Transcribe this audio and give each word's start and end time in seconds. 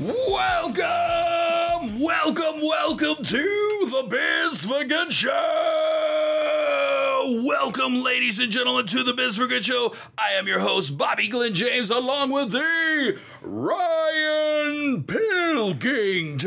Welcome, 0.00 2.00
welcome, 2.00 2.62
welcome 2.62 3.22
to 3.24 3.88
the 3.90 4.06
Biz 4.08 4.64
for 4.64 4.84
Good 4.84 5.12
Show. 5.12 5.91
Welcome, 7.24 8.02
ladies 8.02 8.40
and 8.40 8.50
gentlemen, 8.50 8.84
to 8.86 9.04
the 9.04 9.12
Biz 9.12 9.36
for 9.36 9.46
Good 9.46 9.64
Show. 9.64 9.94
I 10.18 10.32
am 10.32 10.48
your 10.48 10.58
host, 10.58 10.98
Bobby 10.98 11.28
Glenn 11.28 11.54
James, 11.54 11.88
along 11.88 12.32
with 12.32 12.50
the 12.50 13.16
Ryan 13.40 15.04
Pilkington. 15.04 16.40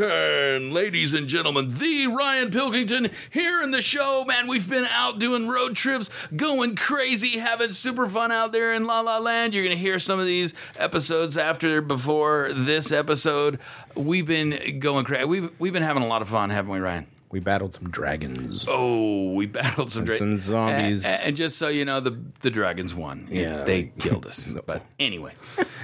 Ladies 0.74 1.14
and 1.14 1.28
gentlemen, 1.28 1.68
the 1.78 2.08
Ryan 2.08 2.50
Pilkington 2.50 3.08
here 3.30 3.62
in 3.62 3.70
the 3.70 3.80
show. 3.80 4.26
Man, 4.26 4.48
we've 4.48 4.68
been 4.68 4.84
out 4.84 5.18
doing 5.18 5.48
road 5.48 5.76
trips, 5.76 6.10
going 6.36 6.76
crazy, 6.76 7.38
having 7.38 7.72
super 7.72 8.06
fun 8.06 8.30
out 8.30 8.52
there 8.52 8.74
in 8.74 8.86
La 8.86 9.00
La 9.00 9.16
Land. 9.16 9.54
You're 9.54 9.64
going 9.64 9.76
to 9.76 9.82
hear 9.82 9.98
some 9.98 10.20
of 10.20 10.26
these 10.26 10.52
episodes 10.76 11.38
after, 11.38 11.80
before 11.80 12.50
this 12.52 12.92
episode. 12.92 13.60
We've 13.94 14.26
been 14.26 14.78
going 14.78 15.06
crazy. 15.06 15.24
We've, 15.24 15.50
we've 15.58 15.72
been 15.72 15.82
having 15.82 16.02
a 16.02 16.06
lot 16.06 16.20
of 16.20 16.28
fun, 16.28 16.50
haven't 16.50 16.70
we, 16.70 16.80
Ryan? 16.80 17.06
We 17.28 17.40
battled 17.40 17.74
some 17.74 17.90
dragons. 17.90 18.66
Oh, 18.68 19.32
we 19.32 19.46
battled 19.46 19.90
some, 19.90 20.04
And 20.04 20.12
some 20.14 20.38
zombies. 20.38 21.04
And, 21.04 21.22
and 21.24 21.36
just 21.36 21.58
so 21.58 21.68
you 21.68 21.84
know, 21.84 21.98
the 22.00 22.18
the 22.40 22.50
dragons 22.50 22.94
won. 22.94 23.26
Yeah. 23.30 23.64
they 23.64 23.92
killed 23.98 24.26
us. 24.26 24.52
But 24.66 24.82
anyway, 24.98 25.32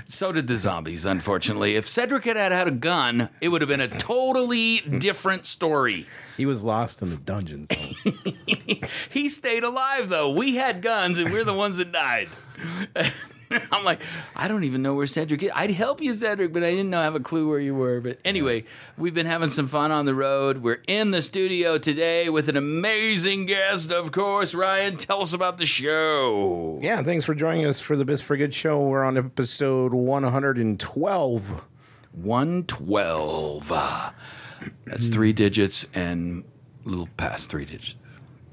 so 0.07 0.33
did 0.33 0.47
the 0.47 0.57
zombies. 0.57 1.05
Unfortunately, 1.05 1.75
if 1.77 1.89
Cedric 1.89 2.25
had 2.25 2.37
had 2.37 2.69
a 2.69 2.73
gun, 2.73 3.29
it 3.41 3.49
would 3.49 3.61
have 3.61 3.69
been 3.69 3.81
a 3.81 3.89
totally 3.89 4.81
different 4.81 5.47
story. 5.47 6.07
He 6.37 6.47
was 6.47 6.63
lost 6.65 7.03
in 7.03 7.11
the 7.11 7.17
dungeons. 7.17 7.69
He 9.11 9.29
stayed 9.29 9.63
alive 9.63 10.09
though. 10.09 10.31
We 10.31 10.57
had 10.57 10.83
guns, 10.83 11.19
and 11.19 11.31
we're 11.33 11.45
the 11.45 11.53
ones 11.55 11.77
that 11.77 11.93
died. 11.93 12.29
I'm 13.73 13.85
like, 13.85 14.01
I 14.37 14.49
don't 14.49 14.65
even 14.65 14.83
know 14.83 14.95
where 14.95 15.07
Cedric 15.07 15.43
is. 15.43 15.51
I'd 15.55 15.71
help 15.71 16.01
you, 16.01 16.13
Cedric, 16.15 16.53
but 16.53 16.63
I 16.63 16.71
didn't 16.71 16.91
know 16.91 17.01
I 17.01 17.05
have 17.05 17.15
a 17.15 17.21
clue 17.21 17.49
where 17.49 17.59
you 17.61 17.75
were. 17.75 18.01
But 18.01 18.19
anyway, 18.25 18.65
we've 18.97 19.15
been 19.15 19.27
having 19.27 19.49
some 19.51 19.69
fun 19.69 19.91
on 19.91 20.07
the 20.07 20.15
road. 20.15 20.59
We're 20.63 20.83
in 20.87 21.11
the 21.11 21.23
studio 21.23 21.79
today 21.79 22.29
with 22.29 22.49
an 22.49 22.57
amazing 22.57 23.47
guest, 23.47 23.91
of 23.93 24.13
course. 24.13 24.55
Ryan, 24.55 24.97
tell 24.97 25.21
us 25.21 25.33
about 25.35 25.59
the 25.59 25.67
show. 25.67 26.79
yeah, 26.83 27.03
thanks 27.03 27.25
for 27.25 27.35
joining 27.35 27.67
us 27.67 27.81
for 27.81 27.97
the 27.97 28.05
Biz 28.05 28.23
for 28.23 28.37
Good 28.37 28.55
show. 28.55 28.81
We're 28.81 29.05
on 29.05 29.17
episode 29.19 29.93
112. 29.95 31.65
112. 32.13 33.73
Uh, 33.73 34.11
That's 34.85 35.09
three 35.09 35.33
digits 35.33 35.87
and 35.95 36.45
a 36.85 36.89
little 36.89 37.09
past 37.17 37.51
three 37.51 37.65
digits. 37.65 37.97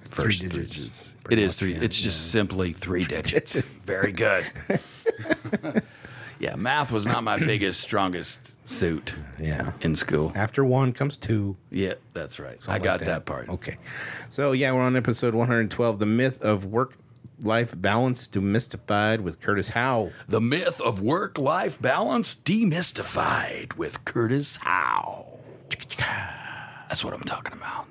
First 0.09 0.39
Three 0.41 0.49
three 0.49 0.59
digits, 0.63 0.75
digits. 0.79 1.15
It 1.31 1.39
is 1.39 1.55
three. 1.55 1.73
yeah, 1.73 1.79
it's 1.83 1.99
just 2.01 2.31
simply 2.31 2.73
three 2.73 3.03
digits. 3.03 3.63
Very 3.65 4.11
good. 4.11 4.45
yeah, 6.39 6.55
math 6.55 6.91
was 6.91 7.05
not 7.05 7.23
my 7.23 7.37
biggest, 7.37 7.81
strongest 7.81 8.55
suit 8.67 9.15
Yeah. 9.39 9.71
in 9.81 9.95
school. 9.95 10.31
After 10.35 10.63
one 10.63 10.93
comes 10.93 11.17
two. 11.17 11.57
Yeah, 11.71 11.95
that's 12.13 12.39
right. 12.39 12.57
I 12.67 12.73
like 12.73 12.83
got 12.83 12.99
that. 13.01 13.25
part. 13.25 13.49
Okay. 13.49 13.77
So, 14.29 14.53
yeah, 14.53 14.71
we're 14.71 14.81
on 14.81 14.95
episode 14.95 15.33
112 15.35 15.99
The 15.99 16.05
Myth 16.05 16.41
of 16.41 16.65
Work 16.65 16.95
Life 17.41 17.73
Balance 17.79 18.27
Demystified 18.27 19.21
with 19.21 19.39
Curtis 19.41 19.69
Howe. 19.69 20.11
The 20.27 20.41
myth 20.41 20.81
of 20.81 21.01
work-life 21.01 21.81
balance 21.81 22.35
demystified 22.35 23.75
with 23.77 24.03
Curtis 24.05 24.57
Howe. 24.57 25.25
That's 26.89 27.03
what 27.03 27.13
I'm 27.13 27.21
talking 27.21 27.53
about. 27.53 27.85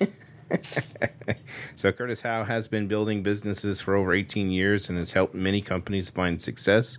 So, 1.76 1.90
Curtis 1.90 2.22
Howe 2.22 2.44
has 2.44 2.68
been 2.68 2.86
building 2.86 3.22
businesses 3.22 3.80
for 3.80 3.96
over 3.96 4.12
18 4.14 4.50
years 4.50 4.88
and 4.88 4.96
has 4.96 5.12
helped 5.12 5.34
many 5.34 5.60
companies 5.60 6.08
find 6.08 6.40
success. 6.40 6.98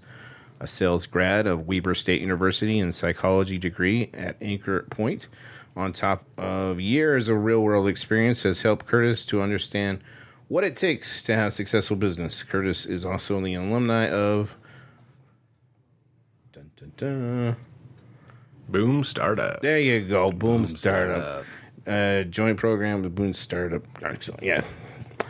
A 0.60 0.68
sales 0.68 1.08
grad 1.08 1.48
of 1.48 1.68
Weber 1.68 1.96
State 1.96 2.22
University 2.22 2.80
and 2.80 2.94
psychology 2.94 3.58
degree 3.58 4.10
at 4.14 4.38
Anchor 4.42 4.84
Point, 4.84 5.28
on 5.76 5.92
top 5.92 6.26
of 6.38 6.80
years 6.80 7.30
of 7.30 7.44
real 7.44 7.62
world 7.62 7.88
experience, 7.88 8.44
has 8.44 8.62
helped 8.62 8.86
Curtis 8.86 9.26
to 9.26 9.42
understand 9.42 10.00
what 10.48 10.64
it 10.64 10.76
takes 10.76 11.24
to 11.24 11.36
have 11.36 11.48
a 11.48 11.52
successful 11.52 11.98
business. 11.98 12.44
Curtis 12.44 12.86
is 12.86 13.06
also 13.06 13.40
the 13.42 13.56
alumni 13.56 14.10
of. 14.10 14.56
Dun, 16.54 16.72
dun, 16.78 16.92
dun. 16.98 17.56
Boom 18.70 19.04
Startup. 19.04 19.62
There 19.62 19.80
you 19.80 20.02
go. 20.02 20.32
Boom, 20.32 20.66
Startup. 20.66 21.46
Uh, 21.88 22.24
joint 22.24 22.58
program 22.58 23.04
with 23.04 23.16
Boom 23.16 23.34
Startup. 23.34 23.84
Yeah. 24.42 24.64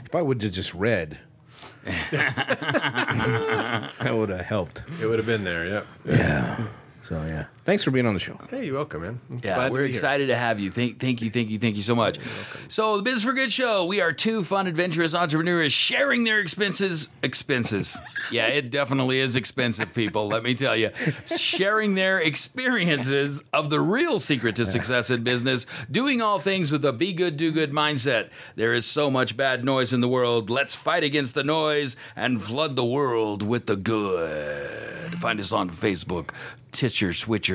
If 0.06 0.16
I 0.16 0.22
would 0.22 0.42
have 0.42 0.52
just 0.52 0.74
read, 0.74 1.20
that 1.84 3.92
would 4.12 4.30
have 4.30 4.46
helped. 4.46 4.84
It 5.02 5.08
would 5.08 5.20
have 5.20 5.26
been 5.26 5.44
there, 5.44 5.66
yep. 5.68 5.88
Yeah. 6.06 6.68
So, 7.04 7.16
yeah. 7.26 7.46
Thanks 7.66 7.84
for 7.84 7.90
being 7.90 8.06
on 8.06 8.14
the 8.14 8.20
show. 8.20 8.40
Hey, 8.52 8.68
you're 8.68 8.76
welcome, 8.76 9.02
man. 9.02 9.20
I'm 9.28 9.42
Yeah, 9.44 9.56
glad 9.56 9.72
we're 9.72 9.80
be 9.80 9.84
here. 9.86 9.90
excited 9.90 10.28
to 10.28 10.36
have 10.36 10.60
you. 10.60 10.70
Thank, 10.70 11.00
thank 11.00 11.20
you, 11.24 11.32
thank 11.32 11.50
you, 11.50 11.58
thank 11.58 11.76
you 11.76 11.82
so 11.82 11.96
much. 11.96 12.20
So, 12.68 12.98
the 12.98 13.02
Biz 13.02 13.24
for 13.24 13.34
Good 13.34 13.52
show. 13.52 13.86
We 13.86 14.02
are 14.02 14.14
two 14.14 14.44
fun, 14.44 14.68
adventurous 14.68 15.16
entrepreneurs 15.16 15.74
sharing 15.74 16.26
their 16.26 16.40
expenses. 16.40 17.10
Expenses. 17.24 17.98
yeah, 18.32 18.46
it 18.48 18.70
definitely 18.70 19.20
is 19.20 19.36
expensive, 19.36 19.96
people. 19.96 20.28
Let 20.28 20.44
me 20.44 20.54
tell 20.54 20.76
you, 20.78 20.92
sharing 21.26 21.96
their 21.96 22.20
experiences 22.20 23.44
of 23.52 23.72
the 23.72 23.80
real 23.82 24.20
secret 24.20 24.56
to 24.58 24.66
success 24.66 25.10
in 25.10 25.24
business, 25.24 25.66
doing 25.90 26.22
all 26.22 26.40
things 26.40 26.72
with 26.72 26.86
a 26.86 26.94
be 26.94 27.14
good, 27.14 27.36
do 27.36 27.52
good 27.52 27.72
mindset. 27.72 28.30
There 28.56 28.76
is 28.76 28.86
so 28.86 29.10
much 29.10 29.36
bad 29.36 29.66
noise 29.66 29.92
in 29.92 30.02
the 30.02 30.08
world. 30.08 30.52
Let's 30.52 30.76
fight 30.76 31.04
against 31.04 31.34
the 31.34 31.44
noise 31.44 31.96
and 32.16 32.40
flood 32.40 32.76
the 32.76 32.86
world 32.86 33.42
with 33.42 33.66
the 33.66 33.76
good. 33.76 35.18
Find 35.18 35.40
us 35.40 35.52
on 35.52 35.70
Facebook, 35.70 36.30
Titcher, 36.72 37.14
Switcher, 37.14 37.55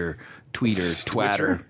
Tweeter, 0.53 1.05
Twatter, 1.05 1.63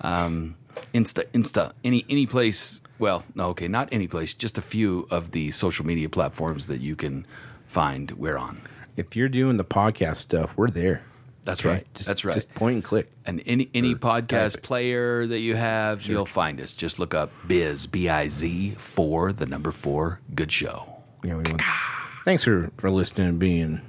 um, 0.00 0.56
Insta, 0.94 1.24
Insta, 1.32 1.72
any 1.84 2.04
any 2.08 2.26
place. 2.26 2.80
Well, 2.98 3.24
no, 3.34 3.48
okay, 3.50 3.68
not 3.68 3.88
any 3.92 4.08
place. 4.08 4.34
Just 4.34 4.58
a 4.58 4.62
few 4.62 5.06
of 5.10 5.30
the 5.30 5.50
social 5.52 5.86
media 5.86 6.08
platforms 6.08 6.66
that 6.66 6.80
you 6.80 6.96
can 6.96 7.26
find. 7.66 8.10
We're 8.12 8.38
on. 8.38 8.60
If 8.96 9.14
you're 9.16 9.28
doing 9.28 9.56
the 9.56 9.64
podcast 9.64 10.16
stuff, 10.16 10.56
we're 10.56 10.68
there. 10.68 11.02
That's 11.44 11.62
Okay? 11.64 11.76
right. 11.76 11.94
Just, 11.94 12.06
That's 12.06 12.24
right. 12.24 12.34
Just 12.34 12.52
point 12.54 12.74
and 12.74 12.84
click. 12.84 13.10
and 13.24 13.42
any 13.46 13.70
any 13.72 13.94
podcast 13.94 14.62
player 14.62 15.26
that 15.26 15.38
you 15.38 15.56
have, 15.56 16.06
you'll 16.06 16.26
find 16.26 16.60
us. 16.60 16.74
Just 16.74 16.98
look 16.98 17.14
up 17.14 17.30
Biz 17.46 17.86
B 17.86 18.08
I 18.08 18.28
Z 18.28 18.74
four 18.76 19.32
the 19.32 19.46
number 19.46 19.70
four. 19.72 20.20
Good 20.34 20.52
show. 20.52 20.84
Yeah, 21.24 21.36
we 21.36 21.44
want, 21.50 21.62
thanks 22.24 22.44
for, 22.44 22.70
for 22.76 22.90
listening 22.90 23.28
and 23.28 23.38
being, 23.38 23.80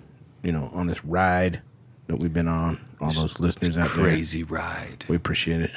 you 0.42 0.52
know, 0.52 0.70
on 0.74 0.88
this 0.88 1.04
ride 1.04 1.62
that 2.10 2.18
we've 2.18 2.34
been 2.34 2.48
on. 2.48 2.80
All 3.00 3.12
those 3.12 3.40
listeners 3.40 3.78
out 3.78 3.90
there. 3.96 4.04
Crazy 4.04 4.44
ride. 4.44 5.06
We 5.08 5.16
appreciate 5.16 5.62
it. 5.62 5.72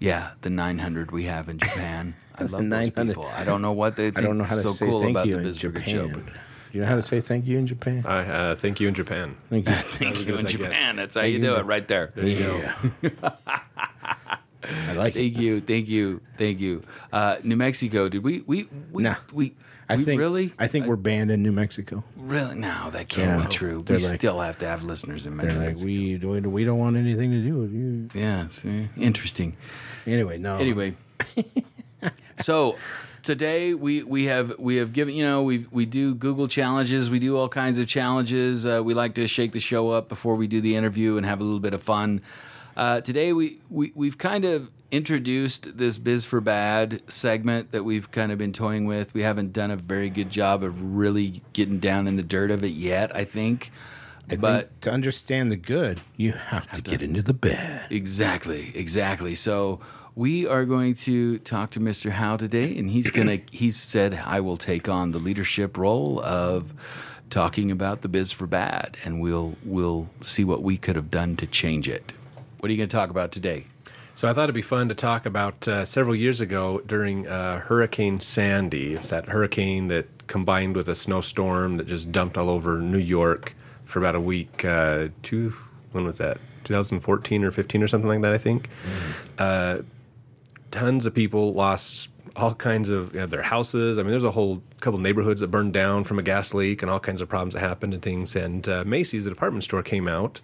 Yeah, 0.00 0.30
the 0.40 0.50
900 0.50 1.12
we 1.12 1.24
have 1.24 1.48
in 1.48 1.58
Japan. 1.58 2.12
I 2.38 2.42
love 2.44 2.50
those 2.52 2.62
900. 2.62 3.12
people. 3.14 3.26
I 3.36 3.44
don't 3.44 3.60
know 3.62 3.72
what 3.72 3.94
they 3.96 4.06
think 4.10 4.18
I 4.18 4.22
don't 4.22 4.38
know 4.38 4.44
how 4.44 4.56
to 4.56 4.60
so 4.62 4.72
say 4.72 4.86
cool 4.86 5.00
thank 5.02 5.10
about 5.12 5.26
you 5.26 5.34
the 5.34 5.38
in 5.40 5.44
Biz 5.44 5.58
for 5.60 5.80
show. 5.82 6.08
Japan. 6.08 6.32
You 6.72 6.80
know 6.80 6.86
how 6.86 6.96
to 6.96 7.02
say 7.02 7.20
thank 7.20 7.46
you 7.46 7.58
in 7.58 7.66
Japan? 7.66 8.02
I 8.06 8.26
uh, 8.26 8.56
thank 8.56 8.80
you 8.80 8.88
in 8.88 8.94
Japan. 8.94 9.36
Thank 9.50 9.68
you. 9.68 9.74
Thank 9.76 10.26
you 10.26 10.34
in 10.36 10.44
as 10.46 10.52
get. 10.56 10.62
Japan. 10.64 10.96
That's 10.96 11.14
how 11.14 11.20
Thank 11.20 11.34
you 11.34 11.38
you 11.38 11.50
do 11.50 11.56
it 11.56 11.66
right 11.66 11.86
there. 11.86 12.12
There 12.16 12.26
you 12.26 12.38
go. 12.40 13.30
I 14.64 14.92
like 14.94 15.14
it. 15.14 15.18
Thank 15.20 15.38
you, 15.38 15.60
thank 15.60 15.88
you, 15.88 16.20
thank 16.38 16.58
you. 16.58 16.82
Uh, 17.12 17.36
New 17.44 17.56
Mexico, 17.56 18.08
did 18.08 18.24
we 18.24 18.40
we 18.46 18.66
we 18.90 19.02
Nah. 19.04 19.16
we, 19.32 19.54
I 19.88 19.96
we 19.96 20.04
think 20.04 20.18
really 20.18 20.52
I 20.58 20.66
think 20.66 20.86
we're 20.86 20.96
banned 20.96 21.30
in 21.30 21.42
New 21.42 21.52
Mexico. 21.52 22.04
really 22.16 22.54
no, 22.54 22.90
that 22.90 23.08
can't 23.08 23.40
Yeah. 23.40 23.46
be 23.46 23.52
true. 23.52 23.82
They're 23.84 23.98
we 23.98 24.06
like- 24.06 24.16
still 24.16 24.40
have 24.40 24.58
to 24.58 24.66
have 24.66 24.82
listeners 24.82 25.26
in 25.26 25.36
like, 25.36 25.48
Mexico. 25.48 25.84
we 25.86 26.16
we 26.16 26.40
we 26.40 26.64
don't 26.64 26.78
want 26.78 26.96
anything 26.96 27.30
to 27.32 27.40
do 27.42 27.56
with 27.58 27.72
you. 27.72 28.08
yeah, 28.14 28.48
see? 28.48 28.88
interesting. 28.96 29.56
Anyway, 30.06 30.38
no. 30.38 30.56
Anyway, 30.58 30.94
so 32.38 32.76
today 33.22 33.74
we 33.74 34.02
we 34.02 34.24
have 34.24 34.58
we 34.58 34.76
have 34.76 34.92
given 34.92 35.14
you 35.14 35.24
know 35.24 35.42
we 35.42 35.66
we 35.70 35.86
do 35.86 36.14
Google 36.14 36.48
challenges, 36.48 37.10
we 37.10 37.18
do 37.18 37.36
all 37.36 37.48
kinds 37.48 37.78
of 37.78 37.86
challenges. 37.86 38.66
Uh, 38.66 38.82
we 38.84 38.94
like 38.94 39.14
to 39.14 39.26
shake 39.26 39.52
the 39.52 39.60
show 39.60 39.90
up 39.90 40.08
before 40.08 40.34
we 40.34 40.46
do 40.46 40.60
the 40.60 40.76
interview 40.76 41.16
and 41.16 41.26
have 41.26 41.40
a 41.40 41.44
little 41.44 41.60
bit 41.60 41.74
of 41.74 41.82
fun. 41.82 42.20
Uh, 42.76 43.00
today 43.00 43.32
we, 43.32 43.60
we 43.70 43.92
we've 43.94 44.18
kind 44.18 44.44
of 44.44 44.68
introduced 44.94 45.76
this 45.76 45.98
biz 45.98 46.24
for 46.24 46.40
bad 46.40 47.02
segment 47.08 47.72
that 47.72 47.82
we've 47.82 48.10
kind 48.10 48.30
of 48.30 48.38
been 48.38 48.52
toying 48.52 48.86
with. 48.86 49.12
We 49.12 49.22
haven't 49.22 49.52
done 49.52 49.70
a 49.70 49.76
very 49.76 50.08
good 50.08 50.30
job 50.30 50.62
of 50.62 50.96
really 50.96 51.42
getting 51.52 51.78
down 51.78 52.06
in 52.06 52.16
the 52.16 52.22
dirt 52.22 52.50
of 52.50 52.62
it 52.62 52.72
yet. 52.72 53.14
I 53.14 53.24
think. 53.24 53.72
I 54.30 54.36
but 54.36 54.68
think 54.68 54.80
to 54.82 54.92
understand 54.92 55.52
the 55.52 55.56
good, 55.56 56.00
you 56.16 56.32
have, 56.32 56.70
to, 56.70 56.80
get 56.80 57.02
into 57.02 57.22
the 57.22 57.34
bad. 57.34 57.90
Exactly, 57.90 58.72
exactly. 58.74 59.34
So 59.34 59.80
we 60.14 60.46
are 60.46 60.64
going 60.64 60.94
to 60.94 61.38
talk 61.40 61.70
to 61.72 61.80
Mr. 61.80 62.10
Howe 62.10 62.36
today, 62.36 62.78
and 62.78 62.88
he's 62.88 63.10
gonna. 63.10 63.40
He's 63.50 63.76
said 63.76 64.14
I 64.24 64.40
will 64.40 64.56
take 64.56 64.88
on 64.88 65.10
the 65.10 65.18
leadership 65.18 65.76
role 65.76 66.22
of 66.22 66.72
talking 67.30 67.70
about 67.70 68.02
the 68.02 68.08
biz 68.08 68.30
for 68.30 68.46
bad, 68.46 68.96
and 69.04 69.20
we'll 69.20 69.56
we'll 69.64 70.08
see 70.22 70.44
what 70.44 70.62
we 70.62 70.76
could 70.76 70.96
have 70.96 71.10
done 71.10 71.36
to 71.36 71.46
change 71.46 71.88
it. 71.88 72.12
What 72.60 72.68
are 72.68 72.72
you 72.72 72.78
going 72.78 72.88
to 72.88 72.96
talk 72.96 73.10
about 73.10 73.32
today? 73.32 73.66
So 74.16 74.28
I 74.28 74.32
thought 74.32 74.44
it'd 74.44 74.54
be 74.54 74.62
fun 74.62 74.88
to 74.90 74.94
talk 74.94 75.26
about 75.26 75.66
uh, 75.66 75.84
several 75.84 76.14
years 76.14 76.40
ago 76.40 76.80
during 76.86 77.26
uh, 77.26 77.58
Hurricane 77.58 78.20
Sandy. 78.20 78.94
It's 78.94 79.08
that 79.08 79.28
hurricane 79.28 79.88
that 79.88 80.28
combined 80.28 80.76
with 80.76 80.88
a 80.88 80.94
snowstorm 80.94 81.78
that 81.78 81.88
just 81.88 82.12
dumped 82.12 82.38
all 82.38 82.48
over 82.48 82.78
New 82.78 82.98
York 82.98 83.56
for 83.84 83.98
about 83.98 84.14
a 84.14 84.20
week. 84.20 84.64
Uh, 84.64 85.08
two, 85.22 85.52
when 85.90 86.04
was 86.04 86.18
that? 86.18 86.38
2014 86.62 87.42
or 87.42 87.50
15 87.50 87.82
or 87.82 87.88
something 87.88 88.08
like 88.08 88.22
that, 88.22 88.32
I 88.32 88.38
think. 88.38 88.68
Uh, 89.36 89.78
tons 90.70 91.06
of 91.06 91.14
people 91.14 91.52
lost 91.52 92.08
all 92.36 92.54
kinds 92.54 92.90
of 92.90 93.12
you 93.14 93.20
know, 93.20 93.26
their 93.26 93.42
houses. 93.42 93.98
I 93.98 94.02
mean, 94.02 94.10
there's 94.10 94.22
a 94.22 94.30
whole 94.30 94.62
couple 94.78 95.00
neighborhoods 95.00 95.40
that 95.40 95.48
burned 95.48 95.72
down 95.72 96.04
from 96.04 96.20
a 96.20 96.22
gas 96.22 96.54
leak 96.54 96.82
and 96.82 96.90
all 96.90 97.00
kinds 97.00 97.20
of 97.20 97.28
problems 97.28 97.54
that 97.54 97.60
happened 97.60 97.92
and 97.92 98.02
things. 98.02 98.36
And 98.36 98.68
uh, 98.68 98.84
Macy's, 98.86 99.24
the 99.24 99.30
department 99.30 99.64
store, 99.64 99.82
came 99.82 100.06
out 100.06 100.40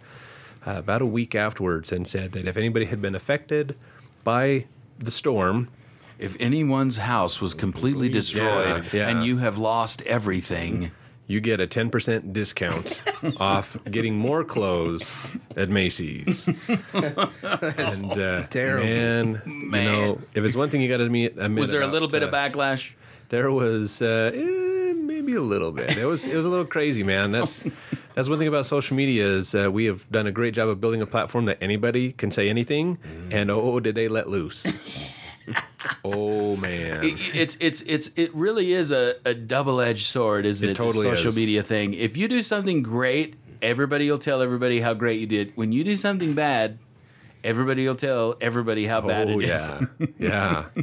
uh, 0.66 0.72
about 0.78 1.02
a 1.02 1.06
week 1.06 1.34
afterwards 1.34 1.92
and 1.92 2.06
said 2.06 2.32
that 2.32 2.46
if 2.46 2.56
anybody 2.56 2.86
had 2.86 3.00
been 3.00 3.14
affected 3.14 3.76
by 4.24 4.66
the 4.98 5.10
storm, 5.10 5.68
If 6.18 6.36
anyone's 6.38 6.98
house 6.98 7.40
was 7.40 7.54
completely 7.54 8.08
destroyed 8.10 8.84
Yeah, 8.92 8.98
yeah. 8.98 9.08
and 9.08 9.24
you 9.24 9.38
have 9.38 9.56
lost 9.56 10.02
everything, 10.02 10.90
you 11.26 11.40
get 11.40 11.60
a 11.60 11.66
10% 11.66 12.32
discount 12.34 13.02
off 13.40 13.76
getting 13.90 14.16
more 14.18 14.44
clothes 14.44 15.14
at 15.56 15.70
Macy's. 15.70 16.46
and 16.92 18.18
uh, 18.18 18.46
Terrible. 18.48 18.86
Man, 18.86 19.42
you 19.46 19.70
know, 19.70 20.18
if 20.34 20.44
it's 20.44 20.56
one 20.56 20.68
thing 20.70 20.82
you 20.82 20.88
got 20.88 20.98
to 20.98 21.04
admit, 21.04 21.36
admit 21.38 21.60
was 21.60 21.70
there 21.70 21.82
a 21.82 21.86
little 21.86 22.08
bit 22.08 22.22
of 22.22 22.34
uh, 22.34 22.36
backlash? 22.36 22.92
There 23.30 23.50
was 23.52 24.02
uh, 24.02 24.32
eh, 24.34 24.92
maybe 24.94 25.34
a 25.34 25.40
little 25.40 25.70
bit. 25.72 25.96
It 25.96 26.04
was 26.04 26.26
it 26.26 26.36
was 26.36 26.44
a 26.46 26.48
little 26.50 26.66
crazy, 26.66 27.02
man. 27.04 27.30
That's 27.30 27.62
that's 28.20 28.28
one 28.28 28.38
thing 28.38 28.48
about 28.48 28.66
social 28.66 28.94
media 28.98 29.24
is 29.26 29.54
uh, 29.54 29.70
we 29.72 29.86
have 29.86 30.06
done 30.12 30.26
a 30.26 30.30
great 30.32 30.52
job 30.52 30.68
of 30.68 30.78
building 30.78 31.00
a 31.00 31.06
platform 31.06 31.46
that 31.46 31.56
anybody 31.62 32.12
can 32.12 32.30
say 32.30 32.50
anything, 32.50 32.98
and 33.30 33.50
oh, 33.50 33.80
did 33.80 33.94
they 33.94 34.08
let 34.08 34.28
loose? 34.28 34.66
oh 36.04 36.54
man, 36.56 37.02
It- 37.02 37.34
it's 37.34 37.56
it's 37.62 37.80
it's 37.82 38.08
it 38.16 38.34
really 38.34 38.72
is 38.72 38.90
a, 38.92 39.14
a 39.24 39.32
double 39.32 39.80
edged 39.80 40.04
sword, 40.04 40.44
isn't 40.44 40.68
it? 40.68 40.72
It 40.72 40.74
totally 40.76 41.08
the 41.08 41.16
social 41.16 41.30
is. 41.30 41.36
media 41.38 41.62
thing. 41.62 41.94
If 41.94 42.18
you 42.18 42.28
do 42.28 42.42
something 42.42 42.82
great, 42.82 43.36
everybody 43.62 44.10
will 44.10 44.18
tell 44.18 44.42
everybody 44.42 44.80
how 44.80 44.92
great 44.92 45.18
you 45.18 45.26
did. 45.26 45.52
When 45.56 45.72
you 45.72 45.82
do 45.82 45.96
something 45.96 46.34
bad, 46.34 46.78
everybody 47.42 47.86
will 47.88 47.96
tell 47.96 48.36
everybody 48.42 48.84
how 48.84 49.00
bad 49.00 49.30
oh 49.30 49.40
it 49.40 49.48
is. 49.48 49.76
yeah, 50.18 50.66
yeah. 50.74 50.82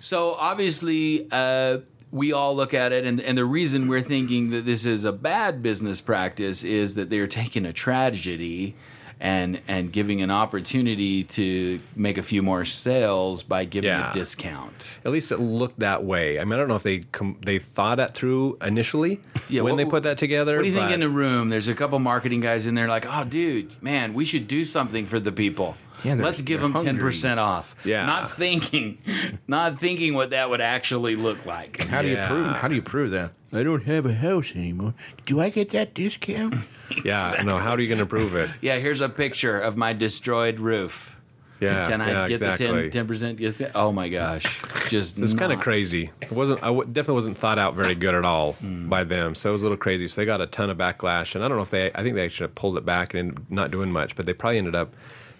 So 0.00 0.34
obviously, 0.34 1.26
uh, 1.32 1.78
we 2.14 2.32
all 2.32 2.54
look 2.54 2.72
at 2.72 2.92
it, 2.92 3.04
and, 3.04 3.20
and 3.20 3.36
the 3.36 3.44
reason 3.44 3.88
we're 3.88 4.00
thinking 4.00 4.50
that 4.50 4.64
this 4.64 4.86
is 4.86 5.04
a 5.04 5.12
bad 5.12 5.62
business 5.64 6.00
practice 6.00 6.62
is 6.62 6.94
that 6.94 7.10
they're 7.10 7.26
taking 7.26 7.66
a 7.66 7.72
tragedy 7.72 8.76
and 9.20 9.60
and 9.68 9.92
giving 9.92 10.20
an 10.22 10.30
opportunity 10.30 11.24
to 11.24 11.80
make 11.96 12.18
a 12.18 12.22
few 12.22 12.42
more 12.42 12.64
sales 12.64 13.42
by 13.42 13.64
giving 13.64 13.88
Yeah. 13.88 14.10
a 14.10 14.12
discount. 14.12 14.98
At 15.04 15.12
least 15.12 15.30
it 15.32 15.38
looked 15.38 15.78
that 15.80 16.04
way. 16.04 16.38
I 16.40 16.44
mean, 16.44 16.52
I 16.54 16.56
don't 16.56 16.68
know 16.68 16.74
if 16.76 16.82
they 16.82 16.98
com- 17.12 17.36
they 17.44 17.58
thought 17.58 17.96
that 17.96 18.14
through 18.14 18.58
initially 18.62 19.20
Yeah, 19.48 19.62
when 19.62 19.72
what- 19.74 19.76
they 19.78 19.84
put 19.84 20.02
that 20.04 20.18
together. 20.18 20.56
What 20.56 20.64
do 20.64 20.68
you 20.70 20.74
think 20.76 20.90
in 20.90 21.00
the 21.00 21.08
room? 21.08 21.48
There's 21.48 21.68
a 21.68 21.74
couple 21.74 21.98
marketing 22.00 22.40
guys 22.40 22.66
in 22.66 22.74
there, 22.74 22.88
like, 22.88 23.06
oh, 23.08 23.24
dude, 23.24 23.74
man, 23.82 24.14
we 24.14 24.24
should 24.24 24.46
do 24.48 24.64
something 24.64 25.06
for 25.06 25.18
the 25.20 25.32
people. 25.32 25.76
Yeah, 26.04 26.14
Let's 26.14 26.42
give 26.42 26.60
them 26.60 26.74
ten 26.74 26.98
percent 26.98 27.40
off. 27.40 27.74
Yeah. 27.84 28.04
not 28.06 28.30
thinking, 28.32 28.98
not 29.48 29.78
thinking 29.78 30.14
what 30.14 30.30
that 30.30 30.50
would 30.50 30.60
actually 30.60 31.16
look 31.16 31.46
like. 31.46 31.82
How 31.84 32.02
do 32.02 32.08
you 32.08 32.16
prove? 32.26 32.46
How 32.56 32.68
do 32.68 32.74
you 32.74 32.82
prove 32.82 33.10
that? 33.12 33.32
I 33.52 33.62
don't 33.62 33.84
have 33.84 34.04
a 34.04 34.12
house 34.14 34.54
anymore. 34.56 34.94
Do 35.26 35.40
I 35.40 35.48
get 35.48 35.70
that 35.70 35.94
discount? 35.94 36.54
Yeah, 37.02 37.42
no. 37.44 37.56
How 37.56 37.70
are 37.72 37.80
you 37.80 37.88
going 37.88 37.98
to 38.00 38.06
prove 38.06 38.36
it? 38.36 38.50
Yeah, 38.60 38.76
here's 38.76 39.00
a 39.00 39.08
picture 39.08 39.58
of 39.58 39.74
my 39.76 39.94
destroyed 39.94 40.60
roof. 40.60 41.18
Yeah, 41.60 41.88
Can 41.88 42.02
I 42.02 42.10
yeah, 42.10 42.28
get 42.28 42.42
exactly. 42.42 42.82
the 42.82 42.90
10 42.90 43.06
percent? 43.06 43.70
Oh 43.74 43.90
my 43.90 44.10
gosh, 44.10 44.60
just 44.90 45.18
It's 45.18 45.32
kind 45.32 45.50
of 45.52 45.60
crazy. 45.60 46.10
It 46.20 46.30
wasn't. 46.30 46.62
I 46.62 46.66
w- 46.66 46.84
definitely 46.84 47.14
wasn't 47.14 47.38
thought 47.38 47.58
out 47.58 47.74
very 47.74 47.94
good 47.94 48.14
at 48.14 48.24
all 48.24 48.52
Hmm. 48.54 48.88
by 48.90 49.02
them. 49.04 49.34
So 49.34 49.48
it 49.48 49.52
was 49.54 49.62
a 49.62 49.64
little 49.64 49.78
crazy. 49.78 50.08
So 50.08 50.20
they 50.20 50.26
got 50.26 50.42
a 50.42 50.46
ton 50.46 50.68
of 50.68 50.76
backlash, 50.76 51.34
and 51.34 51.42
I 51.42 51.48
don't 51.48 51.56
know 51.56 51.62
if 51.62 51.70
they. 51.70 51.90
I 51.94 52.02
think 52.02 52.16
they 52.16 52.28
should 52.28 52.42
have 52.42 52.54
pulled 52.54 52.76
it 52.76 52.84
back 52.84 53.14
and 53.14 53.46
not 53.50 53.70
doing 53.70 53.90
much, 53.90 54.14
but 54.14 54.26
they 54.26 54.34
probably 54.34 54.58
ended 54.58 54.74
up 54.74 54.92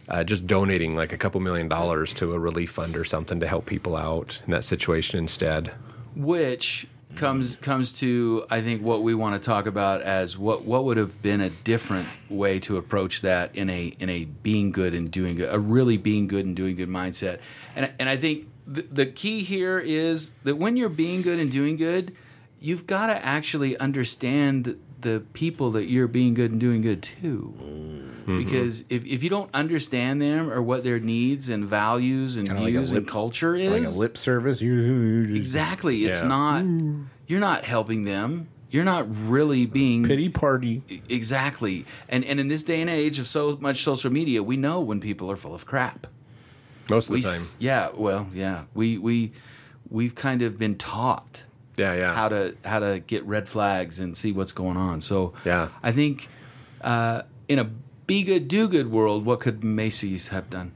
uh, 0.09 0.25
just 0.25 0.47
donating 0.47 0.95
like 0.97 1.13
a 1.13 1.17
couple 1.17 1.41
million 1.41 1.69
dollars 1.69 2.13
to 2.15 2.33
a 2.35 2.39
relief 2.39 2.73
fund 2.73 2.97
or 2.97 3.05
something 3.05 3.41
to 3.41 3.47
help 3.47 3.67
people 3.67 3.97
out 3.97 4.43
in 4.45 4.51
that 4.53 4.65
situation 4.65 5.19
instead. 5.19 5.73
which 6.15 6.87
comes 7.17 7.55
comes 7.57 7.93
to 7.93 8.45
I 8.51 8.61
think 8.61 8.83
what 8.83 9.03
we 9.03 9.15
want 9.15 9.41
to 9.41 9.45
talk 9.45 9.67
about 9.67 10.03
as 10.03 10.37
what 10.37 10.65
what 10.65 10.85
would 10.85 10.97
have 10.97 11.23
been 11.23 11.41
a 11.41 11.51
different 11.51 12.09
way 12.29 12.59
to 12.61 12.77
approach 12.77 13.21
that 13.23 13.55
in 13.55 13.71
a 13.71 13.95
in 13.99 14.11
a 14.11 14.25
being 14.25 14.73
good 14.73 14.95
and 14.95 15.11
doing 15.11 15.37
good, 15.37 15.53
a 15.53 15.59
really 15.59 15.97
being 15.97 16.27
good 16.27 16.45
and 16.45 16.57
doing 16.57 16.77
good 16.77 16.89
mindset. 16.89 17.39
And 17.77 17.93
and 17.99 18.09
I 18.09 18.17
think 18.17 18.49
the, 18.67 18.83
the 18.83 19.07
key 19.07 19.43
here 19.43 19.79
is 19.79 20.33
that 20.43 20.57
when 20.57 20.77
you're 20.77 20.89
being 20.89 21.23
good 21.23 21.39
and 21.39 21.51
doing 21.51 21.77
good, 21.77 22.17
you've 22.61 22.87
got 22.87 23.07
to 23.07 23.25
actually 23.25 23.77
understand 23.79 24.81
the 25.05 25.23
people 25.33 25.71
that 25.73 25.89
you're 25.89 26.09
being 26.09 26.35
good 26.35 26.51
and 26.51 26.59
doing 26.61 26.81
good 26.83 27.03
to. 27.03 27.55
Mm-hmm. 27.63 28.39
Because 28.39 28.85
if, 28.91 29.05
if 29.07 29.23
you 29.23 29.31
don't 29.31 29.51
understand 29.55 30.21
them 30.21 30.51
or 30.51 30.61
what 30.63 30.83
their 30.83 30.99
needs 30.99 31.49
and 31.49 31.65
values 31.65 32.37
and 32.37 32.49
Kinda 32.49 32.61
like 32.63 32.71
a 32.75 32.79
views 32.79 32.91
and 32.93 33.07
culture 33.07 33.55
is, 33.55 33.71
Like 33.71 33.87
a 33.97 33.99
lip 33.99 34.17
service? 34.17 34.61
Exactly. 34.63 36.05
It's 36.05 36.23
Yeah. 36.23 36.29
not. 36.29 36.63
Mm. 36.65 37.05
You're 37.27 37.41
not 37.41 37.65
helping 37.65 38.05
them. 38.05 38.49
You're 38.71 38.85
not 38.85 39.07
really 39.29 39.67
being 39.67 40.05
pity 40.05 40.29
party. 40.29 40.83
exactly. 41.09 41.85
And 42.09 42.25
and 42.25 42.41
in 42.41 42.49
this 42.49 42.63
day 42.65 42.81
and 42.81 42.91
age 42.91 43.19
of 43.21 43.27
so 43.29 43.57
much 43.61 43.83
social 43.85 44.11
media, 44.13 44.43
we 44.43 44.57
know 44.57 44.81
when 44.81 45.01
people 45.01 45.31
are 45.31 45.37
full 45.37 45.55
of 45.55 45.65
crap. 45.65 46.07
Most 46.91 47.07
of 47.09 47.15
We 47.15 47.21
the 47.21 47.29
time. 47.29 47.41
yeah. 47.61 47.89
Well, 47.95 48.27
yeah. 48.35 48.65
We 48.75 48.99
we 48.99 49.33
we've 49.89 50.15
kind 50.17 50.43
of 50.43 50.59
been 50.59 50.75
taught 50.77 51.43
Yeah, 51.77 51.95
yeah. 51.95 52.15
how 52.15 52.29
to 52.29 52.55
how 52.65 52.81
to 52.81 53.01
get 53.07 53.25
red 53.25 53.49
flags 53.49 53.99
and 53.99 54.17
see 54.17 54.33
what's 54.33 54.53
going 54.53 54.77
on. 54.77 55.01
So 55.01 55.33
Yeah. 55.45 55.69
I 55.83 55.91
think 55.93 56.29
uh, 56.81 57.23
in 57.49 57.59
a 57.59 57.65
be 58.07 58.23
good 58.23 58.49
do 58.49 58.69
good 58.69 58.91
world, 58.91 59.25
what 59.25 59.41
could 59.41 59.65
Macy's 59.65 60.29
have 60.29 60.51
done? 60.51 60.73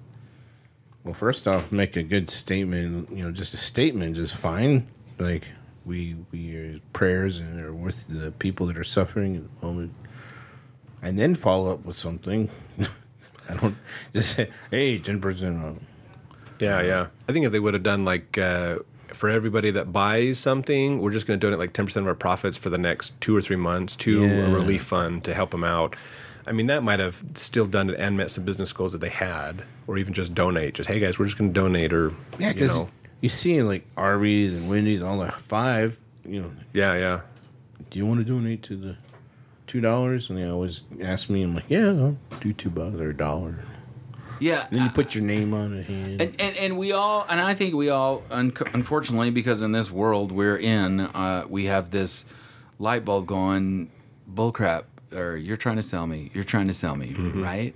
Well, 1.04 1.14
first 1.14 1.46
off, 1.46 1.70
make 1.72 1.96
a 1.96 2.02
good 2.02 2.28
statement. 2.28 3.11
You 3.11 3.25
know, 3.25 3.30
just 3.32 3.54
a 3.54 3.56
statement 3.56 4.18
is 4.18 4.32
fine. 4.32 4.88
Like 5.18 5.44
we 5.84 6.16
we 6.32 6.56
are 6.56 6.80
prayers 6.92 7.38
and 7.40 7.61
are 7.61 7.72
with 7.72 8.04
the 8.08 8.30
people 8.32 8.66
that 8.66 8.76
are 8.76 8.84
suffering 8.84 9.37
at 9.37 9.42
the 9.61 9.66
moment, 9.66 9.92
and 11.00 11.18
then 11.18 11.34
follow 11.34 11.72
up 11.72 11.84
with 11.84 11.96
something. 11.96 12.50
I 13.49 13.54
don't 13.54 13.76
just 14.12 14.34
say, 14.37 14.50
"Hey, 14.70 14.99
ten 14.99 15.20
percent 15.20 15.64
off." 15.64 15.76
Yeah, 16.61 16.82
yeah. 16.82 17.06
I 17.28 17.32
think 17.32 17.46
if 17.46 17.52
they 17.52 17.61
would 17.61 17.75
have 17.75 17.82
done 17.84 18.04
like 18.04 18.37
uh, 18.37 18.78
for 19.14 19.28
everybody 19.28 19.70
that 19.72 19.92
buys 19.92 20.38
something, 20.38 21.00
we're 21.00 21.10
just 21.12 21.26
going 21.26 21.38
to 21.38 21.46
donate 21.46 21.58
like 21.58 21.72
ten 21.72 21.86
percent 21.86 22.04
of 22.04 22.08
our 22.08 22.14
profits 22.14 22.56
for 22.56 22.70
the 22.70 22.78
next 22.78 23.18
two 23.20 23.36
or 23.36 23.42
three 23.42 23.56
months 23.56 23.96
to 23.96 24.24
a 24.24 24.50
relief 24.50 24.82
fund 24.82 25.24
to 25.24 25.34
help 25.34 25.50
them 25.50 25.64
out. 25.64 25.96
I 26.46 26.52
mean, 26.52 26.66
that 26.68 26.82
might 26.82 26.98
have 26.98 27.22
still 27.34 27.66
done 27.66 27.90
it 27.90 28.00
and 28.00 28.16
met 28.16 28.30
some 28.30 28.44
business 28.44 28.72
goals 28.72 28.92
that 28.92 28.98
they 29.02 29.10
had, 29.10 29.62
or 29.86 29.98
even 29.98 30.14
just 30.14 30.34
donate. 30.34 30.74
Just 30.74 30.88
hey 30.88 30.98
guys, 30.98 31.18
we're 31.18 31.26
just 31.26 31.36
going 31.36 31.52
to 31.52 31.60
donate, 31.60 31.92
or 31.92 32.12
Yeah, 32.38 32.48
you 32.48 32.54
because 32.54 32.74
know, 32.74 32.90
you 33.20 33.28
see 33.28 33.56
in 33.56 33.66
like 33.66 33.84
Arby's 33.96 34.54
and 34.54 34.68
Wendy's, 34.70 35.02
all 35.02 35.18
the 35.18 35.30
five. 35.32 35.98
You 36.24 36.42
know, 36.42 36.52
yeah, 36.72 36.94
yeah, 36.94 37.20
do 37.90 37.98
you 37.98 38.06
want 38.06 38.20
to 38.20 38.24
donate 38.24 38.62
to 38.64 38.76
the 38.76 38.96
two 39.66 39.80
dollars? 39.80 40.30
And 40.30 40.38
they 40.38 40.48
always 40.48 40.82
ask 41.02 41.28
me. 41.28 41.42
I'm 41.42 41.54
like, 41.54 41.64
yeah, 41.68 41.88
I'll 41.88 42.16
do 42.40 42.52
two 42.52 42.70
bucks 42.70 42.96
or 42.96 43.10
a 43.10 43.16
dollar. 43.16 43.56
Yeah. 44.40 44.66
Then 44.71 44.85
you 44.85 44.90
put 44.90 45.14
your 45.14 45.25
name 45.25 45.54
on 45.54 45.75
it. 45.75 45.87
Hand. 45.87 46.21
And, 46.21 46.40
and 46.40 46.57
and 46.57 46.78
we 46.78 46.92
all 46.92 47.26
and 47.28 47.40
I 47.40 47.54
think 47.54 47.75
we 47.75 47.88
all 47.90 48.23
un- 48.30 48.52
unfortunately 48.73 49.30
because 49.30 49.62
in 49.62 49.73
this 49.73 49.90
world 49.90 50.33
we're 50.33 50.57
in 50.59 51.00
uh, 51.00 51.45
we 51.49 51.66
have 51.66 51.90
this 51.90 52.25
light 52.78 53.04
bulb 53.04 53.26
going 53.26 53.90
bullcrap 54.33 54.85
or 55.12 55.37
you're 55.37 55.57
trying 55.57 55.76
to 55.76 55.83
sell 55.83 56.07
me 56.07 56.30
you're 56.35 56.45
trying 56.45 56.68
to 56.68 56.75
sell 56.75 56.95
me 56.95 57.12
right 57.14 57.75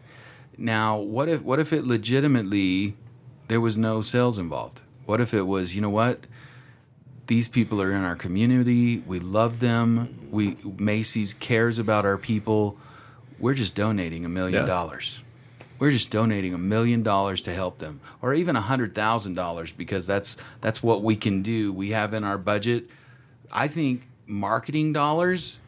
now 0.59 0.99
what 0.99 1.29
if 1.29 1.41
what 1.43 1.59
if 1.59 1.73
it 1.73 1.85
legitimately 1.85 2.95
there 3.49 3.61
was 3.61 3.79
no 3.79 4.03
sales 4.03 4.39
involved 4.39 4.83
what 5.07 5.21
if 5.21 5.33
it 5.33 5.43
was 5.43 5.75
you 5.75 5.81
know 5.81 5.89
what 5.91 6.27
these 7.27 7.49
people 7.49 7.81
are 7.81 7.91
in 7.91 8.05
our 8.05 8.15
community 8.15 8.99
we 9.07 9.19
love 9.19 9.61
them 9.61 10.29
we 10.31 10.57
Macy's 10.79 11.33
cares 11.33 11.79
about 11.79 12.05
our 12.05 12.19
people 12.19 12.77
we're 13.39 13.55
just 13.55 13.75
donating 13.75 14.25
a 14.25 14.29
million 14.29 14.67
dollars 14.67 15.23
we're 15.83 15.91
just 15.91 16.13
donating 16.13 16.55
a 16.55 16.59
million 16.59 17.03
dollars 17.03 17.43
to 17.43 17.53
help 17.53 17.79
them 17.81 18.01
or 18.23 18.33
even 18.35 18.55
a 18.55 18.61
hundred 18.61 18.95
thousand 18.95 19.35
dollars 19.35 19.73
because 19.73 20.07
that's 20.07 20.37
that's 20.61 20.81
what 20.81 21.03
we 21.03 21.17
can 21.17 21.43
do 21.43 21.73
we 21.73 21.91
have 21.91 22.15
in 22.15 22.23
our 22.23 22.39
budget 22.39 22.89
i 23.51 23.67
think 23.67 24.07
marketing 24.25 24.93
dollars 24.93 25.59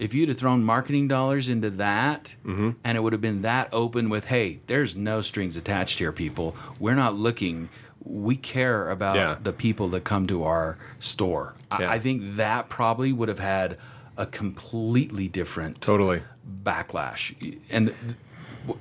if 0.00 0.12
you'd 0.12 0.28
have 0.28 0.36
thrown 0.38 0.64
marketing 0.64 1.06
dollars 1.06 1.48
into 1.48 1.70
that 1.70 2.34
Mm-hmm. 2.44 2.70
and 2.82 2.98
it 2.98 3.00
would 3.00 3.12
have 3.12 3.20
been 3.22 3.42
that 3.42 3.68
open 3.70 4.08
with, 4.08 4.24
hey, 4.24 4.58
there's 4.66 4.96
no 4.96 5.20
strings 5.20 5.58
attached 5.58 5.98
here, 5.98 6.10
people. 6.10 6.56
We're 6.80 6.94
not 6.94 7.14
looking. 7.16 7.68
We 8.02 8.34
care 8.36 8.88
about 8.90 9.16
Yeah. 9.16 9.36
the 9.42 9.52
people 9.52 9.88
that 9.90 10.04
come 10.04 10.26
to 10.28 10.42
our 10.44 10.78
store. 11.00 11.54
I, 11.70 11.82
Yeah. 11.82 11.90
I 11.92 11.98
think 11.98 12.36
that 12.36 12.70
probably 12.70 13.12
would 13.12 13.28
have 13.28 13.40
had 13.40 13.76
a 14.16 14.24
completely 14.24 15.28
different 15.28 15.82
Totally. 15.82 16.22
backlash. 16.64 17.34
And 17.70 17.92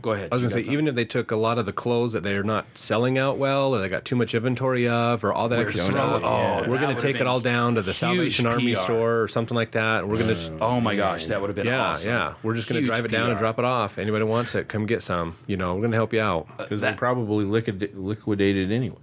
go 0.01 0.11
ahead. 0.11 0.29
I 0.31 0.35
was 0.35 0.41
gonna 0.41 0.63
say, 0.63 0.71
even 0.71 0.87
if 0.87 0.95
they 0.95 1.05
took 1.05 1.31
a 1.31 1.35
lot 1.35 1.57
of 1.57 1.65
the 1.65 1.73
clothes 1.73 2.13
that 2.13 2.23
they're 2.23 2.43
not 2.43 2.65
selling 2.75 3.17
out 3.17 3.37
well, 3.37 3.73
or 3.75 3.81
they 3.81 3.89
got 3.89 4.05
too 4.05 4.15
much 4.15 4.33
inventory 4.35 4.87
of, 4.87 5.23
or 5.23 5.33
all 5.33 5.49
that 5.49 5.59
extra 5.59 5.81
so- 5.81 5.91
stuff, 5.91 6.23
oh, 6.23 6.27
oh 6.27 6.61
that 6.61 6.69
we're 6.69 6.79
going 6.79 6.95
to 6.95 7.01
take 7.01 7.17
it 7.17 7.27
all 7.27 7.39
down 7.39 7.75
to 7.75 7.81
the 7.81 7.91
huge 7.91 7.97
Salvation 7.97 8.47
Army 8.47 8.73
PR. 8.73 8.79
store 8.79 9.21
or 9.21 9.27
something 9.27 9.55
like 9.55 9.71
that. 9.71 10.07
We're 10.07 10.17
going 10.17 10.35
to, 10.35 10.53
oh, 10.53 10.57
oh 10.61 10.81
my 10.81 10.95
gosh, 10.95 11.27
that 11.27 11.41
would 11.41 11.49
have 11.49 11.55
been 11.55 11.67
yeah, 11.67 11.89
awesome. 11.89 12.13
yeah, 12.13 12.33
we're 12.43 12.55
just 12.55 12.67
going 12.67 12.81
to 12.81 12.85
drive 12.85 13.05
it 13.05 13.11
down 13.11 13.29
and 13.29 13.39
drop 13.39 13.59
it 13.59 13.65
off. 13.65 13.97
Anybody 13.97 14.25
wants 14.25 14.55
it, 14.55 14.67
come 14.67 14.85
get 14.85 15.01
some. 15.01 15.35
You 15.47 15.57
know, 15.57 15.73
we're 15.73 15.81
going 15.81 15.91
to 15.91 15.97
help 15.97 16.13
you 16.13 16.21
out. 16.21 16.47
Uh, 16.51 16.63
because 16.63 16.81
they 16.81 16.89
that- 16.89 16.97
probably 16.97 17.45
liquid, 17.45 17.91
liquidated 17.95 18.71
anyway. 18.71 18.97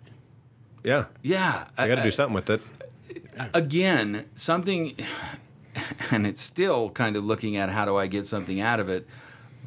Yeah, 0.85 1.07
Yeah, 1.23 1.67
I 1.77 1.89
got 1.89 1.97
to 1.97 2.03
do 2.03 2.13
something 2.13 2.35
with 2.35 2.49
it. 2.49 2.63
Uh, 3.39 3.49
again 3.53 4.25
something 4.35 4.97
and 6.11 6.27
it's 6.27 6.41
still 6.41 6.89
kind 6.91 7.17
of 7.17 7.25
looking 7.25 7.57
at 7.57 7.69
how 7.69 7.85
do 7.85 7.95
i 7.97 8.07
get 8.07 8.27
something 8.27 8.61
out 8.61 8.81
of 8.81 8.89
it 8.89 9.07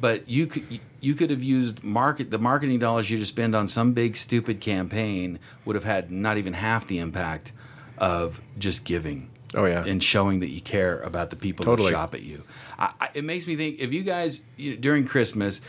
but 0.00 0.28
you 0.28 0.46
could 0.46 0.80
you 1.00 1.14
could 1.14 1.30
have 1.30 1.42
used 1.42 1.82
market 1.84 2.30
the 2.30 2.38
marketing 2.38 2.78
dollars 2.78 3.10
you 3.10 3.18
just 3.18 3.32
spend 3.32 3.54
on 3.54 3.68
some 3.68 3.92
big 3.92 4.16
stupid 4.16 4.60
campaign 4.60 5.38
would 5.64 5.74
have 5.76 5.84
had 5.84 6.10
not 6.10 6.36
even 6.36 6.52
half 6.52 6.86
the 6.86 6.98
impact 6.98 7.52
of 7.98 8.40
just 8.58 8.84
giving 8.84 9.30
Oh, 9.52 9.64
yeah. 9.64 9.84
and 9.84 10.00
showing 10.00 10.38
that 10.40 10.48
you 10.50 10.60
care 10.60 11.00
about 11.00 11.30
the 11.30 11.36
people 11.36 11.64
Totally. 11.64 11.90
that 11.90 11.96
shop 11.96 12.14
at 12.14 12.22
you 12.22 12.44
I, 12.78 12.92
I, 13.00 13.08
it 13.14 13.24
makes 13.24 13.46
me 13.46 13.56
think 13.56 13.80
if 13.80 13.92
you 13.92 14.02
guys 14.04 14.42
you 14.56 14.70
know, 14.72 14.76
during 14.76 15.06
christmas 15.06 15.60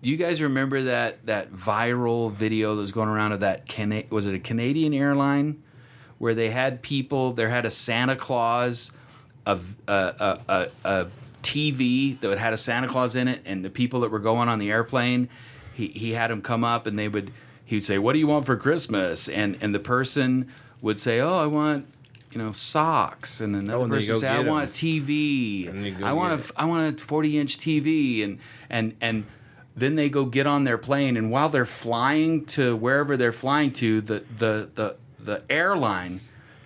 you 0.00 0.16
guys 0.16 0.40
remember 0.40 0.82
that 0.84 1.26
that 1.26 1.52
viral 1.52 2.30
video 2.32 2.74
that 2.74 2.80
was 2.80 2.92
going 2.92 3.08
around 3.08 3.32
of 3.32 3.40
that 3.40 3.66
Cana- 3.66 4.04
was 4.10 4.24
it 4.26 4.34
a 4.34 4.38
canadian 4.38 4.94
airline 4.94 5.62
where 6.18 6.34
they 6.34 6.50
had 6.50 6.82
people. 6.82 7.32
There 7.32 7.48
had 7.48 7.64
a 7.64 7.70
Santa 7.70 8.16
Claus, 8.16 8.90
a 9.46 9.56
a, 9.86 9.92
a, 9.92 10.38
a, 10.48 10.68
a 10.84 11.06
TV 11.42 12.18
that 12.20 12.38
had 12.38 12.52
a 12.52 12.56
Santa 12.56 12.88
Claus 12.88 13.16
in 13.16 13.28
it, 13.28 13.42
and 13.44 13.64
the 13.64 13.70
people 13.70 14.00
that 14.00 14.10
were 14.10 14.18
going 14.18 14.48
on 14.48 14.58
the 14.58 14.70
airplane, 14.70 15.28
he 15.74 15.88
he 15.88 16.12
had 16.12 16.30
them 16.30 16.42
come 16.42 16.64
up 16.64 16.86
and 16.86 16.98
they 16.98 17.08
would 17.08 17.32
he 17.64 17.76
would 17.76 17.84
say, 17.84 17.98
"What 17.98 18.12
do 18.14 18.18
you 18.18 18.26
want 18.26 18.46
for 18.46 18.56
Christmas?" 18.56 19.28
and 19.28 19.56
and 19.60 19.74
the 19.74 19.80
person 19.80 20.48
would 20.82 20.98
say, 20.98 21.20
"Oh, 21.20 21.38
I 21.38 21.46
want." 21.46 21.86
You 22.30 22.42
know 22.42 22.52
socks, 22.52 23.40
and 23.40 23.56
another 23.56 23.78
Oh, 23.78 23.82
and 23.84 23.92
then 23.92 24.00
person 24.00 24.14
go 24.14 24.20
say, 24.20 24.28
"I 24.28 24.42
get 24.42 24.50
want 24.50 24.68
a 24.68 24.72
TV. 24.72 25.66
And 25.66 25.82
you 25.82 25.92
go 25.94 26.04
I 26.04 26.12
want 26.12 26.38
a 26.38 26.60
I 26.60 26.66
want 26.66 27.00
a 27.00 27.02
40 27.02 27.38
inch 27.38 27.56
TV 27.56 28.22
and 28.22 28.38
and 28.68 28.94
and 29.00 29.24
then 29.74 29.94
they 29.94 30.10
go 30.10 30.26
get 30.26 30.46
on 30.46 30.64
their 30.64 30.76
plane 30.76 31.16
and 31.16 31.30
while 31.30 31.48
they're 31.48 31.64
flying 31.64 32.44
to 32.44 32.76
wherever 32.76 33.16
they're 33.16 33.32
flying 33.32 33.72
to 33.74 34.02
the 34.02 34.24
the 34.36 34.68
the 34.74 34.96
the 35.18 35.42
airline 35.48 36.20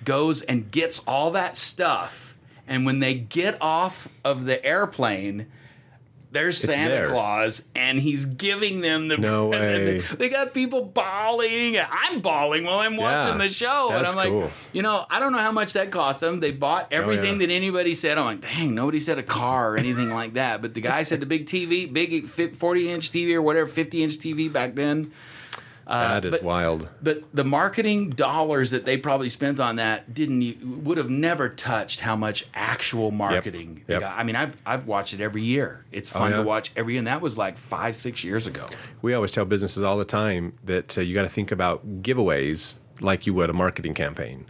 goes 0.04 0.42
and 0.42 0.70
gets 0.72 0.98
all 1.00 1.30
that 1.30 1.56
stuff 1.56 2.31
and 2.66 2.86
when 2.86 2.98
they 3.00 3.14
get 3.14 3.56
off 3.60 4.08
of 4.24 4.44
the 4.44 4.64
airplane 4.64 5.46
there's 6.32 6.56
Santa 6.56 6.88
there. 6.88 7.08
Claus 7.10 7.68
and 7.76 7.98
he's 7.98 8.24
giving 8.24 8.80
them 8.80 9.08
the 9.08 9.18
No 9.18 9.50
present. 9.50 10.10
way. 10.10 10.16
They 10.16 10.30
got 10.30 10.54
people 10.54 10.82
bawling. 10.82 11.76
I'm 11.78 12.20
bawling 12.20 12.64
while 12.64 12.78
I'm 12.78 12.96
watching 12.96 13.36
the 13.36 13.50
show. 13.50 13.90
and 13.92 14.06
I'm 14.06 14.16
like, 14.16 14.30
cool. 14.30 14.50
you 14.72 14.80
know, 14.80 15.04
I 15.10 15.20
don't 15.20 15.32
know 15.32 15.38
how 15.40 15.52
much 15.52 15.74
that 15.74 15.90
cost 15.90 16.20
them. 16.20 16.40
They 16.40 16.50
bought 16.50 16.84
oh, 16.90 16.96
everything 16.96 17.32
Oh, 17.36 17.40
yeah. 17.40 17.46
that 17.48 17.50
anybody 17.52 17.92
said. 17.92 18.16
I'm 18.16 18.24
like, 18.24 18.40
dang, 18.40 18.74
nobody 18.74 18.98
said 18.98 19.18
a 19.18 19.22
car 19.22 19.74
or 19.74 19.76
anything 19.76 20.08
like 20.14 20.32
that. 20.32 20.62
But 20.62 20.72
the 20.72 20.80
guy 20.80 21.02
said 21.02 21.20
the 21.20 21.26
big 21.26 21.44
TV, 21.44 21.92
big 21.92 22.24
40 22.26 22.90
inch 22.90 23.10
TV 23.10 23.34
or 23.34 23.42
whatever, 23.42 23.66
50 23.66 24.02
inch 24.02 24.14
TV 24.16 24.50
back 24.50 24.74
then. 24.74 25.12
That 25.86 26.24
is 26.24 26.28
Uh, 26.28 26.36
but- 26.36 26.42
wild. 26.42 26.88
But 27.02 27.22
the 27.34 27.44
marketing 27.44 28.10
dollars 28.10 28.70
that 28.70 28.84
they 28.84 28.96
probably 28.96 29.28
spent 29.28 29.58
on 29.60 29.76
that 29.76 30.12
didn't 30.14 30.84
would 30.84 30.98
have 30.98 31.10
never 31.10 31.48
touched 31.48 32.00
how 32.00 32.16
much 32.16 32.44
actual 32.54 33.10
marketing. 33.10 33.82
they 33.86 33.94
Yep. 33.94 34.00
got. 34.02 34.18
I 34.18 34.22
mean, 34.24 34.36
I've 34.36 34.56
I've 34.64 34.86
watched 34.86 35.14
it 35.14 35.20
every 35.20 35.42
year. 35.42 35.84
It's 35.92 36.08
fun 36.10 36.32
Oh, 36.32 36.36
yeah? 36.36 36.42
to 36.42 36.48
watch 36.48 36.72
every 36.76 36.94
year, 36.94 36.98
and 37.00 37.06
that 37.08 37.20
was 37.20 37.36
like 37.38 37.58
five 37.58 37.96
six 37.96 38.22
years 38.24 38.46
ago. 38.46 38.68
We 39.02 39.14
always 39.14 39.30
tell 39.30 39.44
businesses 39.44 39.82
all 39.82 39.98
the 39.98 40.04
time 40.04 40.52
that 40.64 40.96
uh, 40.98 41.00
you 41.00 41.14
got 41.14 41.22
to 41.22 41.28
think 41.28 41.50
about 41.52 42.02
giveaways 42.02 42.76
like 43.00 43.26
you 43.26 43.34
would 43.34 43.50
a 43.50 43.52
marketing 43.52 43.94
campaign. 43.94 44.46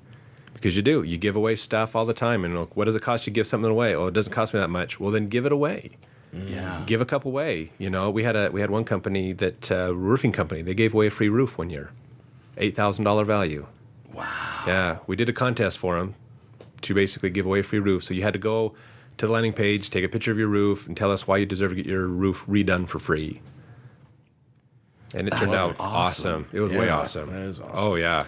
Because 0.55 0.77
you 0.77 0.83
do. 0.83 1.03
You 1.03 1.19
give 1.19 1.35
away 1.35 1.57
stuff 1.57 1.97
all 1.97 2.05
the 2.05 2.15
time. 2.15 2.45
And 2.45 2.57
look, 2.57 2.77
what 2.77 2.85
does 2.85 2.95
it 2.95 3.03
cost 3.03 3.27
you 3.27 3.33
to 3.33 3.35
give 3.35 3.49
something 3.49 3.71
away? 3.71 3.97
Oh, 3.97 4.07
it 4.07 4.15
doesn't 4.15 4.33
cost 4.33 4.55
me 4.55 4.61
that 4.61 4.71
much. 4.71 5.01
Well, 5.01 5.11
then 5.11 5.27
give 5.29 5.45
it 5.45 5.51
away. 5.51 5.91
Yeah. 6.33 6.83
Give 6.87 7.01
a 7.01 7.05
cup 7.05 7.25
away. 7.25 7.73
You 7.79 7.91
know, 7.91 8.11
we 8.11 8.23
had 8.23 8.37
a 8.37 8.51
we 8.51 8.61
had 8.61 8.71
one 8.71 8.85
company 8.85 9.33
that 9.35 9.71
uh, 9.71 9.95
roofing 9.95 10.33
company. 10.33 10.63
They 10.63 10.75
gave 10.75 10.95
away 10.95 11.09
a 11.09 11.11
free 11.11 11.29
roof 11.29 11.59
one 11.59 11.71
year, 11.71 11.91
eight 12.57 12.75
thousand 12.75 13.05
dollar 13.05 13.25
value. 13.25 13.67
Wow. 14.13 14.65
Yeah, 14.67 14.99
we 15.07 15.17
did 15.17 15.29
a 15.29 15.33
contest 15.33 15.79
for 15.79 15.99
them 15.99 16.15
to 16.83 16.95
basically 16.95 17.31
give 17.31 17.47
away 17.47 17.61
a 17.61 17.63
free 17.63 17.79
roof. 17.79 18.05
So 18.05 18.15
you 18.15 18.23
had 18.23 18.33
to 18.33 18.39
go 18.39 18.75
to 19.19 19.27
the 19.27 19.33
landing 19.33 19.53
page, 19.53 19.91
take 19.91 20.05
a 20.05 20.09
picture 20.09 20.33
of 20.33 20.39
your 20.39 20.49
roof, 20.49 20.87
and 20.87 20.97
tell 20.97 21.13
us 21.13 21.27
why 21.27 21.37
you 21.37 21.47
deserve 21.47 21.71
to 21.71 21.77
get 21.77 21.87
your 21.87 22.07
roof 22.07 22.45
redone 22.47 22.89
for 22.89 22.99
free. 22.99 23.41
And 25.15 25.29
it 25.29 25.33
turned 25.33 25.55
out 25.55 25.77
awesome. 25.79 26.47
awesome. 26.47 26.47
It 26.53 26.61
was 26.61 26.73
way 26.73 26.89
awesome. 26.89 27.31
that 27.31 27.43
is 27.43 27.61
awesome. 27.61 27.73
Oh 27.75 27.95
yeah, 27.97 28.25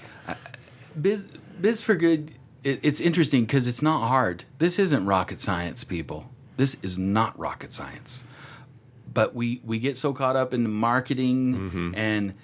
Biz 1.01 1.27
Biz 1.61 1.83
for 1.83 1.95
Good. 1.95 2.33
It, 2.63 2.81
it's 2.83 3.01
interesting 3.01 3.45
because 3.45 3.67
it's 3.67 3.83
not 3.83 4.09
hard. 4.09 4.45
This 4.59 4.79
isn't 4.79 5.07
rocket 5.07 5.41
science, 5.41 5.85
people. 5.85 6.31
This 6.57 6.77
is 6.83 6.99
not 6.99 7.39
rocket 7.39 7.73
science. 7.73 8.25
But 9.13 9.35
we 9.35 9.61
we 9.65 9.79
get 9.79 9.97
so 9.97 10.13
caught 10.13 10.37
up 10.37 10.53
in 10.55 10.63
the 10.63 10.69
marketing 10.69 11.55
Mm-hmm. 11.55 11.95
and 11.95 12.35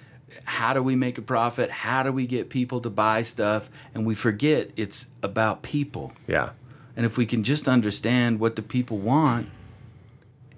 how 0.45 0.73
do 0.73 0.81
we 0.81 0.95
make 0.95 1.17
a 1.17 1.21
profit? 1.21 1.69
How 1.69 2.03
do 2.03 2.11
we 2.13 2.25
get 2.25 2.49
people 2.49 2.79
to 2.81 2.89
buy 2.89 3.21
stuff? 3.23 3.69
And 3.93 4.05
we 4.05 4.15
forget 4.15 4.71
it's 4.77 5.07
about 5.21 5.61
people. 5.61 6.13
yeah, 6.25 6.51
And 6.95 7.05
if 7.05 7.17
we 7.17 7.25
can 7.25 7.43
just 7.43 7.67
understand 7.67 8.39
what 8.39 8.55
the 8.55 8.61
people 8.61 8.97
want, 8.97 9.49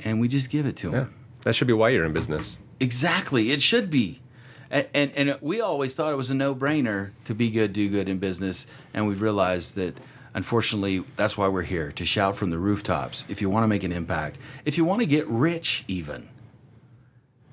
and 0.01 0.21
we 0.21 0.27
just 0.27 0.51
give 0.51 0.67
it 0.67 0.75
to 0.77 0.91
them. 0.91 0.95
yeah. 0.95 1.05
That 1.43 1.55
should 1.55 1.65
be 1.65 1.73
why 1.73 1.89
you're 1.89 2.05
in 2.05 2.13
business. 2.13 2.57
Exactly. 2.79 3.51
It 3.51 3.63
should 3.63 3.89
be. 3.89 4.21
And, 4.69 4.87
and, 4.93 5.11
and 5.15 5.37
we 5.41 5.59
always 5.59 5.95
thought 5.95 6.13
it 6.13 6.17
was 6.17 6.29
a 6.29 6.35
no 6.35 6.53
brainer 6.53 7.09
to 7.25 7.33
be 7.33 7.49
good, 7.49 7.73
do 7.73 7.89
good 7.89 8.07
in 8.07 8.19
business. 8.19 8.67
And 8.93 9.07
we've 9.07 9.21
realized 9.23 9.73
that, 9.75 9.97
unfortunately, 10.33 11.03
that's 11.15 11.37
why 11.37 11.47
we're 11.47 11.61
here 11.63 11.91
to 11.93 12.05
shout 12.05 12.35
from 12.35 12.49
the 12.49 12.57
rooftops. 12.57 13.25
If 13.29 13.41
you 13.41 13.49
want 13.49 13.63
to 13.63 13.67
make 13.67 13.83
an 13.83 13.91
impact, 13.91 14.37
if 14.65 14.77
you 14.77 14.85
want 14.85 15.01
to 15.01 15.05
get 15.05 15.27
rich, 15.27 15.83
even, 15.87 16.29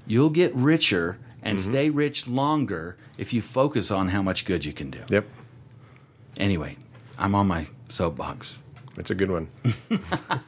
you'll 0.06 0.30
get 0.30 0.54
richer 0.54 1.18
and 1.42 1.60
stay 1.60 1.88
rich 1.90 2.28
longer 2.28 2.96
if 3.16 3.32
you 3.32 3.40
focus 3.42 3.90
on 3.90 4.08
how 4.08 4.22
much 4.22 4.44
good 4.44 4.64
you 4.64 4.72
can 4.72 4.90
do. 4.90 5.00
Yep, 5.08 5.26
Anyway, 6.36 6.76
I'm 7.18 7.34
on 7.34 7.48
my 7.48 7.66
soapbox. 7.88 8.62
it's 8.96 9.10
a 9.10 9.14
good 9.14 9.30
one. 9.30 9.48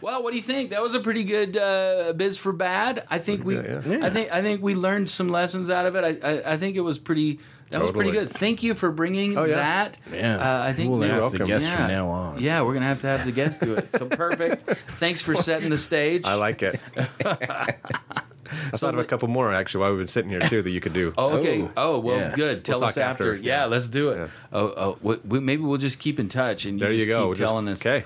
Well, 0.00 0.22
what 0.22 0.32
do 0.32 0.36
you 0.36 0.42
think? 0.42 0.68
That 0.70 0.82
was 0.82 0.94
a 0.94 1.00
pretty 1.00 1.24
good 1.24 1.56
uh, 1.56 2.12
biz 2.14 2.36
for 2.36 2.52
bad. 2.52 3.06
I 3.10 3.18
think 3.18 3.42
we, 3.42 3.54
good, 3.54 3.84
yeah. 3.86 4.04
I 4.04 4.10
think, 4.10 4.30
I 4.32 4.42
think 4.42 4.62
we 4.62 4.74
learned 4.74 5.08
some 5.08 5.28
lessons 5.30 5.70
out 5.70 5.86
of 5.86 5.96
it. 5.96 6.22
I, 6.22 6.28
I, 6.30 6.52
I 6.52 6.56
think 6.58 6.76
it 6.76 6.82
was 6.82 6.98
pretty. 6.98 7.40
That 7.70 7.82
was 7.82 7.90
pretty 7.92 8.12
good. 8.12 8.30
Thank 8.30 8.62
you 8.62 8.74
for 8.74 8.90
bringing 8.92 9.36
Oh, 9.36 9.44
yeah. 9.44 9.56
that. 9.56 9.98
Yeah. 10.12 10.36
uh, 10.36 10.62
I 10.64 10.72
think 10.74 10.90
We'll 10.90 11.00
there's- 11.00 11.16
the 11.16 11.22
welcome. 11.22 11.46
guests 11.46 11.68
yeah. 11.68 11.76
from 11.76 11.88
now 11.88 12.08
on. 12.08 12.40
Yeah, 12.40 12.62
we're 12.62 12.74
gonna 12.74 12.86
have 12.86 13.00
to 13.00 13.06
have 13.08 13.24
the 13.24 13.32
guests 13.32 13.58
do 13.58 13.74
it. 13.74 13.90
So 13.92 14.06
perfect. 14.08 14.68
Thanks 14.98 15.20
for 15.22 15.34
setting 15.34 15.70
the 15.70 15.78
stage. 15.78 16.24
I 16.26 16.34
like 16.34 16.62
it. 16.62 16.78
I 17.24 18.76
thought 18.76 18.94
of 18.94 19.00
a 19.00 19.04
couple 19.04 19.26
more 19.28 19.52
actually 19.52 19.80
while 19.80 19.90
we've 19.90 19.98
been 20.00 20.06
sitting 20.06 20.30
here 20.30 20.40
too 20.40 20.62
that 20.62 20.70
you 20.70 20.80
could 20.80 20.92
do. 20.92 21.12
Oh, 21.18 21.38
okay. 21.38 21.62
Oh, 21.62 21.94
Oh, 21.94 21.98
well, 21.98 22.18
yeah. 22.18 22.34
good. 22.36 22.64
Tell 22.64 22.78
We'll 22.78 22.88
us 22.88 22.96
after. 22.98 23.32
after. 23.34 23.42
Yeah, 23.42 23.60
Yeah. 23.60 23.64
let's 23.66 23.88
do 23.88 24.10
it. 24.10 24.16
Yeah. 24.18 24.26
Oh, 24.52 24.66
oh 24.76 24.98
we, 25.02 25.16
we, 25.26 25.40
maybe 25.40 25.62
we'll 25.62 25.78
just 25.78 25.98
keep 25.98 26.20
in 26.20 26.28
touch 26.28 26.64
and 26.66 26.74
you 26.78 26.80
there 26.86 26.90
just 26.90 27.06
you 27.06 27.12
go. 27.12 27.18
keep 27.20 27.24
We'll 27.26 27.34
just- 27.34 27.50
telling 27.50 27.68
us. 27.68 27.84
Okay, 27.84 28.04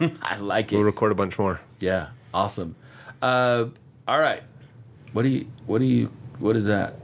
I 0.22 0.38
like 0.38 0.72
it. 0.72 0.76
we'll 0.76 0.84
record 0.84 1.12
a 1.12 1.14
bunch 1.14 1.38
more. 1.38 1.60
Yeah, 1.80 2.08
awesome. 2.32 2.76
Uh, 3.20 3.66
all 4.08 4.18
right. 4.20 4.42
What 5.12 5.22
do 5.22 5.28
you? 5.28 5.46
What 5.66 5.80
do 5.80 5.84
you? 5.84 6.10
What 6.38 6.56
is 6.56 6.66
that? 6.66 6.94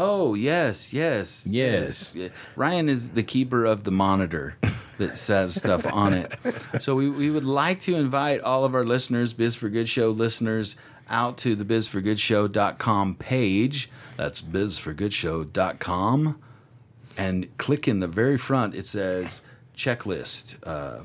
Oh 0.00 0.34
yes, 0.34 0.92
yes, 0.92 1.46
Yes. 1.48 2.12
Yeah. 2.14 2.28
Ryan 2.56 2.88
is 2.88 3.10
the 3.10 3.22
keeper 3.22 3.64
of 3.64 3.84
the 3.84 3.90
monitor 3.90 4.56
that 4.98 5.16
says 5.18 5.54
stuff 5.54 5.86
on 5.92 6.12
it. 6.12 6.32
So 6.80 6.94
we, 6.94 7.10
we 7.10 7.30
would 7.30 7.44
like 7.44 7.80
to 7.82 7.94
invite 7.96 8.40
all 8.40 8.64
of 8.64 8.74
our 8.74 8.84
listeners, 8.84 9.32
Biz 9.32 9.54
for 9.56 9.68
Good 9.68 9.88
Show 9.88 10.10
listeners, 10.10 10.76
out 11.08 11.36
to 11.38 11.56
the 11.56 11.64
bizforgoodshow.com 11.64 13.14
page. 13.14 13.90
That's 14.16 14.42
bizforgoodshow.com. 14.42 16.42
And 17.16 17.58
click 17.58 17.88
in 17.88 18.00
the 18.00 18.06
very 18.06 18.38
front, 18.38 18.74
it 18.74 18.86
says 18.86 19.40
checklist. 19.76 20.56
Uh, 20.64 21.04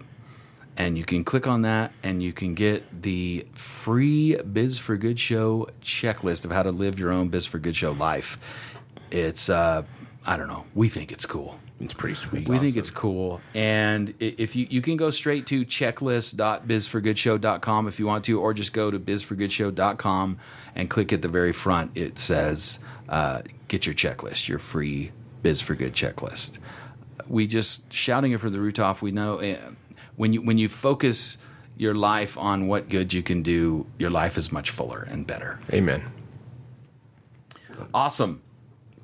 and 0.75 0.97
you 0.97 1.03
can 1.03 1.23
click 1.23 1.45
on 1.47 1.61
that 1.63 1.91
and 2.01 2.23
you 2.23 2.33
can 2.33 2.53
get 2.53 3.03
the 3.03 3.45
free 3.53 4.35
Biz 4.37 4.79
for 4.79 4.97
Good 4.97 5.19
Show 5.19 5.67
checklist 5.81 6.45
of 6.45 6.51
how 6.51 6.63
to 6.63 6.71
live 6.71 6.99
your 6.99 7.11
own 7.11 7.29
Biz 7.29 7.45
for 7.45 7.59
Good 7.59 7.75
Show 7.75 7.91
life. 7.91 8.39
It's 9.13 9.49
uh, 9.49 9.83
I 10.25 10.37
don't 10.37 10.47
know. 10.47 10.65
We 10.73 10.89
think 10.89 11.11
it's 11.11 11.27
cool. 11.27 11.59
It's 11.79 11.93
pretty 11.93 12.15
sweet. 12.15 12.49
We 12.49 12.57
think 12.59 12.77
it's 12.77 12.91
cool. 12.91 13.41
And 13.53 14.13
if 14.19 14.55
you 14.55 14.67
you 14.69 14.81
can 14.81 14.95
go 14.95 15.09
straight 15.09 15.45
to 15.47 15.65
checklist.bizforgoodshow.com 15.65 17.87
if 17.87 17.99
you 17.99 18.07
want 18.07 18.23
to, 18.25 18.39
or 18.39 18.53
just 18.53 18.71
go 18.73 18.89
to 18.89 18.99
bizforgoodshow.com 18.99 20.37
and 20.75 20.89
click 20.89 21.11
at 21.13 21.21
the 21.21 21.27
very 21.27 21.51
front. 21.51 21.91
It 21.95 22.19
says 22.19 22.79
uh, 23.09 23.41
get 23.67 23.85
your 23.85 23.95
checklist, 23.95 24.47
your 24.47 24.59
free 24.59 25.11
Biz 25.41 25.59
for 25.61 25.75
Good 25.75 25.91
checklist. 25.93 26.59
We 27.27 27.47
just 27.47 27.91
shouting 27.91 28.31
it 28.31 28.39
from 28.39 28.53
the 28.53 28.59
rooftop. 28.59 29.01
We 29.01 29.11
know 29.11 29.39
uh, 29.39 29.57
when 30.15 30.31
you 30.33 30.41
when 30.41 30.57
you 30.57 30.69
focus 30.69 31.37
your 31.75 31.95
life 31.95 32.37
on 32.37 32.67
what 32.67 32.87
good 32.89 33.13
you 33.13 33.23
can 33.23 33.41
do, 33.41 33.85
your 33.97 34.09
life 34.09 34.37
is 34.37 34.51
much 34.51 34.69
fuller 34.69 35.05
and 35.09 35.25
better. 35.27 35.59
Amen. 35.71 36.03
Awesome. 37.93 38.41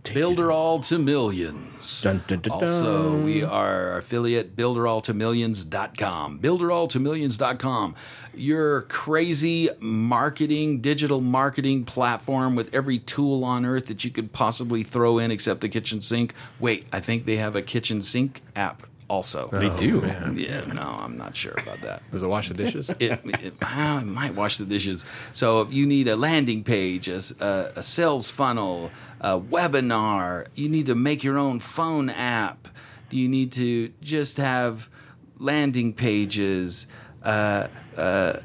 Builderall 0.04 0.86
to 0.88 0.98
Millions. 0.98 2.02
Dun, 2.02 2.24
dun, 2.28 2.40
dun, 2.40 2.52
Also, 2.52 3.12
dun. 3.12 3.24
we 3.24 3.44
are 3.44 3.98
affiliate 3.98 4.56
builderalltomillions.com. 4.56 6.40
Builderalltomillions.com. 6.40 7.96
Your 8.34 8.82
crazy 8.84 9.70
marketing, 9.80 10.82
digital 10.82 11.22
marketing 11.22 11.86
platform 11.86 12.56
with 12.56 12.74
every 12.74 13.00
tool 13.00 13.44
on 13.44 13.66
earth 13.66 13.88
that 13.88 14.04
you 14.04 14.12
could 14.12 14.32
possibly 14.32 14.84
throw 14.84 15.20
in 15.20 15.32
except 15.32 15.62
the 15.62 15.70
kitchen 15.70 16.02
sink. 16.02 16.34
Wait, 16.60 16.86
I 16.92 17.00
think 17.00 17.26
they 17.26 17.38
have 17.38 17.56
a 17.56 17.62
kitchen 17.62 18.02
sink 18.02 18.42
app 18.56 18.88
also. 19.10 19.46
They 19.46 19.70
oh, 19.70 19.78
do. 19.78 20.02
Yeah, 20.36 20.62
no, 20.66 20.82
I'm 20.82 21.18
not 21.18 21.36
sure 21.36 21.54
about 21.58 21.80
that 21.80 22.02
Does 22.12 22.24
it 22.24 22.28
wash 22.28 22.48
the 22.48 22.54
dishes? 22.54 22.90
it, 23.00 23.20
it, 23.26 23.54
ah, 23.62 23.98
I 23.98 24.04
might 24.04 24.36
wash 24.36 24.58
the 24.58 24.66
dishes. 24.66 25.06
So 25.34 25.62
if 25.62 25.74
you 25.74 25.86
need 25.86 26.08
a 26.08 26.16
landing 26.16 26.64
page, 26.64 27.08
a 27.08 27.84
sales 27.84 28.30
funnel, 28.30 28.92
a 29.22 29.40
webinar, 29.40 30.48
you 30.56 30.68
need 30.70 30.88
to 30.88 30.96
make 30.96 31.24
your 31.24 31.38
own 31.38 31.60
phone 31.60 32.10
app. 32.10 32.68
Do 33.10 33.18
you 33.18 33.28
need 33.28 33.52
to 33.54 33.92
just 34.02 34.38
have 34.38 34.90
landing 35.38 35.94
pages? 35.94 36.88
Uh, 37.24 37.68
uh, 37.98 38.40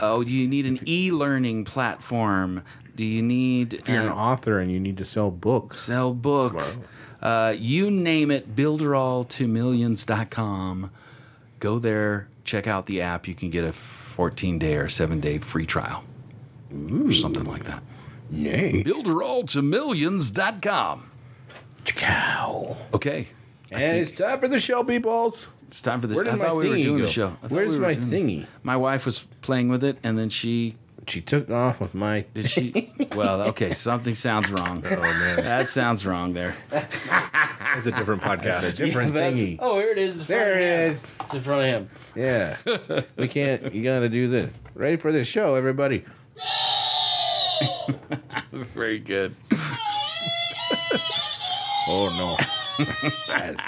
oh, 0.00 0.24
do 0.24 0.30
you 0.30 0.46
need 0.46 0.66
an 0.66 0.78
e-learning 0.86 1.64
platform? 1.64 2.62
Do 2.94 3.04
you 3.04 3.22
need 3.22 3.72
If 3.74 3.88
you're 3.88 4.02
an 4.02 4.08
uh, 4.08 4.14
author 4.14 4.60
and 4.60 4.70
you 4.70 4.78
need 4.78 4.98
to 4.98 5.04
sell 5.04 5.32
books, 5.32 5.80
sell 5.80 6.14
book? 6.14 6.62
Uh, 7.20 7.54
you 7.56 7.90
name 7.90 8.30
it, 8.30 8.54
builderall2millions.com. 8.54 10.90
Go 11.58 11.78
there, 11.78 12.28
check 12.44 12.66
out 12.66 12.86
the 12.86 13.00
app. 13.00 13.26
You 13.26 13.34
can 13.34 13.48
get 13.50 13.64
a 13.64 13.72
14 13.72 14.58
day 14.58 14.76
or 14.76 14.88
7 14.88 15.20
day 15.20 15.38
free 15.38 15.66
trial. 15.66 16.04
Or 16.72 17.12
something 17.12 17.44
like 17.44 17.64
that. 17.64 17.82
Nay, 18.34 18.82
Builderall2millions.com. 18.84 21.10
cow. 21.84 22.76
Okay. 22.92 23.28
And 23.70 23.98
it's 23.98 24.12
time 24.12 24.38
for 24.40 24.48
the 24.48 24.60
show, 24.60 24.84
peoples. 24.84 25.46
It's 25.68 25.80
time 25.82 26.00
for 26.00 26.06
the. 26.06 26.14
Where 26.14 26.24
did 26.24 26.34
I 26.34 26.36
my 26.36 26.44
thought 26.44 26.56
we 26.56 26.68
were 26.68 26.76
thingy 26.76 26.82
doing 26.82 26.98
go? 26.98 27.02
the 27.06 27.10
show. 27.10 27.28
I 27.42 27.48
thought 27.48 27.52
Where's 27.52 27.70
we 27.72 27.78
were 27.78 27.86
my 27.86 27.94
doing- 27.94 28.42
thingy? 28.42 28.46
My 28.62 28.76
wife 28.76 29.04
was 29.06 29.20
playing 29.42 29.68
with 29.68 29.82
it, 29.82 29.98
and 30.04 30.16
then 30.16 30.28
she 30.28 30.76
She 31.08 31.20
took 31.20 31.50
off 31.50 31.80
with 31.80 31.94
my. 31.94 32.24
did 32.34 32.48
she. 32.48 32.92
well, 33.16 33.42
okay, 33.48 33.74
something 33.74 34.14
sounds 34.14 34.50
wrong. 34.52 34.84
Oh 34.86 34.90
man, 34.96 35.36
that 35.38 35.68
sounds 35.68 36.06
wrong 36.06 36.32
there. 36.32 36.54
It's 37.76 37.86
a 37.86 37.90
different 37.90 38.22
podcast. 38.22 38.72
A 38.72 38.76
different 38.76 39.14
That's- 39.14 39.40
thingy. 39.40 39.58
Oh, 39.60 39.80
here 39.80 39.90
it 39.90 39.98
is. 39.98 40.20
in 40.20 40.26
front 40.26 40.40
There 40.44 40.52
of 40.52 40.58
it 40.60 40.84
him. 40.84 40.90
is. 40.92 41.06
It's 41.22 41.34
in 41.34 41.40
front 41.42 41.60
of 41.62 41.66
him. 41.66 41.90
Yeah, 42.14 42.56
we 43.16 43.26
can't. 43.26 43.74
You 43.74 43.82
gotta 43.82 44.08
do 44.08 44.28
this. 44.28 44.52
Ready 44.76 44.96
for 44.96 45.10
this 45.10 45.26
show, 45.26 45.56
everybody? 45.56 46.04
Very 48.52 48.98
good. 48.98 49.34
Oh 51.86 52.08
no, 52.08 52.86
That's 53.02 53.26
bad. 53.26 53.60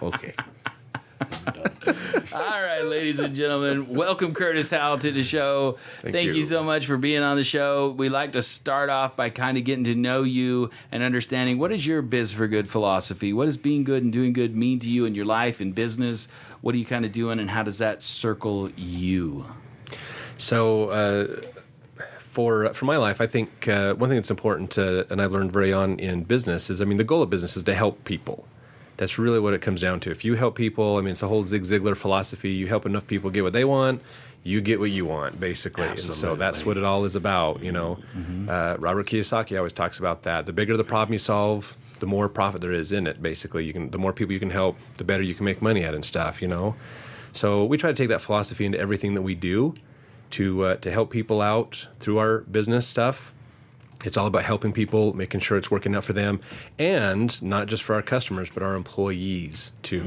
Okay. 0.00 0.32
All 2.32 2.62
right, 2.62 2.82
ladies 2.82 3.18
and 3.18 3.34
gentlemen, 3.34 3.88
welcome 3.94 4.32
Curtis 4.32 4.70
Howell 4.70 5.00
to 5.00 5.12
the 5.12 5.22
show. 5.22 5.76
Thank, 6.00 6.28
you. 6.28 6.34
you. 6.34 6.44
so 6.44 6.62
much 6.62 6.86
for 6.86 6.96
being 6.96 7.22
on 7.22 7.36
the 7.36 7.42
show. 7.42 7.90
We 7.90 8.08
like 8.08 8.32
to 8.32 8.42
start 8.42 8.88
off 8.88 9.16
by 9.16 9.28
kind 9.28 9.58
of 9.58 9.64
getting 9.64 9.84
to 9.84 9.94
know 9.94 10.22
you 10.22 10.70
and 10.90 11.02
understanding 11.02 11.58
what 11.58 11.70
is 11.70 11.86
your 11.86 12.00
biz 12.00 12.32
for 12.32 12.48
good 12.48 12.70
philosophy? 12.70 13.34
What 13.34 13.44
does 13.44 13.58
being 13.58 13.84
good 13.84 14.02
and 14.02 14.12
doing 14.12 14.32
good 14.32 14.56
mean 14.56 14.78
to 14.80 14.90
you 14.90 15.04
in 15.04 15.14
your 15.14 15.26
life 15.26 15.60
and 15.60 15.74
business? 15.74 16.28
What 16.62 16.74
are 16.74 16.78
you 16.78 16.86
kind 16.86 17.04
of 17.04 17.12
doing 17.12 17.38
and 17.38 17.50
how 17.50 17.64
does 17.64 17.78
that 17.78 18.02
circle 18.02 18.70
you? 18.76 19.44
So, 20.38 20.90
uh, 20.90 21.26
for 22.38 22.72
for 22.72 22.84
my 22.84 22.96
life, 22.96 23.20
I 23.20 23.26
think 23.26 23.66
uh, 23.66 23.94
one 23.94 24.08
thing 24.10 24.16
that's 24.16 24.30
important, 24.30 24.70
to, 24.78 25.10
and 25.10 25.20
I 25.20 25.26
learned 25.26 25.52
very 25.52 25.72
on 25.72 25.98
in 25.98 26.22
business, 26.22 26.70
is 26.70 26.80
I 26.80 26.84
mean 26.84 26.96
the 26.96 27.10
goal 27.12 27.20
of 27.20 27.30
business 27.30 27.56
is 27.56 27.64
to 27.64 27.74
help 27.74 28.04
people. 28.04 28.46
That's 28.96 29.18
really 29.18 29.40
what 29.40 29.54
it 29.54 29.60
comes 29.60 29.80
down 29.80 29.98
to. 30.00 30.12
If 30.12 30.24
you 30.24 30.36
help 30.36 30.54
people, 30.54 30.98
I 30.98 31.00
mean 31.00 31.14
it's 31.14 31.24
a 31.24 31.26
whole 31.26 31.42
Zig 31.42 31.64
Ziglar 31.64 31.96
philosophy. 31.96 32.50
You 32.52 32.68
help 32.68 32.86
enough 32.86 33.08
people 33.08 33.28
get 33.30 33.42
what 33.42 33.54
they 33.54 33.64
want, 33.64 34.02
you 34.44 34.60
get 34.60 34.78
what 34.78 34.92
you 34.92 35.04
want, 35.04 35.40
basically. 35.40 35.88
And 35.88 35.98
so 35.98 36.36
that's 36.36 36.64
what 36.64 36.76
it 36.76 36.84
all 36.84 37.04
is 37.04 37.16
about. 37.16 37.60
You 37.60 37.72
know, 37.72 37.98
uh, 38.48 38.76
Robert 38.78 39.06
Kiyosaki 39.08 39.56
always 39.56 39.72
talks 39.72 39.98
about 39.98 40.22
that. 40.22 40.46
The 40.46 40.52
bigger 40.52 40.76
the 40.76 40.84
problem 40.84 41.14
you 41.14 41.18
solve, 41.18 41.76
the 41.98 42.06
more 42.06 42.28
profit 42.28 42.60
there 42.60 42.70
is 42.70 42.92
in 42.92 43.08
it. 43.08 43.20
Basically, 43.20 43.64
you 43.64 43.72
can 43.72 43.90
the 43.90 43.98
more 43.98 44.12
people 44.12 44.32
you 44.32 44.38
can 44.46 44.50
help, 44.50 44.76
the 44.96 45.02
better 45.02 45.24
you 45.24 45.34
can 45.34 45.44
make 45.44 45.60
money 45.60 45.82
at 45.82 45.92
and 45.92 46.04
stuff. 46.04 46.40
You 46.40 46.46
know. 46.46 46.76
So 47.32 47.64
we 47.64 47.76
try 47.78 47.90
to 47.90 47.96
take 47.96 48.10
that 48.10 48.20
philosophy 48.20 48.64
into 48.64 48.78
everything 48.78 49.14
that 49.14 49.22
we 49.22 49.34
do 49.34 49.74
to 50.30 50.64
uh, 50.64 50.76
to 50.76 50.90
help 50.90 51.10
people 51.10 51.40
out 51.40 51.88
through 51.98 52.18
our 52.18 52.40
business 52.40 52.86
stuff. 52.86 53.34
It's 54.04 54.16
all 54.16 54.28
about 54.28 54.44
helping 54.44 54.72
people, 54.72 55.12
making 55.12 55.40
sure 55.40 55.58
it's 55.58 55.72
working 55.72 55.96
out 55.96 56.04
for 56.04 56.12
them, 56.12 56.38
and 56.78 57.40
not 57.42 57.66
just 57.66 57.82
for 57.82 57.96
our 57.96 58.02
customers, 58.02 58.48
but 58.48 58.62
our 58.62 58.76
employees 58.76 59.72
too. 59.82 60.04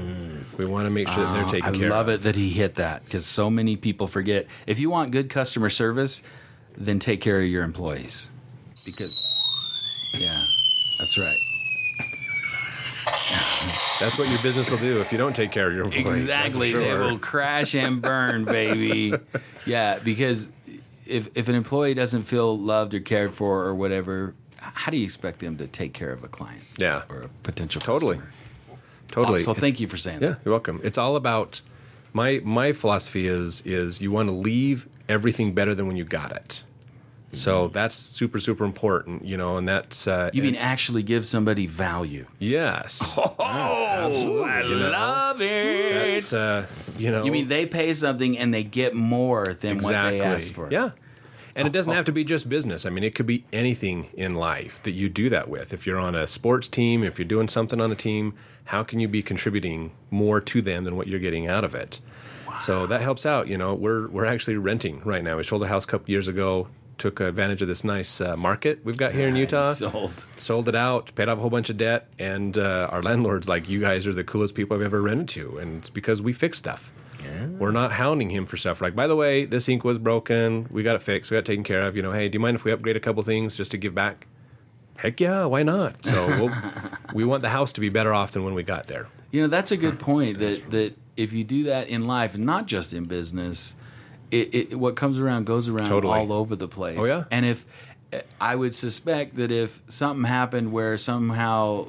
We 0.57 0.65
want 0.65 0.85
to 0.85 0.89
make 0.89 1.09
sure 1.09 1.25
that 1.25 1.33
they're 1.33 1.59
taken 1.59 1.75
I 1.75 1.77
care 1.77 1.89
love 1.89 2.07
of. 2.07 2.15
it 2.15 2.21
that 2.23 2.35
he 2.37 2.51
hit 2.51 2.75
that 2.75 3.03
because 3.03 3.25
so 3.25 3.49
many 3.49 3.75
people 3.75 4.07
forget. 4.07 4.47
If 4.65 4.79
you 4.79 4.89
want 4.89 5.11
good 5.11 5.29
customer 5.29 5.69
service, 5.69 6.23
then 6.77 6.99
take 6.99 7.19
care 7.19 7.41
of 7.41 7.47
your 7.47 7.63
employees. 7.63 8.29
Because, 8.85 9.11
yeah, 10.13 10.45
that's 10.99 11.17
right. 11.17 11.37
That's 13.99 14.17
what 14.17 14.29
your 14.29 14.41
business 14.41 14.71
will 14.71 14.77
do 14.79 14.99
if 15.01 15.11
you 15.11 15.17
don't 15.17 15.35
take 15.35 15.51
care 15.51 15.67
of 15.67 15.75
your 15.75 15.85
employees. 15.85 16.07
Exactly. 16.23 16.71
They 16.73 16.93
will 16.93 17.19
crash 17.19 17.75
and 17.75 18.01
burn, 18.01 18.45
baby. 18.45 19.13
Yeah, 19.65 19.99
because 19.99 20.51
if 21.05 21.29
if 21.37 21.47
an 21.47 21.53
employee 21.53 21.93
doesn't 21.93 22.23
feel 22.23 22.57
loved 22.57 22.95
or 22.95 22.99
cared 22.99 23.31
for 23.31 23.63
or 23.63 23.75
whatever, 23.75 24.33
how 24.59 24.89
do 24.91 24.97
you 24.97 25.03
expect 25.03 25.37
them 25.39 25.57
to 25.57 25.67
take 25.67 25.93
care 25.93 26.11
of 26.11 26.23
a 26.23 26.27
client? 26.27 26.63
Yeah. 26.79 27.03
Or 27.09 27.21
a 27.21 27.27
potential 27.43 27.79
Totally. 27.79 28.15
customer? 28.15 28.33
Totally. 29.11 29.39
So 29.41 29.53
thank 29.53 29.79
you 29.79 29.87
for 29.87 29.97
saying 29.97 30.21
Yeah, 30.21 30.29
that. 30.29 30.39
you're 30.43 30.51
welcome. 30.53 30.81
It's 30.83 30.97
all 30.97 31.15
about 31.15 31.61
my 32.13 32.41
my 32.43 32.71
philosophy 32.73 33.27
is 33.27 33.61
is 33.65 34.01
you 34.01 34.11
want 34.11 34.29
to 34.29 34.35
leave 34.35 34.87
everything 35.07 35.53
better 35.53 35.75
than 35.75 35.85
when 35.85 35.95
you 35.95 36.05
got 36.05 36.31
it. 36.31 36.63
So 37.33 37.67
that's 37.69 37.95
super 37.95 38.39
super 38.39 38.65
important, 38.65 39.25
you 39.25 39.37
know, 39.37 39.57
and 39.57 39.67
that's 39.67 40.07
uh, 40.07 40.29
You 40.33 40.43
mean 40.43 40.55
actually 40.55 41.03
give 41.03 41.25
somebody 41.25 41.67
value? 41.67 42.25
yes. 42.39 43.17
Oh, 43.53 44.43
I 44.43 44.61
you 44.63 44.75
know, 44.79 44.89
love 44.89 45.41
it. 45.41 45.93
That's 45.93 46.33
uh, 46.33 46.65
you 46.97 47.11
know. 47.11 47.23
You 47.23 47.31
mean 47.31 47.47
they 47.47 47.65
pay 47.65 47.93
something 47.93 48.37
and 48.37 48.53
they 48.53 48.63
get 48.63 48.95
more 48.95 49.53
than 49.53 49.79
what 49.79 49.91
they 49.91 50.21
asked 50.21 50.53
for? 50.53 50.69
Yeah. 50.71 50.91
And 51.55 51.67
it 51.67 51.71
doesn't 51.73 51.91
have 51.91 52.05
to 52.05 52.11
be 52.13 52.23
just 52.23 52.47
business. 52.47 52.85
I 52.85 52.89
mean, 52.89 53.03
it 53.03 53.13
could 53.13 53.25
be 53.25 53.43
anything 53.51 54.07
in 54.13 54.35
life 54.35 54.81
that 54.83 54.91
you 54.91 55.09
do 55.09 55.29
that 55.29 55.49
with. 55.49 55.73
If 55.73 55.85
you're 55.85 55.99
on 55.99 56.15
a 56.15 56.25
sports 56.25 56.67
team, 56.69 57.03
if 57.03 57.19
you're 57.19 57.27
doing 57.27 57.49
something 57.49 57.81
on 57.81 57.91
a 57.91 57.95
team, 57.95 58.33
how 58.65 58.83
can 58.83 58.99
you 59.01 59.07
be 59.09 59.21
contributing 59.21 59.91
more 60.09 60.39
to 60.39 60.61
them 60.61 60.85
than 60.85 60.95
what 60.95 61.07
you're 61.07 61.19
getting 61.19 61.47
out 61.47 61.63
of 61.65 61.75
it? 61.75 61.99
So 62.59 62.87
that 62.87 63.01
helps 63.01 63.25
out. 63.25 63.47
You 63.47 63.57
know, 63.57 63.73
we're 63.73 64.07
we're 64.07 64.25
actually 64.25 64.55
renting 64.57 65.01
right 65.03 65.23
now. 65.23 65.37
We 65.37 65.43
sold 65.43 65.63
a 65.63 65.67
house 65.67 65.83
a 65.83 65.87
couple 65.87 66.09
years 66.09 66.27
ago. 66.27 66.67
Took 67.01 67.19
advantage 67.19 67.63
of 67.63 67.67
this 67.67 67.83
nice 67.83 68.21
uh, 68.21 68.37
market 68.37 68.85
we've 68.85 68.95
got 68.95 69.11
here 69.11 69.27
in 69.27 69.35
Utah. 69.35 69.73
Sold. 69.73 70.23
Sold 70.37 70.69
it 70.69 70.75
out, 70.75 71.11
paid 71.15 71.29
off 71.29 71.39
a 71.39 71.41
whole 71.41 71.49
bunch 71.49 71.71
of 71.71 71.77
debt, 71.77 72.07
and 72.19 72.55
uh, 72.59 72.89
our 72.91 73.01
landlord's 73.01 73.49
like, 73.49 73.67
"You 73.67 73.81
guys 73.81 74.05
are 74.05 74.13
the 74.13 74.23
coolest 74.23 74.53
people 74.53 74.77
I've 74.77 74.83
ever 74.83 75.01
rented 75.01 75.27
to," 75.29 75.57
and 75.57 75.77
it's 75.79 75.89
because 75.89 76.21
we 76.21 76.31
fix 76.31 76.59
stuff. 76.59 76.91
Yeah. 77.23 77.47
We're 77.47 77.71
not 77.71 77.91
hounding 77.91 78.29
him 78.29 78.45
for 78.45 78.55
stuff. 78.55 78.81
Like, 78.81 78.95
by 78.95 79.07
the 79.07 79.15
way, 79.15 79.45
this 79.45 79.67
ink 79.67 79.83
was 79.83 79.97
broken. 79.97 80.67
We 80.69 80.83
got 80.83 80.95
it 80.95 81.01
fixed. 81.01 81.31
We 81.31 81.37
got 81.37 81.39
it 81.39 81.45
taken 81.45 81.63
care 81.63 81.81
of. 81.81 81.95
You 81.95 82.03
know, 82.03 82.11
hey, 82.11 82.29
do 82.29 82.35
you 82.35 82.39
mind 82.39 82.53
if 82.53 82.65
we 82.65 82.71
upgrade 82.71 82.95
a 82.95 82.99
couple 82.99 83.23
things 83.23 83.55
just 83.55 83.71
to 83.71 83.79
give 83.79 83.95
back? 83.95 84.27
Heck 84.97 85.19
yeah, 85.19 85.45
why 85.45 85.63
not? 85.63 86.05
So 86.05 86.27
we'll, 86.39 86.55
we 87.15 87.25
want 87.25 87.41
the 87.41 87.49
house 87.49 87.71
to 87.73 87.81
be 87.81 87.89
better 87.89 88.13
off 88.13 88.33
than 88.33 88.43
when 88.43 88.53
we 88.53 88.61
got 88.61 88.85
there. 88.85 89.07
You 89.31 89.41
know, 89.41 89.47
that's 89.47 89.71
a 89.71 89.77
good 89.77 89.97
point. 89.99 90.37
That 90.37 90.69
that 90.69 90.95
if 91.17 91.33
you 91.33 91.43
do 91.43 91.63
that 91.63 91.87
in 91.87 92.05
life, 92.05 92.37
not 92.37 92.67
just 92.67 92.93
in 92.93 93.05
business, 93.05 93.73
it, 94.31 94.55
it 94.71 94.79
what 94.79 94.95
comes 94.95 95.19
around 95.19 95.45
goes 95.45 95.67
around 95.69 95.87
Totally. 95.89 96.19
all 96.19 96.33
over 96.33 96.55
the 96.55 96.67
place. 96.67 96.97
Oh, 96.99 97.05
yeah? 97.05 97.23
And 97.31 97.45
if 97.45 97.65
I 98.39 98.55
would 98.55 98.73
suspect 98.75 99.35
that 99.37 99.51
if 99.51 99.81
something 99.87 100.25
happened 100.25 100.71
where 100.71 100.97
somehow 100.97 101.87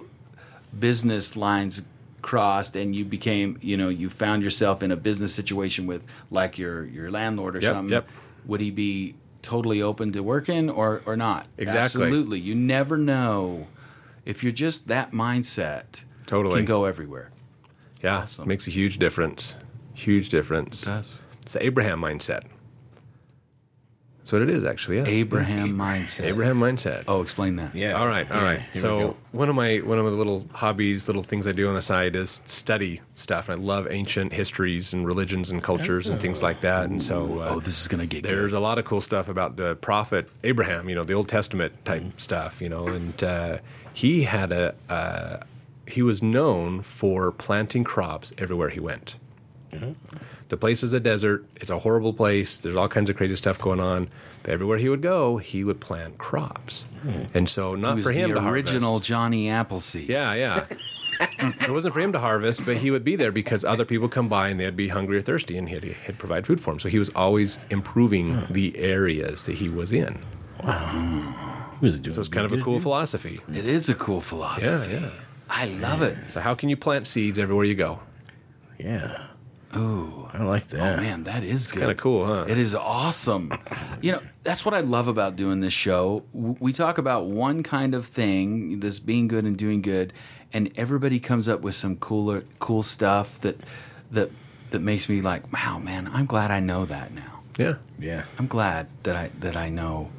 business 0.78 1.36
lines 1.36 1.82
crossed 2.22 2.76
and 2.76 2.94
you 2.94 3.04
became, 3.04 3.58
you 3.60 3.76
know, 3.76 3.88
you 3.88 4.08
found 4.08 4.42
yourself 4.42 4.82
in 4.82 4.90
a 4.90 4.96
business 4.96 5.34
situation 5.34 5.86
with 5.86 6.04
like 6.30 6.58
your 6.58 6.84
your 6.84 7.10
landlord 7.10 7.56
or 7.56 7.60
Yep, 7.60 7.72
something, 7.72 7.92
yep. 7.92 8.08
would 8.46 8.60
he 8.60 8.70
be 8.70 9.14
totally 9.42 9.82
open 9.82 10.12
to 10.12 10.22
working 10.22 10.70
or 10.70 11.02
or 11.06 11.16
not? 11.16 11.46
Exactly. 11.58 12.04
Absolutely. 12.04 12.40
You 12.40 12.54
never 12.54 12.96
know 12.96 13.66
if 14.24 14.42
you're 14.44 14.52
just 14.52 14.86
that 14.88 15.10
mindset, 15.10 16.04
Totally. 16.26 16.60
can 16.60 16.64
go 16.66 16.84
everywhere. 16.84 17.30
Yeah, 18.02 18.18
Awesome. 18.18 18.46
makes 18.48 18.66
a 18.68 18.70
huge 18.70 18.98
difference. 18.98 19.56
Huge 19.94 20.28
difference. 20.28 20.88
It's 21.42 21.52
the 21.54 21.64
Abraham 21.64 22.00
mindset. 22.00 22.42
That's 24.18 24.32
what 24.32 24.42
it 24.42 24.50
is, 24.50 24.64
actually. 24.64 24.98
Yeah. 24.98 25.06
Abraham 25.06 25.76
mindset. 25.76 26.26
Abraham 26.26 26.60
mindset. 26.60 27.04
Oh, 27.08 27.22
explain 27.22 27.56
that. 27.56 27.74
Yeah. 27.74 27.94
All 27.94 28.06
right, 28.06 28.30
all 28.30 28.36
Yeah, 28.36 28.44
right. 28.44 28.62
So 28.76 29.16
one 29.32 29.48
of 29.48 29.56
my 29.56 29.78
one 29.78 29.98
of 29.98 30.04
the 30.04 30.12
little 30.12 30.46
hobbies, 30.52 31.08
little 31.08 31.24
things 31.24 31.44
I 31.48 31.50
do 31.50 31.66
on 31.66 31.74
the 31.74 31.82
side 31.82 32.14
is 32.14 32.40
study 32.46 33.00
stuff. 33.16 33.48
And 33.48 33.58
I 33.58 33.62
love 33.62 33.88
ancient 33.90 34.32
histories 34.32 34.92
and 34.92 35.04
religions 35.04 35.50
and 35.50 35.60
cultures 35.60 36.08
and 36.08 36.20
things 36.20 36.40
like 36.40 36.60
that. 36.60 36.84
And 36.88 37.02
so 37.02 37.40
uh, 37.40 37.48
Oh, 37.50 37.58
this 37.60 37.80
is 37.82 37.88
gonna 37.88 38.06
get 38.06 38.22
there's 38.22 38.52
good. 38.52 38.58
a 38.58 38.60
lot 38.60 38.78
of 38.78 38.84
cool 38.84 39.00
stuff 39.00 39.28
about 39.28 39.56
the 39.56 39.74
prophet 39.74 40.28
Abraham. 40.44 40.88
You 40.88 40.94
know, 40.94 41.02
the 41.04 41.14
Old 41.14 41.28
Testament 41.28 41.72
type 41.84 42.02
Mm. 42.02 42.20
stuff. 42.20 42.62
You 42.62 42.68
know, 42.68 42.86
and 42.86 43.24
uh, 43.24 43.58
he 43.92 44.22
had 44.22 44.52
a 44.52 44.72
uh, 44.88 45.38
he 45.88 46.00
was 46.02 46.22
known 46.22 46.80
for 46.82 47.32
planting 47.32 47.82
crops 47.82 48.32
everywhere 48.38 48.68
he 48.68 48.78
went. 48.78 49.16
Mm-hmm. 49.72 49.92
The 50.52 50.58
place 50.58 50.82
is 50.82 50.92
a 50.92 51.00
desert. 51.00 51.46
It's 51.56 51.70
a 51.70 51.78
horrible 51.78 52.12
place. 52.12 52.58
There's 52.58 52.76
all 52.76 52.86
kinds 52.86 53.08
of 53.08 53.16
crazy 53.16 53.36
stuff 53.36 53.58
going 53.58 53.80
on. 53.80 54.10
But 54.42 54.52
everywhere 54.52 54.76
he 54.76 54.90
would 54.90 55.00
go, 55.00 55.38
he 55.38 55.64
would 55.64 55.80
plant 55.80 56.18
crops. 56.18 56.82
Hmm. 57.00 57.22
And 57.32 57.48
so, 57.48 57.74
not 57.74 57.98
for 58.00 58.12
him 58.12 58.28
the 58.28 58.38
to 58.38 58.46
original 58.46 58.90
harvest. 58.90 59.08
Johnny 59.08 59.48
Appleseed. 59.48 60.10
Yeah, 60.10 60.34
yeah. 60.34 60.66
it 61.20 61.70
wasn't 61.70 61.94
for 61.94 62.00
him 62.00 62.12
to 62.12 62.18
harvest, 62.18 62.66
but 62.66 62.76
he 62.76 62.90
would 62.90 63.02
be 63.02 63.16
there 63.16 63.32
because 63.32 63.64
other 63.64 63.86
people 63.86 64.10
come 64.10 64.28
by 64.28 64.48
and 64.48 64.60
they'd 64.60 64.76
be 64.76 64.88
hungry 64.88 65.16
or 65.16 65.22
thirsty, 65.22 65.56
and 65.56 65.70
he'd, 65.70 65.84
he'd 65.84 66.18
provide 66.18 66.46
food 66.46 66.60
for 66.60 66.72
them. 66.72 66.80
So 66.80 66.90
he 66.90 66.98
was 66.98 67.08
always 67.16 67.58
improving 67.70 68.34
hmm. 68.34 68.52
the 68.52 68.76
areas 68.76 69.44
that 69.44 69.54
he 69.54 69.70
was 69.70 69.90
in. 69.90 70.18
Wow. 70.62 71.70
He 71.80 71.86
was 71.86 71.98
doing 71.98 72.12
So 72.12 72.20
it's 72.20 72.28
kind 72.28 72.44
of 72.44 72.52
a 72.52 72.60
cool 72.60 72.78
philosophy. 72.78 73.40
It 73.48 73.64
is 73.64 73.88
a 73.88 73.94
cool 73.94 74.20
philosophy. 74.20 74.92
Yeah, 74.92 75.00
yeah. 75.00 75.10
I 75.48 75.64
love 75.64 76.02
it. 76.02 76.28
So 76.28 76.40
how 76.40 76.54
can 76.54 76.68
you 76.68 76.76
plant 76.76 77.06
seeds 77.06 77.38
everywhere 77.38 77.64
you 77.64 77.74
go? 77.74 78.00
Yeah. 78.78 79.28
Ooh. 79.76 80.28
I 80.32 80.42
like 80.44 80.68
that. 80.68 80.98
Oh 80.98 81.02
man, 81.02 81.24
that 81.24 81.44
is 81.44 81.66
good. 81.66 81.80
Kind 81.80 81.92
of 81.92 81.98
cool, 81.98 82.26
huh? 82.26 82.46
It 82.48 82.58
is 82.58 82.74
awesome. 82.74 83.52
You 84.00 84.12
know, 84.12 84.22
that's 84.42 84.64
what 84.64 84.74
I 84.74 84.80
love 84.80 85.08
about 85.08 85.36
doing 85.36 85.60
this 85.60 85.72
show. 85.72 86.24
We 86.32 86.72
talk 86.72 86.98
about 86.98 87.26
one 87.26 87.62
kind 87.62 87.94
of 87.94 88.06
thing, 88.06 88.80
this 88.80 88.98
being 88.98 89.28
good 89.28 89.44
and 89.44 89.56
doing 89.56 89.82
good, 89.82 90.12
and 90.52 90.70
everybody 90.76 91.20
comes 91.20 91.48
up 91.48 91.60
with 91.60 91.74
some 91.74 91.96
cooler, 91.96 92.44
cool 92.58 92.82
stuff 92.82 93.40
that 93.40 93.60
that 94.10 94.30
that 94.70 94.80
makes 94.80 95.08
me 95.08 95.20
like, 95.20 95.52
wow, 95.52 95.78
man, 95.78 96.08
I'm 96.12 96.26
glad 96.26 96.50
I 96.50 96.60
know 96.60 96.84
that 96.86 97.12
now. 97.12 97.42
Yeah. 97.58 97.74
Yeah. 97.98 98.24
I'm 98.38 98.46
glad 98.46 98.88
that 99.02 99.16
I 99.16 99.30
that 99.40 99.56
I 99.56 99.68
know 99.68 100.10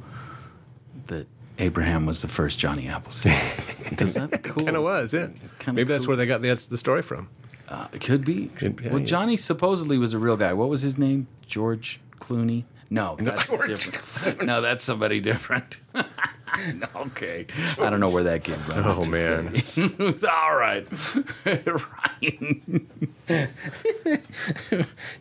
that 1.08 1.26
Abraham 1.58 2.06
was 2.06 2.22
the 2.22 2.28
first 2.28 2.58
Johnny 2.58 2.88
Appleseed 2.88 3.34
because 3.90 4.14
that's 4.14 4.38
cool. 4.38 4.64
Kind 4.64 4.76
of 4.76 4.82
was, 4.82 5.12
yeah. 5.12 5.28
kinda 5.58 5.72
Maybe 5.72 5.84
that's 5.84 6.06
where 6.06 6.16
they 6.16 6.26
got 6.26 6.40
the, 6.42 6.54
the 6.68 6.78
story 6.78 7.02
from. 7.02 7.28
Uh, 7.68 7.88
it 7.92 8.00
could 8.00 8.24
be. 8.24 8.48
Could- 8.56 8.80
yeah, 8.82 8.90
well, 8.90 9.00
yeah. 9.00 9.06
Johnny 9.06 9.36
supposedly 9.36 9.98
was 9.98 10.14
a 10.14 10.18
real 10.18 10.36
guy. 10.36 10.52
What 10.52 10.68
was 10.68 10.82
his 10.82 10.98
name? 10.98 11.26
George 11.46 12.00
Clooney? 12.20 12.64
No, 12.90 13.16
that's 13.18 13.48
different. 13.48 14.42
no, 14.46 14.60
that's 14.60 14.84
somebody 14.84 15.20
different. 15.20 15.80
okay, 16.96 17.46
I 17.80 17.90
don't 17.90 17.98
know 18.00 18.10
where 18.10 18.24
that 18.24 18.44
came 18.44 18.56
from. 18.56 18.84
Oh, 18.84 19.04
man. 19.06 19.62
All 20.28 20.56
right, 20.56 20.86
Ryan. 21.66 22.88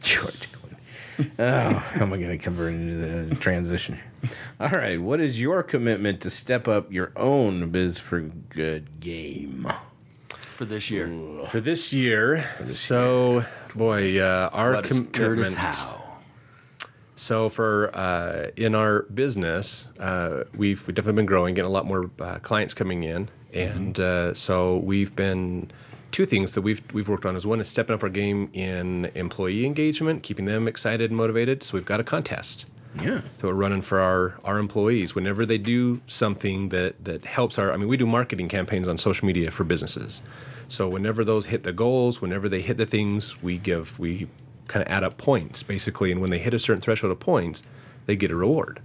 George 0.02 0.52
Clooney. 0.52 1.32
Oh, 1.40 1.74
how 1.74 2.02
am 2.02 2.14
I 2.14 2.18
going 2.18 2.30
to 2.30 2.38
convert 2.38 2.74
into 2.74 2.96
the 2.96 3.36
transition? 3.36 4.00
All 4.60 4.70
right. 4.70 5.02
What 5.02 5.20
is 5.20 5.42
your 5.42 5.64
commitment 5.64 6.22
to 6.22 6.30
step 6.30 6.68
up 6.68 6.92
your 6.92 7.12
own 7.16 7.70
Biz 7.70 8.00
for 8.00 8.20
Good 8.20 9.00
game? 9.00 9.68
For 10.54 10.66
this 10.66 10.90
year. 10.90 11.08
For 11.48 11.60
this 11.60 11.92
year, 11.92 12.46
so, 12.68 13.44
boy, 13.76 14.20
uh, 14.20 14.50
our 14.54 14.74
What 14.74 14.86
is 14.86 15.02
Curtis 15.12 15.54
Howe? 15.54 16.00
So 17.16 17.48
for 17.50 17.96
uh, 17.96 18.48
in 18.58 18.76
our 18.76 19.04
business, 19.04 19.88
uh, 20.00 20.44
we've 20.56 20.86
we've 20.88 20.96
definitely 20.96 21.20
been 21.22 21.26
growing, 21.26 21.54
getting 21.54 21.70
a 21.70 21.74
lot 21.74 21.86
more 21.86 22.10
uh, 22.20 22.40
clients 22.40 22.74
coming 22.74 23.04
in, 23.04 23.30
and 23.54 24.00
uh, 24.00 24.34
so 24.34 24.78
we've 24.78 25.16
been 25.16 25.72
two 26.12 26.26
things 26.26 26.54
that 26.54 26.62
we've 26.62 26.82
we've 26.92 27.08
worked 27.08 27.26
on 27.26 27.36
is 27.36 27.46
one 27.46 27.62
is 27.62 27.68
stepping 27.68 27.94
up 27.94 28.04
our 28.04 28.10
game 28.10 28.50
in 28.54 29.12
employee 29.16 29.66
engagement, 29.66 30.24
keeping 30.24 30.46
them 30.46 30.68
excited 30.68 31.12
and 31.12 31.18
motivated. 31.18 31.64
So 31.64 31.78
we've 31.78 31.86
got 31.86 32.00
a 32.00 32.04
contest 32.04 32.66
Yeah. 33.02 33.22
that 33.38 33.48
we're 33.48 33.54
running 33.54 33.82
for 33.82 34.00
our 34.00 34.36
our 34.44 34.60
employees 34.60 35.16
whenever 35.16 35.46
they 35.46 35.58
do 35.58 36.02
something 36.08 36.70
that 36.70 37.04
that 37.06 37.26
helps 37.26 37.58
our. 37.58 37.72
I 37.72 37.78
mean, 37.78 37.88
we 37.88 37.98
do 37.98 38.06
marketing 38.06 38.50
campaigns 38.50 38.88
on 38.88 38.98
social 38.98 39.26
media 39.26 39.50
for 39.52 39.64
businesses. 39.64 40.22
So 40.68 40.88
whenever 40.88 41.24
those 41.24 41.48
hit 41.48 41.64
the 41.64 41.74
goals, 41.74 42.22
whenever 42.22 42.48
they 42.50 42.62
hit 42.62 42.78
the 42.78 42.86
things, 42.86 43.42
we 43.42 43.58
give 43.58 43.98
we 44.00 44.28
kind 44.68 44.86
of 44.86 44.92
add 44.92 45.04
up 45.04 45.18
points 45.18 45.62
basically, 45.64 46.12
and 46.12 46.22
when 46.22 46.30
they 46.30 46.40
hit 46.40 46.54
a 46.54 46.60
certain 46.60 46.82
threshold 46.82 47.12
of 47.12 47.20
points, 47.20 47.64
they 48.06 48.16
get 48.16 48.32
a 48.32 48.36
reward. 48.36 48.80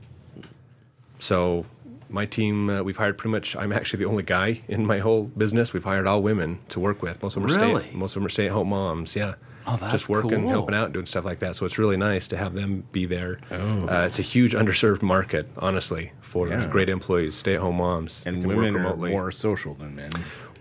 So 1.19 1.67
my 2.09 2.27
team, 2.27 2.71
uh, 2.71 2.83
we've 2.83 2.97
hired 2.97 3.19
pretty 3.19 3.33
much. 3.33 3.55
I'm 3.57 3.73
actually 3.73 3.99
the 3.99 4.09
only 4.11 4.23
guy 4.23 4.63
in 4.69 4.87
my 4.87 4.99
whole 4.99 5.25
business. 5.25 5.73
We've 5.73 5.85
hired 5.85 6.07
all 6.07 6.23
women 6.23 6.59
to 6.71 6.81
work 6.81 7.03
with. 7.03 7.23
Most 7.23 7.37
of 7.37 7.43
them 7.43 7.51
are 7.51 7.55
Really? 7.67 7.89
stay. 7.89 7.95
Most 7.97 8.13
of 8.17 8.21
them 8.21 8.27
are 8.27 8.31
stay-at-home 8.31 8.69
moms. 8.69 9.15
Yeah. 9.17 9.35
Oh, 9.67 9.77
that's 9.77 9.93
just 9.93 10.09
working, 10.09 10.43
cool. 10.43 10.51
helping 10.51 10.75
out, 10.75 10.93
doing 10.93 11.07
stuff 11.07 11.25
like 11.25 11.41
that. 11.41 11.57
So 11.57 11.67
it's 11.67 11.79
really 11.79 11.97
nice 11.99 12.27
to 12.29 12.37
have 12.39 12.55
them 12.55 12.85
be 12.93 13.05
there. 13.07 13.39
Uh, 13.51 14.05
it's 14.07 14.19
a 14.19 14.23
huge 14.23 14.55
underserved 14.55 15.03
market, 15.03 15.49
honestly, 15.59 16.13
for 16.23 16.49
Yeah. 16.49 16.67
great 16.71 16.89
employees, 16.89 17.35
stay-at-home 17.35 17.77
moms, 17.77 18.25
And 18.27 18.41
can 18.43 18.49
women 18.49 18.75
work 18.83 18.95
are 18.95 18.97
more 18.97 19.31
social 19.31 19.75
than 19.75 19.95
men. 19.97 20.11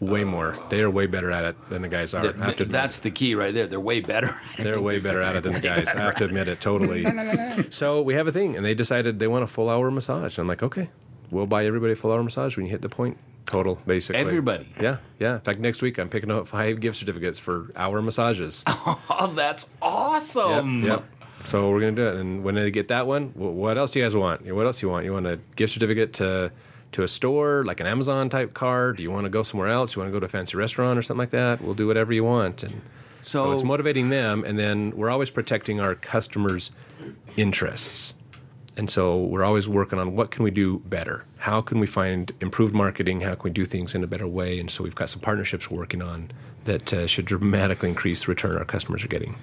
way 0.02 0.24
more. 0.26 0.58
They 0.70 0.82
are 0.82 0.90
way 0.90 1.08
better 1.08 1.32
at 1.32 1.44
it 1.46 1.56
than 1.70 1.82
the 1.82 1.88
guys 1.88 2.14
are. 2.14 2.36
I 2.40 2.46
have 2.48 2.56
to 2.58 2.66
that's 2.66 3.00
the 3.00 3.10
key 3.10 3.34
right 3.34 3.54
there. 3.54 3.66
They're 3.68 3.80
way 3.80 4.00
better. 4.02 4.36
They're 4.58 4.82
way 4.82 5.00
better 5.00 5.22
at 5.22 5.36
it 5.38 5.44
than 5.44 5.54
the 5.54 5.60
guys. 5.72 5.88
I 5.96 6.02
have 6.02 6.16
to 6.16 6.26
admit 6.26 6.50
it 6.50 6.60
totally. 6.62 7.06
so 7.70 8.02
we 8.02 8.14
have 8.16 8.28
a 8.28 8.32
thing, 8.32 8.56
and 8.58 8.66
they 8.66 8.74
decided 8.76 9.20
they 9.20 9.28
want 9.28 9.44
a 9.44 9.48
full 9.48 9.70
hour 9.70 9.90
massage. 9.90 10.38
I'm 10.38 10.48
like, 10.48 10.62
okay, 10.64 10.90
we'll 11.32 11.48
buy 11.48 11.66
everybody 11.66 11.94
a 11.94 11.96
full 11.96 12.12
hour 12.12 12.22
massage 12.24 12.58
when 12.58 12.66
you 12.66 12.72
hit 12.72 12.82
the 12.82 12.90
point 12.90 13.18
total, 13.48 13.80
basically. 13.88 14.22
Everybody. 14.22 14.68
Yeah, 14.80 14.98
yeah. 15.20 15.36
In 15.36 15.40
fact, 15.42 15.60
next 15.60 15.82
week 15.82 15.98
I'm 15.98 16.10
picking 16.10 16.30
up 16.30 16.48
five 16.48 16.80
gift 16.80 16.98
certificates 16.98 17.40
for 17.40 17.72
hour 17.76 18.02
massages. 18.02 18.64
Oh, 19.20 19.34
that's 19.36 19.72
awesome. 19.82 20.84
Yep. 20.84 21.04
So 21.46 21.70
we're 21.72 21.80
gonna 21.80 21.92
do 21.94 22.08
it, 22.08 22.16
and 22.18 22.44
when 22.44 22.54
they 22.56 22.70
get 22.70 22.90
that 22.90 23.08
one, 23.08 23.30
what 23.36 23.78
else 23.78 23.92
do 23.92 24.00
you 24.00 24.06
guys 24.06 24.16
want? 24.16 24.46
What 24.54 24.66
else 24.68 24.80
do 24.82 24.86
you 24.88 24.92
want? 24.92 25.06
You 25.06 25.14
want 25.14 25.26
a 25.26 25.40
gift 25.56 25.74
certificate 25.74 26.14
to 26.14 26.52
to 26.94 27.04
a 27.04 27.08
store, 27.08 27.64
like 27.66 27.80
an 27.80 27.88
Amazon 27.88 28.30
type 28.30 28.54
card? 28.54 28.98
Do 28.98 29.04
you 29.04 29.10
want 29.12 29.26
to 29.26 29.30
go 29.30 29.44
somewhere 29.44 29.70
else? 29.70 29.96
You 29.96 30.02
want 30.02 30.10
to 30.12 30.14
go 30.16 30.20
to 30.20 30.26
a 30.26 30.30
fancy 30.30 30.56
restaurant 30.56 30.98
or 31.00 31.02
something 31.02 31.20
like 31.20 31.32
that? 31.32 31.62
We'll 31.62 31.74
do 31.74 31.88
whatever 31.88 32.14
you 32.14 32.24
want. 32.24 32.64
And 32.64 32.82
so, 33.22 33.40
So- 33.46 33.52
it's 33.54 33.64
motivating 33.64 34.10
them, 34.10 34.44
and 34.46 34.58
then 34.60 34.92
we're 34.96 35.10
always 35.10 35.32
protecting 35.32 35.80
our 35.80 35.96
customers' 35.96 36.72
interests. 37.36 38.14
And 38.78 38.90
so 38.92 39.18
we're 39.18 39.44
always 39.44 39.68
working 39.68 39.98
on 40.00 40.16
what 40.16 40.30
can 40.30 40.44
we 40.44 40.52
do 40.52 40.80
better? 40.86 41.26
How 41.38 41.62
can 41.62 41.80
we 41.80 41.88
find 41.88 42.32
improved 42.42 42.76
marketing? 42.76 43.22
How 43.22 43.34
can 43.34 43.44
we 43.46 43.50
do 43.50 43.66
things 43.66 43.96
in 43.96 44.04
a 44.04 44.08
better 44.08 44.28
way? 44.28 44.60
And 44.60 44.70
so 44.70 44.84
we've 44.84 44.94
got 44.96 45.10
some 45.10 45.20
partnerships 45.20 45.70
we're 45.72 45.80
working 45.80 46.02
on 46.04 46.30
that 46.66 46.94
uh, 46.94 47.08
should 47.08 47.26
dramatically 47.26 47.90
increase 47.90 48.26
the 48.26 48.30
return 48.32 48.56
our 48.56 48.66
customers 48.66 49.04
are 49.04 49.08
getting. 49.08 49.36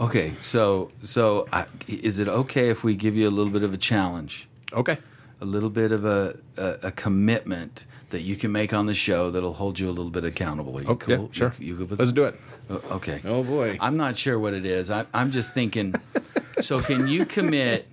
Okay, 0.00 0.34
so 0.40 0.90
so 1.02 1.46
uh, 1.52 1.64
is 1.88 2.18
it 2.18 2.26
okay 2.28 2.68
if 2.68 2.82
we 2.84 2.94
give 2.96 3.14
you 3.16 3.28
a 3.28 3.30
little 3.30 3.52
bit 3.52 3.62
of 3.64 3.72
a 3.74 3.76
challenge? 3.76 4.48
Okay. 4.72 4.98
a 5.40 5.44
little 5.44 5.70
bit 5.70 5.92
of 5.92 6.04
a, 6.04 6.36
a, 6.56 6.78
a 6.84 6.90
commitment 6.92 7.86
that 8.10 8.22
you 8.22 8.34
can 8.36 8.50
make 8.52 8.72
on 8.72 8.86
the 8.86 8.94
show 8.94 9.30
that'll 9.30 9.52
hold 9.52 9.78
you 9.78 9.88
a 9.88 9.92
little 9.92 10.10
bit 10.10 10.24
accountable. 10.24 10.80
You 10.82 10.88
Okay, 10.90 11.16
cool? 11.16 11.28
sure. 11.32 11.54
You, 11.58 11.66
you 11.66 11.76
good 11.76 11.90
with 11.90 11.98
Let's 11.98 12.12
that? 12.12 12.14
do 12.16 12.24
it. 12.24 12.84
Okay. 12.90 13.20
Oh, 13.24 13.42
boy. 13.44 13.76
I'm 13.80 13.96
not 13.96 14.16
sure 14.16 14.38
what 14.38 14.52
it 14.54 14.64
is. 14.64 14.90
I, 14.90 15.06
I'm 15.12 15.30
just 15.32 15.52
thinking. 15.52 15.94
so 16.64 16.80
can 16.80 17.06
you 17.08 17.24
commit? 17.36 17.86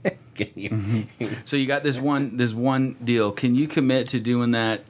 So 1.43 1.57
you 1.57 1.67
got 1.67 1.83
this 1.83 1.99
one 1.99 2.37
this 2.37 2.53
one 2.53 2.95
deal. 3.03 3.31
Can 3.31 3.55
you 3.55 3.67
commit 3.67 4.07
to 4.09 4.19
doing 4.19 4.51
that 4.51 4.83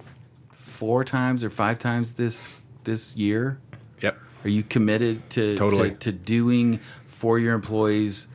four 0.51 1.03
times 1.03 1.43
or 1.43 1.49
five 1.49 1.79
times 1.79 2.13
this 2.13 2.49
this 2.83 3.15
year? 3.15 3.59
Yep. 4.01 4.17
Are 4.43 4.49
you 4.49 4.63
committed 4.63 5.29
to 5.31 5.55
Totally. 5.57 5.91
to, 5.91 5.95
to 5.97 6.11
doing 6.11 6.79
for 7.07 7.37
your 7.39 7.53
employees 7.53 8.27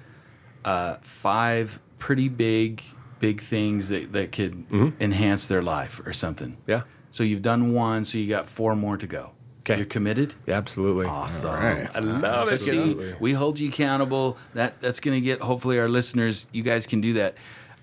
uh, 0.64 0.96
five 1.00 1.80
pretty 1.98 2.28
big 2.28 2.82
big 3.18 3.40
things 3.40 3.88
that, 3.88 4.12
that 4.12 4.30
could 4.32 4.66
enhance 5.00 5.46
their 5.46 5.62
life 5.62 6.00
or 6.06 6.12
something? 6.12 6.50
Mm-hmm. 6.52 6.70
Yeah. 6.70 6.82
So 7.10 7.24
you've 7.24 7.42
done 7.42 7.72
one, 7.72 8.04
so 8.04 8.18
you 8.18 8.28
got 8.28 8.46
four 8.46 8.76
more 8.76 8.98
to 8.98 9.06
go. 9.06 9.32
'Kay. 9.66 9.78
You're 9.78 9.86
committed? 9.86 10.34
Absolutely. 10.46 11.06
Awesome. 11.06 11.52
right. 11.52 11.90
I 11.92 11.98
love 11.98 12.48
it. 12.50 12.60
See, 12.60 12.94
we 13.18 13.32
hold 13.32 13.58
you 13.58 13.68
accountable. 13.68 14.38
That 14.54 14.80
that's 14.80 15.00
going 15.00 15.16
to 15.16 15.20
get 15.20 15.40
hopefully 15.40 15.78
our 15.80 15.88
listeners. 15.88 16.46
You 16.52 16.62
guys 16.62 16.86
can 16.86 17.00
do 17.00 17.14
that. 17.14 17.34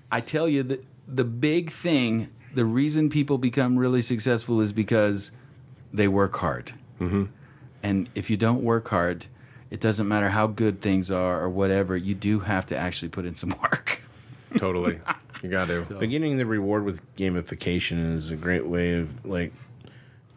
I 0.10 0.22
tell 0.22 0.48
you 0.48 0.64
that 0.64 0.86
the 1.10 1.26
big 1.26 1.72
thing, 1.72 2.30
the 2.56 2.64
reason 2.64 3.10
people 3.10 3.38
become 3.38 3.78
really 3.78 4.02
successful 4.02 4.62
is 4.62 4.72
because 4.72 5.32
they 5.92 6.08
work 6.08 6.38
hard. 6.38 6.74
Mm-hmm. 7.02 7.26
And 7.84 8.10
if 8.16 8.30
you 8.30 8.38
don't 8.38 8.64
work 8.64 8.88
hard, 8.88 9.26
it 9.70 9.82
doesn't 9.82 10.08
matter 10.08 10.30
how 10.30 10.48
good 10.48 10.80
things 10.80 11.12
are 11.12 11.42
or 11.42 11.50
whatever. 11.50 11.98
You 11.98 12.16
do 12.16 12.40
have 12.40 12.66
to 12.68 12.78
actually 12.78 13.10
put 13.10 13.26
in 13.26 13.36
some 13.36 13.54
work. 13.62 14.02
Totally. 14.56 15.02
You 15.42 15.50
got 15.50 15.68
to. 15.68 15.82
Beginning 16.00 16.38
the 16.38 16.46
reward 16.46 16.86
with 16.86 17.02
gamification 17.18 18.16
is 18.16 18.32
a 18.32 18.38
great 18.38 18.66
way 18.66 18.94
of 18.94 19.26
like 19.26 19.52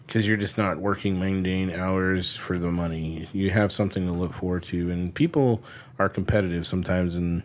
because 0.06 0.26
you're 0.26 0.36
just 0.36 0.56
not 0.56 0.78
working 0.78 1.18
mundane 1.18 1.70
hours 1.70 2.36
for 2.36 2.58
the 2.58 2.70
money. 2.70 3.28
You 3.32 3.50
have 3.50 3.72
something 3.72 4.06
to 4.06 4.12
look 4.12 4.32
forward 4.32 4.62
to, 4.64 4.90
and 4.90 5.14
people 5.14 5.62
are 5.98 6.08
competitive 6.08 6.66
sometimes, 6.66 7.16
and 7.16 7.42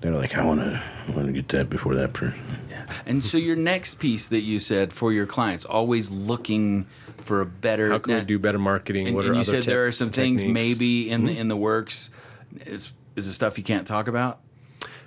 they're 0.00 0.14
like, 0.14 0.36
"I 0.36 0.44
want 0.44 0.60
to, 0.60 0.82
I 1.08 1.10
want 1.12 1.26
to 1.26 1.32
get 1.32 1.48
that 1.48 1.70
before 1.70 1.94
that 1.94 2.12
person." 2.12 2.40
Yeah. 2.70 2.84
And 3.06 3.24
so 3.24 3.38
your 3.38 3.56
next 3.56 3.94
piece 3.94 4.28
that 4.28 4.42
you 4.42 4.58
said 4.58 4.92
for 4.92 5.12
your 5.12 5.26
clients, 5.26 5.64
always 5.64 6.10
looking 6.10 6.86
for 7.16 7.40
a 7.40 7.46
better. 7.46 7.90
How 7.90 7.98
can 7.98 8.14
we 8.14 8.24
do 8.24 8.38
better 8.38 8.58
marketing? 8.58 9.06
And, 9.08 9.16
what 9.16 9.24
and 9.24 9.32
are 9.32 9.34
you 9.34 9.40
other 9.40 9.62
said 9.62 9.64
there 9.64 9.86
are 9.86 9.92
some 9.92 10.08
and 10.08 10.14
things 10.14 10.42
techniques? 10.42 10.68
Mm-hmm. 10.68 10.78
maybe 10.80 11.10
in 11.10 11.24
the 11.24 11.38
in 11.38 11.48
the 11.48 11.56
works. 11.56 12.10
Is 12.66 12.92
is 13.16 13.26
the 13.26 13.32
stuff 13.32 13.56
you 13.58 13.64
can't 13.64 13.86
talk 13.86 14.08
about? 14.08 14.40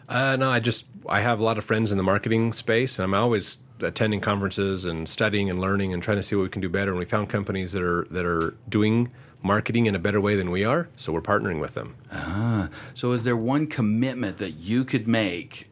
Uh, 0.08 0.36
no, 0.36 0.50
I 0.52 0.60
just 0.60 0.86
I 1.08 1.22
have 1.22 1.40
a 1.40 1.44
lot 1.44 1.58
of 1.60 1.64
friends 1.64 1.92
in 1.92 1.98
the 1.98 2.04
marketing 2.04 2.52
space, 2.54 2.98
and 2.98 3.04
I'm 3.04 3.14
always 3.14 3.60
attending 3.82 4.20
conferences 4.22 4.86
and 4.86 5.08
studying 5.08 5.50
and 5.50 5.60
learning 5.60 5.94
and 5.94 6.02
trying 6.04 6.18
to 6.18 6.24
see 6.24 6.36
what 6.36 6.44
we 6.44 6.50
can 6.50 6.62
do 6.62 6.70
better. 6.70 6.92
And 6.92 7.00
we 7.00 7.06
found 7.06 7.30
companies 7.30 7.72
that 7.72 7.84
are 7.84 8.06
that 8.12 8.26
are 8.26 8.56
doing 8.68 9.12
marketing 9.42 9.86
in 9.86 9.96
a 9.96 10.00
better 10.00 10.20
way 10.20 10.36
than 10.36 10.52
we 10.52 10.66
are, 10.66 10.90
so 10.98 11.14
we're 11.14 11.22
partnering 11.22 11.60
with 11.62 11.74
them. 11.74 11.96
Ah, 12.12 12.70
So 12.94 13.14
is 13.14 13.24
there 13.24 13.38
one 13.38 13.68
commitment 13.68 14.38
that 14.40 14.52
you 14.56 14.84
could 14.84 15.08
make 15.08 15.70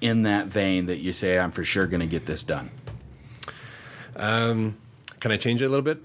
in 0.00 0.22
that 0.22 0.46
vein 0.46 0.86
that 0.86 0.98
you 1.00 1.12
say 1.12 1.38
I'm 1.38 1.50
for 1.50 1.62
sure 1.62 1.86
going 1.86 2.00
to 2.00 2.06
get 2.06 2.24
this 2.24 2.42
done? 2.42 2.70
Um, 4.16 4.76
Can 5.20 5.32
I 5.32 5.36
change 5.36 5.62
it 5.62 5.66
a 5.66 5.68
little 5.68 5.84
bit? 5.84 5.98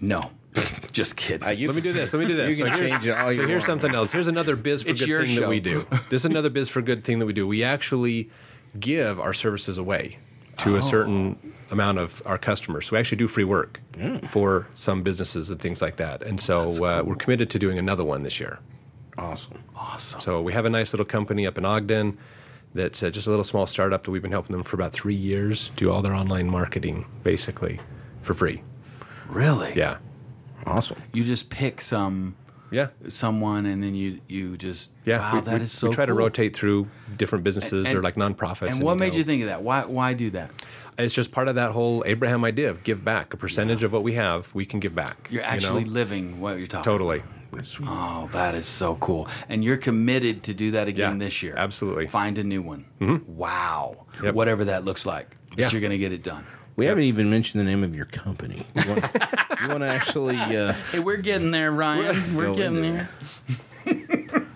No. 0.00 0.30
Just 0.92 1.16
kidding. 1.16 1.58
you- 1.58 1.66
Let 1.68 1.76
me 1.76 1.82
do 1.82 1.92
this. 1.92 2.12
Let 2.12 2.20
me 2.20 2.26
do 2.26 2.34
this. 2.36 2.58
So 2.58 2.66
here's, 2.66 3.06
it 3.06 3.10
all 3.10 3.32
so 3.32 3.46
here's 3.46 3.64
something 3.66 3.94
else. 3.94 4.12
Here's 4.12 4.26
another 4.28 4.56
biz 4.56 4.82
for 4.82 4.90
It's 4.90 5.04
good 5.04 5.26
thing 5.26 5.34
show. 5.34 5.40
that 5.42 5.48
we 5.48 5.60
do. 5.60 5.86
This 6.10 6.22
is 6.22 6.26
another 6.26 6.50
biz 6.50 6.68
for 6.68 6.80
good 6.82 7.04
thing 7.04 7.18
that 7.18 7.26
we 7.26 7.32
do. 7.32 7.46
We 7.46 7.62
actually 7.62 8.30
give 8.78 9.20
our 9.20 9.32
services 9.32 9.78
away 9.78 10.18
to 10.58 10.76
a 10.76 10.82
certain 10.82 11.52
amount 11.70 11.98
of 11.98 12.22
our 12.26 12.38
customers. 12.38 12.86
So 12.86 12.96
we 12.96 13.00
actually 13.00 13.18
do 13.18 13.28
free 13.28 13.44
work 13.44 13.80
for 14.28 14.66
some 14.74 15.02
businesses 15.02 15.50
and 15.50 15.60
things 15.60 15.82
like 15.82 15.96
that. 15.96 16.22
And 16.22 16.40
so 16.40 16.70
uh, 16.84 17.02
we're 17.02 17.16
committed 17.16 17.50
to 17.50 17.58
doing 17.58 17.78
another 17.78 18.04
one 18.04 18.22
this 18.22 18.40
year. 18.40 18.58
Awesome. 19.16 19.62
awesome. 19.76 20.20
So 20.20 20.42
we 20.42 20.52
have 20.52 20.64
a 20.64 20.70
nice 20.70 20.92
little 20.92 21.06
company 21.06 21.46
up 21.46 21.56
in 21.56 21.64
Ogden 21.64 22.18
that's 22.74 23.02
uh, 23.02 23.10
just 23.10 23.26
a 23.26 23.30
little 23.30 23.44
small 23.44 23.66
startup 23.66 24.02
that 24.04 24.10
we've 24.10 24.22
been 24.22 24.32
helping 24.32 24.52
them 24.52 24.64
for 24.64 24.74
about 24.74 24.92
three 24.92 25.14
years 25.14 25.70
do 25.76 25.92
all 25.92 26.02
their 26.02 26.14
online 26.14 26.50
marketing 26.50 27.06
basically 27.22 27.80
for 28.22 28.34
free. 28.34 28.62
Really? 29.28 29.72
Yeah. 29.74 29.98
Awesome. 30.66 31.00
You 31.12 31.24
just 31.24 31.50
pick 31.50 31.80
some 31.80 32.34
Yeah. 32.74 32.88
someone 33.08 33.66
and 33.66 33.82
then 33.82 33.94
you 33.94 34.20
you 34.28 34.56
just 34.56 34.90
Yeah, 35.04 35.18
wow 35.20 35.34
we, 35.34 35.40
that 35.42 35.58
we- 35.58 35.64
is 35.64 35.72
so 35.72 35.88
we 35.88 35.94
try 35.94 36.06
to 36.06 36.14
rotate 36.14 36.56
through 36.56 36.88
different 37.16 37.44
businesses 37.44 37.88
And- 37.88 37.98
or 37.98 38.02
like 38.02 38.16
nonprofits. 38.16 38.72
And 38.72 38.82
what 38.82 38.96
we 38.96 39.00
made 39.00 39.12
go- 39.12 39.18
you 39.18 39.24
think 39.24 39.42
of 39.42 39.48
that? 39.48 39.62
Why 39.62 39.84
why 39.84 40.12
do 40.14 40.30
that? 40.30 40.50
It's 40.98 41.14
just 41.14 41.32
part 41.32 41.48
of 41.48 41.56
that 41.56 41.72
whole 41.72 42.02
Abraham 42.06 42.44
idea 42.44 42.70
of 42.70 42.82
give 42.84 43.04
back. 43.04 43.34
A 43.34 43.36
percentage 43.36 43.82
of 43.82 43.92
what 43.92 44.02
we 44.04 44.12
have, 44.14 44.54
we 44.54 44.64
can 44.64 44.78
give 44.80 44.94
back. 44.94 45.28
You're 45.30 45.42
you 45.42 45.48
actually 45.48 45.84
know? 45.84 45.90
living 45.90 46.40
what 46.40 46.58
you're 46.58 46.68
talking. 46.68 46.84
totally. 46.84 47.22
Oh, 47.86 48.28
that 48.32 48.54
is 48.56 48.66
so 48.66 48.96
cool. 48.96 49.28
And 49.48 49.62
you're 49.64 49.76
committed 49.76 50.42
to 50.44 50.54
do 50.54 50.72
that 50.72 50.86
again 50.88 51.12
Yeah, 51.20 51.26
this 51.26 51.42
year. 51.42 51.54
absolutely. 51.56 52.06
Find 52.08 52.36
a 52.38 52.44
new 52.44 52.62
one. 52.62 52.84
Mm-hmm. 53.00 53.36
Wow. 53.36 54.06
Yep. 54.22 54.34
Whatever 54.34 54.64
that 54.66 54.84
looks 54.84 55.04
like. 55.06 55.36
But 55.50 55.58
Yeah. 55.58 55.68
you're 55.70 55.80
going 55.80 55.92
to 55.92 55.98
get 55.98 56.12
it 56.12 56.22
done. 56.24 56.44
We 56.76 56.86
haven't 56.86 57.04
even 57.04 57.30
mentioned 57.30 57.60
the 57.60 57.64
name 57.70 57.84
of 57.84 57.94
your 57.94 58.06
company. 58.06 58.66
You 58.74 58.88
want, 58.88 59.04
to 59.04 59.84
actually? 59.86 60.36
Uh, 60.36 60.72
Hey, 60.90 60.98
we're 60.98 61.16
getting 61.18 61.50
there, 61.52 61.70
Ryan. 61.70 62.34
We're 62.34 62.46
Go 62.46 62.54
getting 62.56 62.84
into 62.84 63.08
there. 63.86 64.46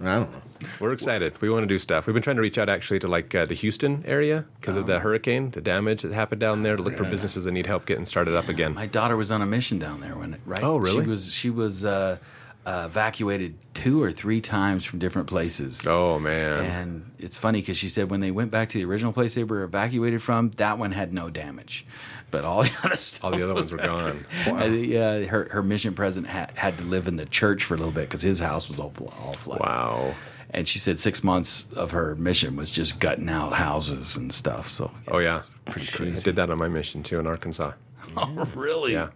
I 0.00 0.04
don't 0.04 0.32
know. 0.32 0.42
We're 0.78 0.92
excited. 0.92 1.38
We 1.40 1.50
want 1.50 1.62
to 1.62 1.66
do 1.66 1.78
stuff. 1.78 2.06
We've 2.06 2.14
been 2.14 2.22
trying 2.22 2.36
to 2.36 2.42
reach 2.42 2.56
out 2.56 2.68
actually 2.68 3.00
to 3.00 3.08
like 3.08 3.34
uh, 3.34 3.44
the 3.44 3.54
Houston 3.54 4.02
area 4.06 4.44
because 4.60 4.76
of 4.76 4.86
the 4.86 4.98
hurricane, 5.00 5.50
the 5.50 5.60
damage 5.60 6.02
that 6.02 6.12
happened 6.12 6.40
down 6.40 6.62
there, 6.62 6.76
to 6.76 6.82
look 6.82 6.96
for 6.96 7.04
businesses 7.04 7.44
that 7.44 7.52
need 7.52 7.66
help 7.66 7.84
getting 7.86 8.06
started 8.06 8.34
up 8.34 8.48
again. 8.48 8.74
My 8.74 8.86
daughter 8.86 9.16
was 9.16 9.30
on 9.30 9.42
a 9.42 9.46
mission 9.46 9.78
down 9.78 10.00
there 10.00 10.16
when 10.16 10.34
it, 10.34 10.40
right? 10.46 10.62
Oh, 10.62 10.76
really? 10.76 11.04
She 11.04 11.08
was 11.10 11.34
she 11.34 11.50
was 11.50 11.84
uh, 11.84 12.18
uh, 12.66 12.84
evacuated 12.86 13.54
two 13.74 14.02
or 14.02 14.12
three 14.12 14.40
times 14.40 14.84
from 14.84 14.98
different 14.98 15.28
places. 15.28 15.86
Oh 15.86 16.18
man. 16.18 16.64
And 16.64 17.10
it's 17.18 17.36
funny 17.36 17.60
because 17.60 17.76
she 17.76 17.88
said 17.88 18.10
when 18.10 18.20
they 18.20 18.30
went 18.30 18.50
back 18.50 18.68
to 18.70 18.78
the 18.78 18.84
original 18.84 19.12
place 19.12 19.34
they 19.34 19.44
were 19.44 19.62
evacuated 19.62 20.22
from, 20.22 20.50
that 20.52 20.78
one 20.78 20.92
had 20.92 21.12
no 21.12 21.30
damage, 21.30 21.86
but 22.30 22.44
all 22.44 22.62
the 22.64 22.72
other 22.84 22.96
stuff, 22.96 23.24
All 23.24 23.30
the 23.30 23.42
other 23.42 23.54
ones 23.54 23.72
were 23.72 23.78
gone. 23.78 24.26
Uh, 24.46 24.64
yeah, 24.66 25.22
her 25.24 25.48
her 25.50 25.62
mission 25.62 25.94
president 25.94 26.30
had, 26.30 26.50
had 26.58 26.76
to 26.78 26.84
live 26.84 27.08
in 27.08 27.16
the 27.16 27.26
church 27.26 27.64
for 27.64 27.74
a 27.74 27.76
little 27.78 27.92
bit 27.92 28.08
because 28.08 28.22
his 28.22 28.38
house 28.40 28.68
was 28.68 28.78
all, 28.78 28.92
all 29.24 29.32
flooded. 29.32 29.64
Wow. 29.64 30.14
And 30.52 30.66
she 30.66 30.80
said 30.80 30.98
six 30.98 31.22
months 31.22 31.66
of 31.76 31.92
her 31.92 32.16
mission 32.16 32.56
was 32.56 32.70
just 32.72 32.98
gutting 32.98 33.28
out 33.28 33.52
houses 33.52 34.16
and 34.16 34.32
stuff. 34.32 34.68
So, 34.68 34.90
Oh 35.08 35.18
yeah. 35.18 35.42
pretty 35.66 35.86
I 35.92 35.96
crazy. 35.96 36.22
did 36.24 36.36
that 36.36 36.50
on 36.50 36.58
my 36.58 36.66
mission 36.68 37.02
too 37.04 37.18
in 37.20 37.26
Arkansas. 37.26 37.72
Oh, 38.16 38.48
really? 38.56 38.92
Yeah. 38.94 39.10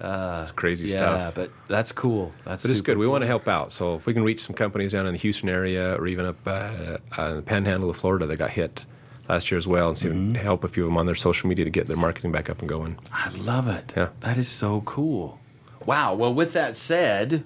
It's 0.00 0.52
crazy 0.52 0.86
Yeah, 0.88 0.92
stuff. 0.96 1.18
Yeah, 1.20 1.30
but 1.34 1.50
that's 1.68 1.92
cool. 1.92 2.32
That's 2.44 2.62
But 2.62 2.70
it's 2.70 2.80
good. 2.80 2.98
We 2.98 3.06
want 3.06 3.22
to 3.22 3.26
help 3.26 3.48
out. 3.48 3.72
So 3.72 3.94
if 3.96 4.06
we 4.06 4.14
can 4.14 4.22
reach 4.24 4.40
some 4.40 4.54
companies 4.54 4.92
down 4.92 5.06
in 5.06 5.12
the 5.12 5.18
Houston 5.18 5.48
area 5.48 5.94
or 5.96 6.06
even 6.06 6.24
up 6.26 6.36
uh, 6.46 6.98
uh, 7.18 7.22
in 7.30 7.36
the 7.36 7.42
Panhandle 7.42 7.90
of 7.90 7.96
Florida 7.96 8.26
that 8.26 8.36
got 8.38 8.50
hit 8.50 8.86
last 9.28 9.50
year 9.50 9.58
as 9.58 9.68
well, 9.68 9.88
and 9.88 9.98
see 9.98 10.08
Mm-hmm. 10.08 10.34
help 10.34 10.64
a 10.64 10.68
few 10.68 10.84
of 10.84 10.88
them 10.88 10.96
on 10.98 11.06
their 11.06 11.14
social 11.14 11.48
media 11.48 11.64
to 11.64 11.70
get 11.70 11.86
their 11.86 11.96
marketing 11.96 12.32
back 12.32 12.50
up 12.50 12.58
and 12.60 12.68
going. 12.68 12.98
I 13.12 13.30
love 13.30 13.68
it. 13.68 13.92
Yeah. 13.96 14.08
That 14.20 14.36
is 14.38 14.48
so 14.48 14.80
cool. 14.82 15.38
Wow. 15.86 16.14
Well, 16.14 16.34
with 16.34 16.52
that 16.54 16.76
said, 16.76 17.44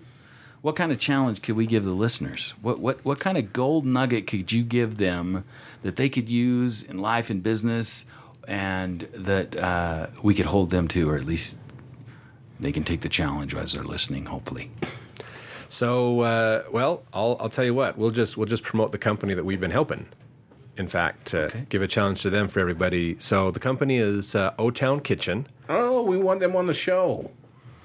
what 0.62 0.77
kind 0.77 0.90
of 0.93 0.99
challenge 0.99 1.43
could 1.43 1.57
we 1.57 1.67
give 1.67 1.85
the 1.85 1.90
listeners? 1.93 2.55
What 2.62 2.79
what 2.79 3.05
what 3.05 3.21
kind 3.21 3.37
of 3.37 3.53
gold 3.53 3.85
nugget 3.85 4.27
could 4.27 4.51
you 4.53 4.62
give 4.64 4.97
them 4.97 5.45
that 5.83 5.97
they 5.97 6.09
could 6.09 6.31
use 6.31 6.83
in 6.83 6.99
life 6.99 7.29
and 7.29 7.43
business, 7.43 8.07
and 8.49 9.01
that 9.12 9.55
uh, 9.57 10.07
we 10.23 10.35
could 10.35 10.47
hold 10.47 10.71
them 10.71 10.88
to, 10.88 11.11
or 11.11 11.17
at 11.19 11.25
least 11.25 11.59
they 12.64 12.72
can 12.72 12.83
take 12.83 13.03
the 13.03 13.09
challenge 13.09 13.55
as 13.55 13.74
they're 13.74 13.85
listening. 13.85 14.27
Hopefully. 14.27 14.70
So, 15.68 16.20
uh, 16.20 16.62
well, 16.72 17.03
I'll, 17.12 17.37
I'll 17.40 17.48
tell 17.48 17.64
you 17.64 17.74
what. 17.74 17.98
We'll 17.98 18.11
just 18.11 18.37
we'll 18.37 18.46
just 18.46 18.62
promote 18.64 18.92
the 18.92 18.98
company 18.98 19.35
that 19.35 19.44
we've 19.44 19.61
been 19.61 19.70
helping. 19.70 20.07
In 20.77 20.88
fact, 20.88 21.35
uh, 21.35 21.38
Okay. 21.38 21.66
give 21.68 21.83
a 21.83 21.87
challenge 21.87 22.22
to 22.22 22.31
them 22.31 22.48
for 22.48 22.59
everybody. 22.61 23.16
So 23.18 23.50
the 23.50 23.61
company 23.61 23.96
is 23.98 24.35
uh, 24.35 24.55
O 24.59 24.70
Town 24.70 25.00
Kitchen. 25.00 25.46
Oh, 25.68 26.03
we 26.03 26.16
want 26.18 26.40
them 26.40 26.57
on 26.57 26.66
the 26.66 26.74
show. 26.74 27.31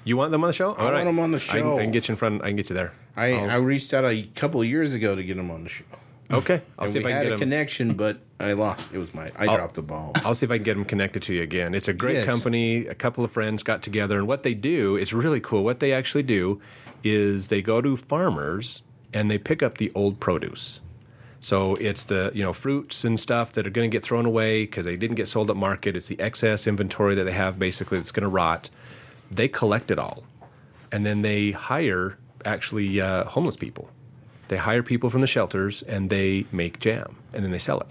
You 0.04 0.16
want 0.16 0.30
them 0.32 0.42
on 0.42 0.48
the 0.48 0.52
show? 0.54 0.74
All 0.74 0.90
want 0.92 1.04
them 1.04 1.18
on 1.20 1.30
the 1.30 1.36
I 1.36 1.40
can, 1.40 1.60
show. 1.60 1.78
I 1.78 1.82
can 1.82 1.90
get 1.92 2.08
you 2.08 2.12
in 2.12 2.16
front. 2.16 2.42
I 2.42 2.48
can 2.48 2.56
get 2.56 2.70
you 2.70 2.74
there. 2.76 2.92
I, 3.16 3.32
Oh. 3.32 3.46
I 3.46 3.56
reached 3.56 3.92
out 3.94 4.04
a 4.04 4.22
couple 4.34 4.60
of 4.60 4.66
years 4.66 4.92
ago 4.92 5.14
to 5.14 5.22
get 5.22 5.36
them 5.36 5.50
on 5.50 5.62
the 5.62 5.68
show. 5.68 5.84
Okay, 6.32 6.62
I'll 6.78 6.84
And 6.84 6.92
see 6.92 6.98
if 7.00 7.04
we 7.04 7.12
I 7.12 7.16
had 7.16 7.22
can 7.22 7.26
a 7.26 7.30
get 7.30 7.30
them. 7.30 7.38
connection, 7.40 7.94
but 7.94 8.18
I 8.38 8.52
lost. 8.52 8.86
It 8.92 8.98
was 8.98 9.12
my. 9.12 9.30
I 9.36 9.46
dropped 9.46 9.74
the 9.74 9.82
ball. 9.82 10.12
I'll 10.24 10.34
see 10.34 10.46
if 10.46 10.52
I 10.52 10.56
can 10.58 10.64
get 10.64 10.74
them 10.74 10.84
connected 10.84 11.22
to 11.24 11.34
you 11.34 11.42
again. 11.42 11.74
It's 11.74 11.88
a 11.88 11.92
great 11.92 12.16
Yes. 12.18 12.26
company. 12.26 12.86
A 12.86 12.94
couple 12.94 13.24
of 13.24 13.30
friends 13.32 13.62
got 13.64 13.82
together, 13.82 14.16
and 14.18 14.28
what 14.28 14.42
they 14.44 14.54
do 14.54 14.96
is 14.96 15.12
really 15.12 15.40
cool. 15.40 15.64
What 15.64 15.80
they 15.80 15.92
actually 15.92 16.22
do 16.22 16.60
is 17.02 17.48
they 17.48 17.62
go 17.62 17.80
to 17.80 17.96
farmers 17.96 18.82
and 19.12 19.30
they 19.30 19.38
pick 19.38 19.62
up 19.62 19.78
the 19.78 19.90
old 19.94 20.20
produce. 20.20 20.80
So 21.40 21.74
it's 21.76 22.04
the 22.04 22.30
you 22.34 22.42
know 22.44 22.52
fruits 22.52 23.02
and 23.04 23.18
stuff 23.18 23.52
that 23.54 23.66
are 23.66 23.70
going 23.70 23.90
to 23.90 23.94
get 23.94 24.04
thrown 24.04 24.26
away 24.26 24.64
because 24.64 24.84
they 24.84 24.96
didn't 24.96 25.16
get 25.16 25.26
sold 25.26 25.50
at 25.50 25.56
market. 25.56 25.96
It's 25.96 26.08
the 26.08 26.20
excess 26.20 26.66
inventory 26.66 27.14
that 27.16 27.24
they 27.24 27.32
have 27.32 27.58
basically 27.58 27.98
that's 27.98 28.12
going 28.12 28.22
to 28.24 28.28
rot. 28.28 28.70
They 29.32 29.48
collect 29.48 29.90
it 29.90 29.98
all, 29.98 30.22
and 30.92 31.04
then 31.04 31.22
they 31.22 31.50
hire 31.52 32.18
actually 32.44 33.00
uh, 33.00 33.24
homeless 33.24 33.56
people. 33.56 33.90
They 34.50 34.56
hire 34.56 34.82
people 34.82 35.10
from 35.10 35.20
the 35.20 35.28
shelters 35.28 35.80
and 35.82 36.10
they 36.10 36.44
make 36.50 36.80
jam 36.80 37.14
and 37.32 37.44
then 37.44 37.52
they 37.52 37.58
sell 37.58 37.78
it. 37.80 37.86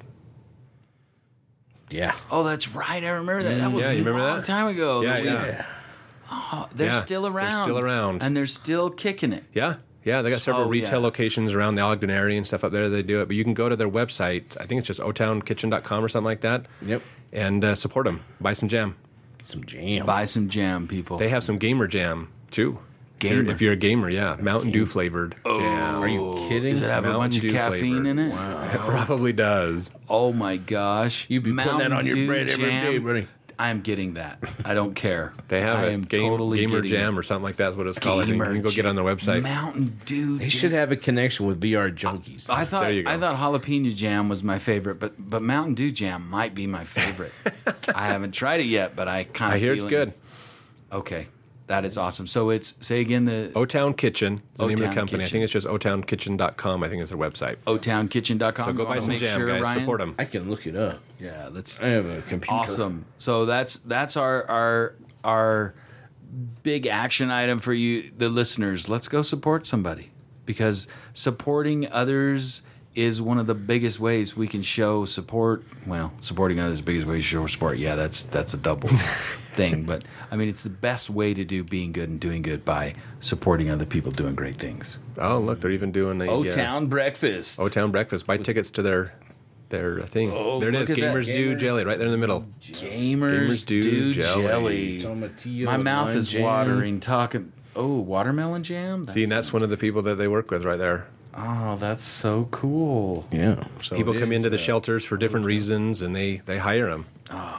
Yeah. 1.89 2.15
Oh, 2.29 2.43
that's 2.43 2.75
right. 2.75 3.01
I 3.01 3.09
remember 3.11 3.43
that. 3.43 3.59
That 3.59 3.71
was 3.71 3.85
yeah, 3.85 3.91
you 3.91 4.03
a 4.03 4.11
long 4.11 4.35
that? 4.37 4.45
time 4.45 4.67
ago. 4.67 4.99
Yeah, 5.01 5.13
That 5.13 5.23
we- 5.23 5.27
yeah. 5.29 6.67
They're 6.75 6.87
Yeah, 6.87 6.99
still 6.99 7.25
around. 7.25 7.51
they're 7.53 7.63
still 7.63 7.79
around. 7.79 8.23
and 8.23 8.35
they're 8.35 8.45
still 8.45 8.89
kicking 8.89 9.31
it. 9.31 9.45
Yeah, 9.53 9.75
yeah, 10.03 10.21
they 10.21 10.29
got 10.29 10.41
several 10.41 10.65
Oh, 10.65 10.69
retail 10.69 10.99
yeah. 10.99 11.05
locations 11.05 11.53
around 11.53 11.75
the 11.75 11.81
Ogden 11.81 12.09
area 12.09 12.35
and 12.37 12.45
stuff 12.45 12.63
up 12.65 12.71
there. 12.73 12.89
They 12.89 13.01
do 13.03 13.21
it, 13.21 13.27
but 13.29 13.35
you 13.37 13.43
can 13.45 13.53
go 13.53 13.69
to 13.69 13.75
their 13.77 13.89
website. 13.89 14.55
I 14.59 14.65
think 14.65 14.79
it's 14.79 14.87
just 14.87 14.99
otownkitchen.com 14.99 16.03
or 16.03 16.09
something 16.09 16.25
like 16.25 16.41
that. 16.41 16.65
Yep. 16.85 17.01
And 17.31 17.63
uh, 17.63 17.73
support 17.75 18.05
them. 18.05 18.21
Buy 18.41 18.53
some 18.53 18.67
jam. 18.69 18.95
Some 19.45 19.63
jam. 19.63 20.05
Buy 20.05 20.25
some 20.25 20.49
jam, 20.49 20.87
people. 20.87 21.17
They 21.17 21.29
have 21.29 21.43
some 21.43 21.57
gamer 21.57 21.87
jam 21.87 22.27
too. 22.51 22.79
If 23.21 23.23
you're- 23.31 23.41
Gamer? 23.41 23.51
If 23.51 23.61
you're 23.61 23.73
a 23.73 23.75
gamer, 23.75 24.09
yeah, 24.09 24.37
Mountain 24.39 24.71
Dew 24.71 24.85
flavored 24.85 25.35
oh, 25.45 25.57
jam. 25.59 26.01
Are 26.01 26.07
you 26.07 26.35
kidding? 26.47 26.73
Does 26.73 26.81
it 26.81 26.89
have 26.89 27.03
a 27.03 27.09
Mountain 27.09 27.21
bunch 27.21 27.35
of 27.37 27.41
Dew 27.41 27.51
caffeine 27.51 28.03
flavor. 28.03 28.09
in 28.09 28.19
it? 28.19 28.31
Wow. 28.31 28.69
It 28.73 28.79
probably 28.81 29.33
does. 29.33 29.91
Oh 30.07 30.31
my 30.31 30.57
gosh! 30.57 31.25
you'd 31.29 31.43
be 31.43 31.51
putting 31.53 31.79
that 31.79 31.91
on 31.91 32.05
your 32.05 32.15
Dew 32.15 32.27
bread 32.27 32.49
every 32.49 32.65
jam? 32.65 32.91
day, 32.91 32.97
buddy. 32.99 33.27
I'm 33.57 33.81
getting 33.81 34.13
that. 34.13 34.39
I 34.63 34.73
don't 34.73 34.93
care. 34.95 35.33
They 35.49 35.59
have 35.61 35.79
I 35.79 35.87
a 35.87 35.89
am 35.91 36.03
game, 36.03 36.29
totally 36.29 36.59
gamer 36.59 36.75
getting 36.81 36.91
jam 36.91 37.15
it. 37.15 37.19
or 37.19 37.23
something 37.23 37.43
like 37.43 37.55
that 37.57 37.71
is 37.71 37.75
what 37.75 37.87
it's 37.87 37.97
called. 37.99 38.21
I 38.21 38.25
think. 38.25 38.35
Gamer 38.35 38.45
You 38.49 38.53
can 38.53 38.61
go 38.61 38.69
get 38.69 38.85
it 38.85 38.87
on 38.87 38.95
their 38.95 39.03
website. 39.03 39.41
Mountain 39.41 39.99
Dew. 40.05 40.37
They 40.37 40.47
jam. 40.47 40.49
should 40.49 40.71
have 40.71 40.91
a 40.91 40.95
connection 40.95 41.47
with 41.47 41.59
VR 41.59 41.91
junkies. 41.93 42.45
I 42.49 42.63
thought 42.65 42.83
There 42.83 42.91
you 42.93 43.03
go. 43.03 43.09
I 43.09 43.17
thought 43.17 43.35
jalapeno 43.35 43.93
jam 43.93 44.29
was 44.29 44.43
my 44.43 44.59
favorite, 44.59 44.99
but 44.99 45.13
but 45.17 45.41
Mountain 45.41 45.73
Dew 45.73 45.91
jam 45.91 46.29
might 46.29 46.53
be 46.55 46.67
my 46.67 46.83
favorite. 46.85 47.33
I 47.95 48.05
haven't 48.07 48.31
tried 48.31 48.59
it 48.61 48.67
yet, 48.67 48.95
but 48.95 49.07
I 49.09 49.23
kind 49.25 49.51
of 49.51 49.57
I 49.57 49.59
hear 49.59 49.73
it's 49.73 49.83
good. 49.83 50.13
Okay, 50.91 51.27
that 51.69 51.85
is 51.85 51.99
awesome. 51.99 52.25
So 52.25 52.49
it's 52.49 52.75
say 52.85 52.99
again 52.99 53.25
the 53.25 53.51
O 53.55 53.63
Town 53.63 53.93
Kitchen 53.93 54.41
is 54.53 54.57
the 54.57 54.65
name 54.65 54.73
of 54.73 54.79
the 54.79 54.85
O-Town 54.85 54.95
company. 54.95 55.23
I 55.23 55.25
Kitchen. 55.25 55.31
think 55.33 55.43
it's 55.43 55.53
just 55.53 55.67
otownkitchen.com. 55.67 56.83
I 56.83 56.89
think 56.89 57.01
is 57.03 57.09
their 57.09 57.17
website. 57.17 57.57
otownkitchen.com. 57.67 58.65
So 58.65 58.73
go 58.73 58.85
buy 58.85 58.99
some 58.99 59.09
make 59.13 59.19
jam, 59.21 59.37
sure, 59.39 59.47
guys. 59.47 59.61
Ryan. 59.61 59.79
Support 59.79 59.99
them. 59.99 60.15
I 60.17 60.25
can 60.25 60.49
look 60.49 60.65
it 60.65 60.75
up. 60.75 60.99
Yeah, 61.19 61.49
let's 61.51 61.79
I 61.79 61.89
have 61.89 62.07
a 62.07 62.21
computer. 62.23 62.53
awesome. 62.53 63.05
So 63.17 63.45
that's 63.45 63.77
that's 63.77 64.17
our 64.17 64.49
our 64.49 64.95
our 65.23 65.75
big 66.63 66.87
action 66.87 67.29
item 67.29 67.59
for 67.59 67.73
you, 67.73 68.11
the 68.17 68.29
listeners. 68.29 68.89
Let's 68.89 69.07
go 69.07 69.21
support 69.21 69.67
somebody 69.67 70.09
because 70.45 70.87
supporting 71.13 71.91
others 71.91 72.63
is 72.95 73.21
one 73.21 73.37
of 73.37 73.45
the 73.45 73.53
biggest 73.55 73.99
ways 73.99 74.35
we 74.35 74.47
can 74.47 74.63
show 74.63 75.05
support. 75.05 75.63
Well, 75.85 76.13
supporting 76.19 76.59
others 76.59 76.73
is 76.73 76.79
the 76.79 76.85
biggest 76.85 77.07
way 77.07 77.17
to 77.17 77.21
show 77.21 77.45
support. 77.45 77.77
Yeah, 77.77 77.93
that's 77.93 78.23
that's 78.23 78.55
a 78.55 78.57
double 78.57 78.89
thing, 79.59 79.83
but 79.83 80.03
I 80.31 80.35
mean 80.35 80.47
it's 80.47 80.63
the 80.63 80.69
best 80.69 81.09
way 81.09 81.33
to 81.33 81.43
do 81.43 81.63
being 81.63 81.91
good 81.91 82.09
and 82.09 82.19
doing 82.19 82.41
good 82.41 82.63
by 82.63 82.95
supporting 83.19 83.69
other 83.69 83.85
people 83.85 84.11
doing 84.11 84.35
great 84.35 84.57
things. 84.57 84.99
Oh, 85.17 85.39
look, 85.39 85.61
they're 85.61 85.71
even 85.71 85.91
doing 85.91 86.21
a 86.21 86.25
O 86.25 86.45
uh, 86.45 86.51
Town 86.51 86.87
Breakfast. 86.87 87.59
O 87.59 87.67
Town 87.69 87.91
breakfast. 87.91 88.25
Buy 88.25 88.37
tickets 88.37 88.71
to 88.71 88.81
their 88.81 89.13
their 89.69 90.01
uh, 90.01 90.05
thing. 90.05 90.31
Oh, 90.33 90.59
there 90.59 90.69
it 90.69 90.75
is. 90.75 90.89
look 90.89 90.97
at 90.97 91.01
that. 91.01 91.15
Gamers 91.15 91.25
do 91.25 91.55
Gamers 91.55 91.59
jelly 91.59 91.83
right 91.85 91.97
there 91.97 92.07
in 92.07 92.11
the 92.11 92.17
middle. 92.17 92.45
Gamers, 92.61 93.31
Gamers 93.31 93.65
do, 93.65 93.81
do 93.81 94.11
jelly. 94.13 94.43
jelly. 94.43 95.01
Tomatillo 95.01 95.65
My 95.65 95.77
mouth 95.77 96.15
is 96.15 96.29
jam. 96.29 96.43
watering. 96.43 96.99
Talking. 96.99 97.51
Oh, 97.75 97.99
watermelon 97.99 98.63
jam. 98.63 99.07
See, 99.07 99.23
and 99.23 99.31
that's 99.31 99.53
one 99.53 99.61
of 99.61 99.69
the 99.69 99.77
people 99.77 100.01
that 100.03 100.15
they 100.15 100.27
work 100.27 100.51
with 100.51 100.65
right 100.65 100.79
there. 100.79 101.07
Oh, 101.35 101.77
that's 101.79 102.03
so 102.03 102.47
cool. 102.51 103.27
Yeah. 103.31 103.63
So 103.81 103.95
People 103.95 104.13
come 104.13 104.31
is, 104.31 104.37
into 104.37 104.49
the 104.49 104.55
uh, 104.55 104.59
shelters 104.59 105.05
for 105.05 105.15
different 105.17 105.45
reasons, 105.45 106.01
and 106.01 106.15
they 106.15 106.37
they 106.37 106.57
hire 106.57 106.89
them, 106.89 107.05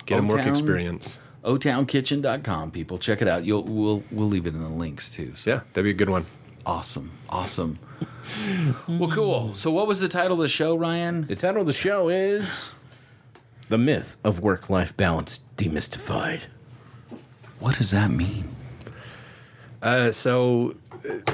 get 0.06 0.16
them 0.16 0.28
work 0.28 0.46
experience. 0.46 1.18
otownkitchen.com 1.44 2.70
people 2.70 2.98
check 2.98 3.22
it 3.22 3.28
out 3.28 3.44
you'll 3.44 3.62
we'll 3.64 4.02
we'll 4.10 4.28
leave 4.28 4.46
it 4.46 4.54
in 4.54 4.62
the 4.62 4.68
links 4.68 5.10
too 5.10 5.34
so 5.34 5.50
Yeah, 5.50 5.60
that'd 5.72 5.84
be 5.84 5.90
a 5.90 5.94
good 5.94 6.10
one. 6.10 6.26
awesome 6.66 7.12
awesome 7.28 7.78
well 8.88 9.10
cool 9.10 9.54
so 9.54 9.70
what 9.70 9.86
was 9.86 10.00
the 10.00 10.08
title 10.08 10.32
of 10.34 10.40
the 10.40 10.48
show 10.48 10.74
ryan 10.76 11.26
The 11.26 11.36
title 11.36 11.60
of 11.62 11.66
the 11.66 11.72
show 11.72 12.08
is 12.08 12.70
The 13.68 13.78
Myth 13.78 14.16
of 14.24 14.40
Work 14.40 14.68
Life 14.70 14.96
Balance 14.96 15.40
Demystified. 15.56 16.42
what 17.58 17.76
does 17.78 17.90
that 17.90 18.10
mean 18.10 18.44
Uh, 19.82 20.12
so, 20.12 20.74
uh, 21.08 21.32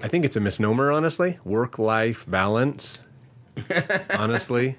I 0.00 0.06
think 0.06 0.24
it's 0.24 0.36
a 0.36 0.40
misnomer, 0.40 0.92
honestly. 0.92 1.40
Work 1.44 1.80
life 1.80 2.24
balance. 2.30 3.02
honestly, 4.16 4.76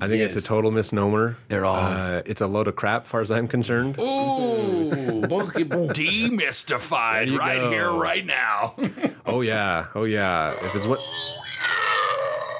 I 0.00 0.08
think 0.08 0.22
it's 0.22 0.36
a 0.36 0.42
total 0.42 0.70
misnomer. 0.70 1.36
They're 1.48 1.64
all- 1.64 1.76
Uh, 1.76 2.22
it's 2.26 2.40
a 2.40 2.46
load 2.46 2.68
of 2.68 2.76
crap, 2.76 3.06
far 3.06 3.20
as 3.20 3.30
I'm 3.30 3.48
concerned. 3.48 3.98
Ooh, 3.98 4.90
Bonky 5.24 5.64
demystified 5.68 7.36
right 7.38 7.60
go. 7.60 7.70
here, 7.70 7.90
right 7.90 8.24
now. 8.24 8.74
Oh 9.26 9.40
yeah, 9.40 9.86
oh 9.94 10.04
yeah. 10.04 10.52
If 10.66 10.74
it's 10.74 10.86
what, 10.86 11.00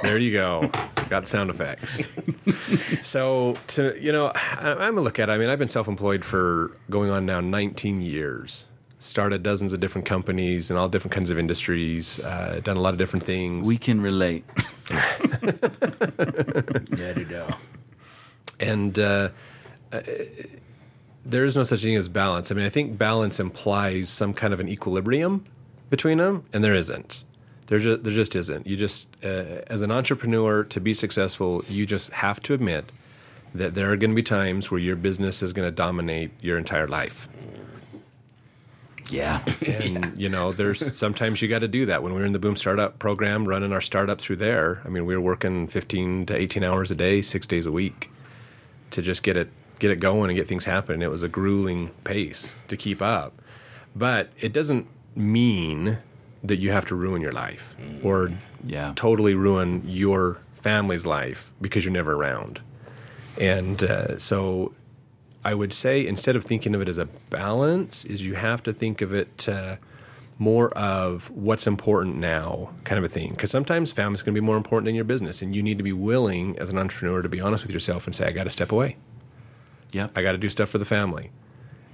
there 0.03 0.16
you 0.16 0.33
go. 0.33 0.70
Got 1.11 1.29
sound 1.29 1.51
effects. 1.51 2.01
so 3.03 3.55
to 3.68 3.94
you 4.03 4.11
know, 4.11 4.29
I, 4.35 4.70
I'm 4.73 4.79
gonna 4.94 5.03
look 5.03 5.18
at. 5.18 5.29
it. 5.29 5.33
I 5.33 5.37
mean, 5.38 5.51
I've 5.51 5.59
been 5.59 5.68
self-employed 5.68 6.25
for 6.25 6.73
going 6.88 7.11
on 7.11 7.27
now 7.27 7.40
19 7.40 8.01
years. 8.01 8.64
Started 8.99 9.42
dozens 9.42 9.75
of 9.75 9.81
different 9.81 10.07
companies 10.07 10.70
in 10.70 10.79
all 10.79 10.88
different 10.88 11.12
kinds 11.12 11.29
of 11.29 11.38
industries. 11.38 12.18
Uh, 12.20 12.61
done 12.64 12.79
a 12.79 12.81
lot 12.81 12.94
of 12.94 12.99
different 12.99 13.27
things. 13.27 13.68
we 13.68 13.77
can 13.77 14.01
relate. 14.01 14.44
and 18.61 18.98
uh, 18.98 19.30
uh, 19.92 20.00
there 21.24 21.44
is 21.44 21.57
no 21.57 21.62
such 21.62 21.83
thing 21.83 21.96
as 21.96 22.09
balance. 22.09 22.50
I 22.50 22.54
mean, 22.54 22.66
I 22.66 22.70
think 22.70 22.98
balance 22.98 23.40
implies 23.40 24.09
some 24.09 24.35
kind 24.35 24.52
of 24.52 24.61
an 24.61 24.68
equilibrium 24.68 25.44
between 25.90 26.18
them, 26.18 26.44
and 26.52 26.62
there 26.62 26.74
isn't. 26.74 27.24
There 27.66 27.78
just, 27.78 28.04
there 28.04 28.12
just 28.12 28.37
isn't. 28.37 28.66
You 28.66 28.76
just, 28.76 29.09
uh, 29.24 29.62
as 29.68 29.80
an 29.80 29.90
entrepreneur, 29.90 30.64
to 30.64 30.80
be 30.80 30.92
successful, 30.92 31.64
you 31.68 31.87
just 31.87 32.11
have 32.11 32.40
to 32.42 32.54
admit 32.54 32.92
that 33.54 33.74
there 33.74 33.90
are 33.90 33.96
going 33.96 34.11
to 34.11 34.16
be 34.16 34.22
times 34.22 34.70
where 34.70 34.80
your 34.80 34.96
business 34.96 35.42
is 35.42 35.52
going 35.52 35.66
to 35.66 35.74
dominate 35.74 36.30
your 36.42 36.59
entire 36.59 36.88
life. 36.88 37.28
Yeah. 39.11 39.40
And 39.67 40.12
you 40.21 40.29
know, 40.29 40.53
there's 40.53 40.97
sometimes 41.05 41.40
you 41.43 41.49
got 41.49 41.61
to 41.61 41.69
do 41.69 41.87
that. 41.87 42.03
When 42.03 42.12
we 42.14 42.21
were 42.21 42.27
in 42.27 42.33
the 42.33 42.38
Boom 42.38 42.57
Startup 42.57 42.99
program, 42.99 43.47
running 43.47 43.73
our 43.73 43.81
startup 43.81 44.21
through 44.21 44.37
there, 44.37 44.81
I 44.85 44.88
mean, 44.88 45.05
we 45.07 45.14
were 45.14 45.21
working 45.21 45.67
15 45.69 46.27
to 46.27 46.37
18 46.37 46.64
hours 46.64 46.90
a 46.90 46.95
day, 46.95 47.23
six 47.23 47.47
days 47.47 47.67
a 47.67 47.73
week, 47.73 48.11
to 48.90 49.03
just 49.03 49.23
get 49.23 49.37
it 49.37 49.49
get 49.79 49.90
it 49.90 50.01
going 50.01 50.31
and 50.31 50.37
get 50.37 50.47
things 50.47 50.64
happening. 50.64 51.03
It 51.03 51.11
was 51.11 51.23
a 51.23 51.29
grueling 51.29 51.90
pace 52.05 52.55
to 52.69 52.77
keep 52.77 53.03
up, 53.03 53.40
but 53.97 54.31
it 54.40 54.53
doesn't 54.53 54.87
mean 55.17 55.99
that 56.45 56.57
you 56.57 56.71
have 56.71 56.85
to 56.87 56.95
ruin 56.95 57.21
your 57.23 57.33
life 57.33 57.77
or 58.03 58.31
Yeah. 58.64 58.93
totally 58.97 59.35
ruin 59.35 59.83
your 59.87 60.38
family's 60.55 61.05
life 61.07 61.51
because 61.61 61.85
you're 61.85 61.93
never 61.93 62.12
around. 62.14 62.61
And 63.40 63.83
uh, 63.83 64.19
so 64.19 64.73
I 65.44 65.54
would 65.54 65.72
say 65.72 66.07
instead 66.07 66.37
of 66.37 66.44
thinking 66.44 66.74
of 66.74 66.80
it 66.80 66.88
as 66.88 66.98
a 66.98 67.07
balance, 67.30 68.04
is 68.04 68.24
you 68.24 68.35
have 68.35 68.62
to 68.62 68.72
think 68.72 69.02
of 69.02 69.12
it 69.12 69.48
uh, 69.48 69.76
more 70.38 70.68
of 70.76 71.30
what's 71.30 71.66
important 71.66 72.16
now, 72.16 72.70
kind 72.85 72.98
of 72.98 73.04
a 73.04 73.09
thing. 73.09 73.30
Because 73.30 73.50
sometimes 73.50 73.92
family's 73.92 74.22
going 74.22 74.35
to 74.35 74.40
be 74.40 74.44
more 74.44 74.57
important 74.57 74.87
than 74.87 74.94
your 74.94 75.04
business, 75.04 75.42
and 75.42 75.54
you 75.54 75.62
need 75.62 75.78
to 75.78 75.85
be 75.85 75.92
willing 75.92 76.59
as 76.59 76.70
an 76.70 76.78
entrepreneur 76.78 77.22
to 77.22 77.28
be 77.28 77.40
honest 77.40 77.64
with 77.64 77.72
yourself 77.72 78.07
and 78.07 78.16
say, 78.16 78.26
"I 78.26 78.33
got 78.33 78.44
to 78.44 78.50
step 78.50 78.72
away. 78.72 78.96
Yeah, 79.92 80.09
I 80.16 80.22
got 80.22 80.33
to 80.33 80.38
do 80.38 80.48
stuff 80.48 80.70
for 80.70 80.78
the 80.78 80.85
family." 80.85 81.30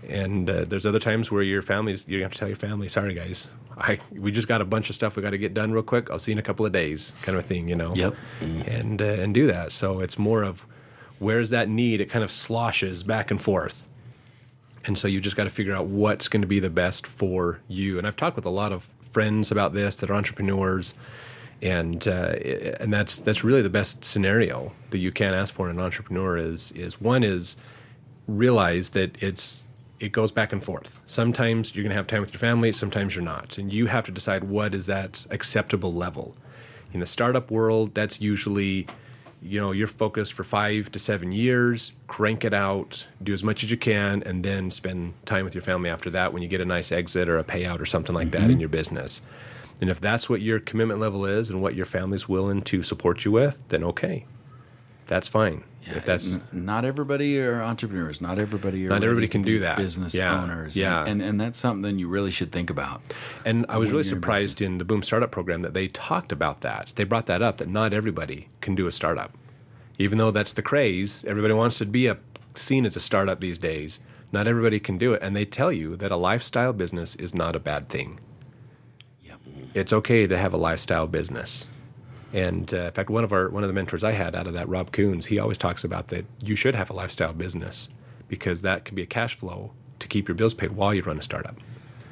And 0.08 0.48
uh, 0.48 0.64
there's 0.66 0.86
other 0.86 0.98
times 0.98 1.30
where 1.30 1.42
your 1.42 1.60
family's 1.60 2.06
you 2.08 2.22
have 2.22 2.32
to 2.32 2.38
tell 2.38 2.48
your 2.48 2.56
family, 2.56 2.88
"Sorry 2.88 3.14
guys, 3.14 3.50
I 3.76 3.98
we 4.12 4.30
just 4.30 4.48
got 4.48 4.60
a 4.60 4.64
bunch 4.64 4.88
of 4.88 4.94
stuff 4.94 5.16
we 5.16 5.22
got 5.22 5.30
to 5.30 5.38
get 5.38 5.54
done 5.54 5.72
real 5.72 5.82
quick. 5.82 6.10
I'll 6.10 6.18
see 6.18 6.30
you 6.30 6.36
in 6.36 6.38
a 6.38 6.42
couple 6.42 6.64
of 6.64 6.72
days," 6.72 7.14
kind 7.22 7.36
of 7.36 7.44
a 7.44 7.46
thing, 7.46 7.68
you 7.68 7.76
know. 7.76 7.94
Yep. 7.94 8.14
And 8.40 9.02
uh, 9.02 9.04
and 9.04 9.34
do 9.34 9.46
that. 9.48 9.72
So 9.72 10.00
it's 10.00 10.18
more 10.18 10.42
of 10.44 10.66
where's 11.20 11.50
that 11.50 11.68
need? 11.68 12.00
It 12.00 12.11
kind 12.11 12.24
of 12.24 12.30
sloshes 12.30 13.04
back 13.04 13.30
and 13.30 13.40
forth. 13.40 13.88
And 14.87 14.98
so 14.98 15.06
you 15.06 15.20
just 15.20 15.37
got 15.37 15.44
to 15.44 15.50
figure 15.50 15.74
out 15.74 15.87
what's 15.87 16.26
going 16.26 16.40
to 16.40 16.48
be 16.48 16.59
the 16.59 16.70
best 16.70 17.06
for 17.06 17.61
you. 17.68 17.98
And 17.98 18.06
I've 18.06 18.16
talked 18.16 18.35
with 18.35 18.46
a 18.46 18.50
lot 18.50 18.72
of 18.72 18.88
friends 19.02 19.52
about 19.52 19.74
this 19.74 19.96
that 19.96 20.11
are 20.11 20.14
entrepreneurs, 20.14 20.94
and 21.62 22.09
uh, 22.09 22.33
and 22.80 22.92
that's 22.92 23.18
that's 23.18 23.44
really 23.44 23.61
the 23.61 23.70
best 23.70 24.04
scenario 24.04 24.72
that 24.88 24.98
you 24.98 25.12
can 25.12 25.35
ask 25.35 25.52
for 25.52 25.68
in 25.68 25.78
an 25.78 25.85
entrepreneur 25.85 26.38
is 26.38 26.72
is 26.72 27.00
one 27.00 27.22
is 27.22 27.56
realize 28.26 28.90
that 28.90 29.22
it's 29.22 29.66
it 29.98 30.12
goes 30.12 30.33
back 30.33 30.54
and 30.54 30.64
forth. 30.64 30.98
Sometimes 31.04 31.76
you're 31.76 31.83
going 31.83 31.90
to 31.90 31.96
have 31.96 32.06
time 32.06 32.22
with 32.22 32.33
your 32.33 32.38
family, 32.38 32.72
sometimes 32.72 33.14
you're 33.14 33.24
not, 33.24 33.59
and 33.59 33.70
you 33.70 33.87
have 33.87 34.06
to 34.06 34.12
decide 34.12 34.44
what 34.44 34.74
is 34.74 34.87
that 34.87 35.26
acceptable 35.30 35.92
level. 35.92 36.35
In 36.94 37.00
the 37.00 37.06
startup 37.06 37.50
world, 37.50 37.94
that's 37.94 38.18
usually 38.22 38.87
you 39.42 39.59
know 39.61 39.72
you're 39.72 39.87
focused 39.87 40.35
for 40.35 40.44
five 40.44 40.92
to 40.92 40.98
seven 40.98 41.33
years 41.33 41.92
crank 42.07 42.44
it 42.44 42.53
out 42.53 43.09
do 43.22 43.33
as 43.33 43.42
much 43.42 43.64
as 43.64 43.70
you 43.70 43.76
can 43.76 44.22
and 44.24 44.44
then 44.44 44.70
spend 44.70 45.14
time 45.24 45.44
with 45.44 45.55
your 45.55 45.62
family 45.62 45.88
after 45.88 46.11
that 46.11 46.33
when 46.33 46.42
you 46.42 46.48
get 46.48 46.61
a 46.61 46.64
nice 46.64 46.92
exit 46.92 47.29
or 47.29 47.38
a 47.38 47.44
payout 47.44 47.81
or 47.81 47.87
something 47.87 48.14
like 48.14 48.31
that 48.33 48.42
in 48.42 48.50
mm-hmm. 48.50 48.61
your 48.61 48.68
business. 48.68 49.22
And 49.81 49.88
if 49.88 49.98
that's 49.98 50.29
what 50.29 50.42
your 50.42 50.61
commitment 50.61 51.00
level 51.00 51.24
is 51.24 51.48
and 51.48 51.62
what 51.62 51.74
your 51.74 51.87
family's 51.87 52.29
willing 52.29 52.61
to 52.62 52.83
support 52.83 53.24
you 53.24 53.33
with 53.33 53.66
then 53.68 53.83
okay. 53.85 54.26
That's 55.07 55.29
fine 55.29 55.64
if 55.83 56.05
that's 56.05 56.37
N- 56.38 56.64
not 56.64 56.85
everybody 56.85 57.38
are 57.40 57.62
entrepreneurs. 57.62 58.21
Not 58.21 58.38
everybody 58.38 58.87
are 58.87 58.90
Not 58.90 59.03
everybody 59.03 59.29
can 59.29 59.43
do 59.43 59.61
that. 59.61 59.77
Business 59.77 60.14
Yeah. 60.14 60.43
owners. 60.43 60.77
Yeah. 60.77 61.01
And, 61.01 61.09
and 61.09 61.23
and 61.23 61.40
that's 61.40 61.59
something 61.59 61.99
you 61.99 62.09
really 62.09 62.31
should 62.31 62.53
think 62.53 62.71
about. 62.71 63.01
And 63.45 63.64
I 63.69 63.79
was 63.79 63.90
really 63.90 64.03
surprised 64.05 64.59
business. 64.59 64.66
in 64.66 64.79
the 64.79 64.85
Boom 64.85 65.03
Startup 65.03 65.31
program 65.31 65.62
that 65.62 65.75
they 65.75 65.88
talked 65.88 66.33
about 66.33 66.61
that. 66.61 66.93
They 66.97 67.05
brought 67.05 67.27
that 67.27 67.43
up 67.43 67.57
that 67.59 67.69
not 67.69 67.93
everybody 67.93 68.49
can 68.61 68.75
do 68.75 68.87
a 68.87 68.93
startup. 68.93 69.33
Even 69.99 70.19
though 70.19 70.31
that's 70.31 70.53
the 70.53 70.62
craze, 70.62 71.25
everybody 71.27 71.55
wants 71.55 71.79
to 71.79 71.87
be 71.87 72.07
a, 72.07 72.16
seen 72.55 72.85
as 72.87 72.97
a 72.97 73.01
startup 73.01 73.40
these 73.40 73.59
days. 73.59 74.01
Not 74.33 74.47
everybody 74.47 74.79
can 74.81 74.97
do 74.97 75.12
it. 75.14 75.23
And 75.23 75.35
they 75.35 75.45
tell 75.45 75.73
you 75.73 75.97
that 75.97 76.12
a 76.12 76.16
lifestyle 76.16 76.73
business 76.73 77.16
is 77.16 77.35
not 77.35 77.57
a 77.57 77.61
bad 77.61 77.88
thing. 77.88 78.21
Yep. 79.25 79.40
It's 79.75 79.93
okay 79.93 80.27
to 80.27 80.38
have 80.38 80.53
a 80.53 80.57
lifestyle 80.57 81.07
business. 81.07 81.66
And 82.33 82.73
uh, 82.73 82.77
in 82.79 82.90
fact, 82.93 83.11
one 83.11 83.25
of 83.25 83.33
our 83.33 83.49
one 83.51 83.62
of 83.64 83.69
the 83.69 83.75
mentors 83.75 84.05
I 84.05 84.12
had 84.12 84.35
out 84.35 84.47
of 84.47 84.53
that, 84.55 84.69
Rob 84.69 84.93
Coons, 84.93 85.27
he 85.27 85.38
always 85.38 85.59
talks 85.59 85.85
about 85.85 86.09
that 86.09 86.25
you 86.45 86.55
should 86.57 86.75
have 86.75 86.90
a 86.90 86.93
lifestyle 86.93 87.33
business 87.33 87.88
because 88.29 88.62
that 88.62 88.85
can 88.85 88.95
be 88.95 89.03
a 89.03 89.07
cash 89.07 89.35
flow 89.37 89.73
to 89.99 90.07
keep 90.09 90.29
your 90.29 90.35
bills 90.37 90.55
paid 90.55 90.73
while 90.73 90.95
you 90.95 91.03
run 91.03 91.19
a 91.19 91.23
startup. 91.23 91.57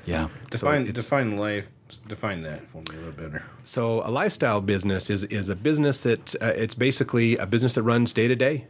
Yeah. 0.05 0.29
Define 0.51 0.83
it's- 0.89 1.05
define 1.05 1.37
life. 1.37 1.69
Define 2.07 2.43
that 2.43 2.69
for 2.69 2.79
me 2.79 2.97
a 2.99 3.07
little 3.07 3.13
better. 3.13 3.43
So 3.65 4.03
a 4.07 4.11
lifestyle 4.11 4.61
business 4.61 5.09
is 5.09 5.25
is 5.25 5.49
a 5.49 5.57
business 5.57 6.01
that 6.03 6.35
uh, 6.43 6.47
it's 6.49 6.75
basically 6.75 7.37
a 7.39 7.47
business 7.47 7.75
that 7.77 7.83
runs 7.83 8.13
day 8.13 8.29
to 8.29 8.37
day. 8.37 8.67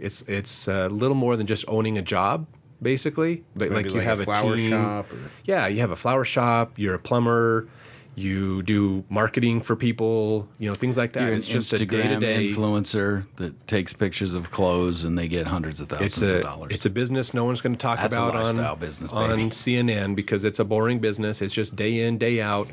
It's 0.00 0.22
it's 0.22 0.66
a 0.68 0.88
little 0.88 1.14
more 1.14 1.36
than 1.36 1.46
just 1.46 1.64
owning 1.68 1.98
a 1.98 2.02
job, 2.02 2.46
basically. 2.80 3.44
But 3.54 3.70
like 3.70 3.86
you 3.92 4.00
have 4.00 4.20
a 4.20 4.22
a, 4.22 4.24
flower 4.24 4.56
team. 4.56 4.70
shop. 4.70 5.12
Or, 5.12 5.16
Yeah, 5.44 5.66
you 5.66 5.80
have 5.80 5.90
a 5.90 5.96
flower 5.96 6.24
shop. 6.24 6.78
You're 6.78 6.94
a 6.94 6.98
plumber. 6.98 7.68
You 8.16 8.62
do 8.62 9.04
marketing 9.08 9.60
for 9.60 9.74
people. 9.74 10.48
You 10.58 10.68
know 10.68 10.74
things 10.74 10.96
like 10.96 11.14
that. 11.14 11.20
You're 11.22 11.32
an 11.32 11.38
it's 11.38 11.48
just 11.48 11.72
a 11.72 11.84
day-to-day 11.84 12.48
influencer 12.50 13.26
that 13.36 13.66
takes 13.66 13.92
pictures 13.92 14.34
of 14.34 14.50
clothes 14.52 15.04
and 15.04 15.18
they 15.18 15.26
get 15.26 15.46
hundreds 15.48 15.80
of 15.80 15.88
thousands 15.88 16.30
a 16.30 16.36
of 16.36 16.42
dollars. 16.42 16.72
it's 16.74 16.86
a 16.86 16.90
business 16.90 17.34
no 17.34 17.44
one's 17.44 17.60
going 17.60 17.72
to 17.74 17.78
talk 17.78 17.98
That's 17.98 18.14
about 18.16 18.36
on 18.36 18.78
business, 18.78 19.10
on. 19.12 19.30
CNN 19.50 20.14
because 20.14 20.44
it's 20.44 20.60
a 20.60 20.64
boring 20.64 21.00
business. 21.00 21.42
It's 21.42 21.54
just 21.54 21.74
day 21.74 22.02
in 22.02 22.18
day 22.18 22.40
out. 22.40 22.68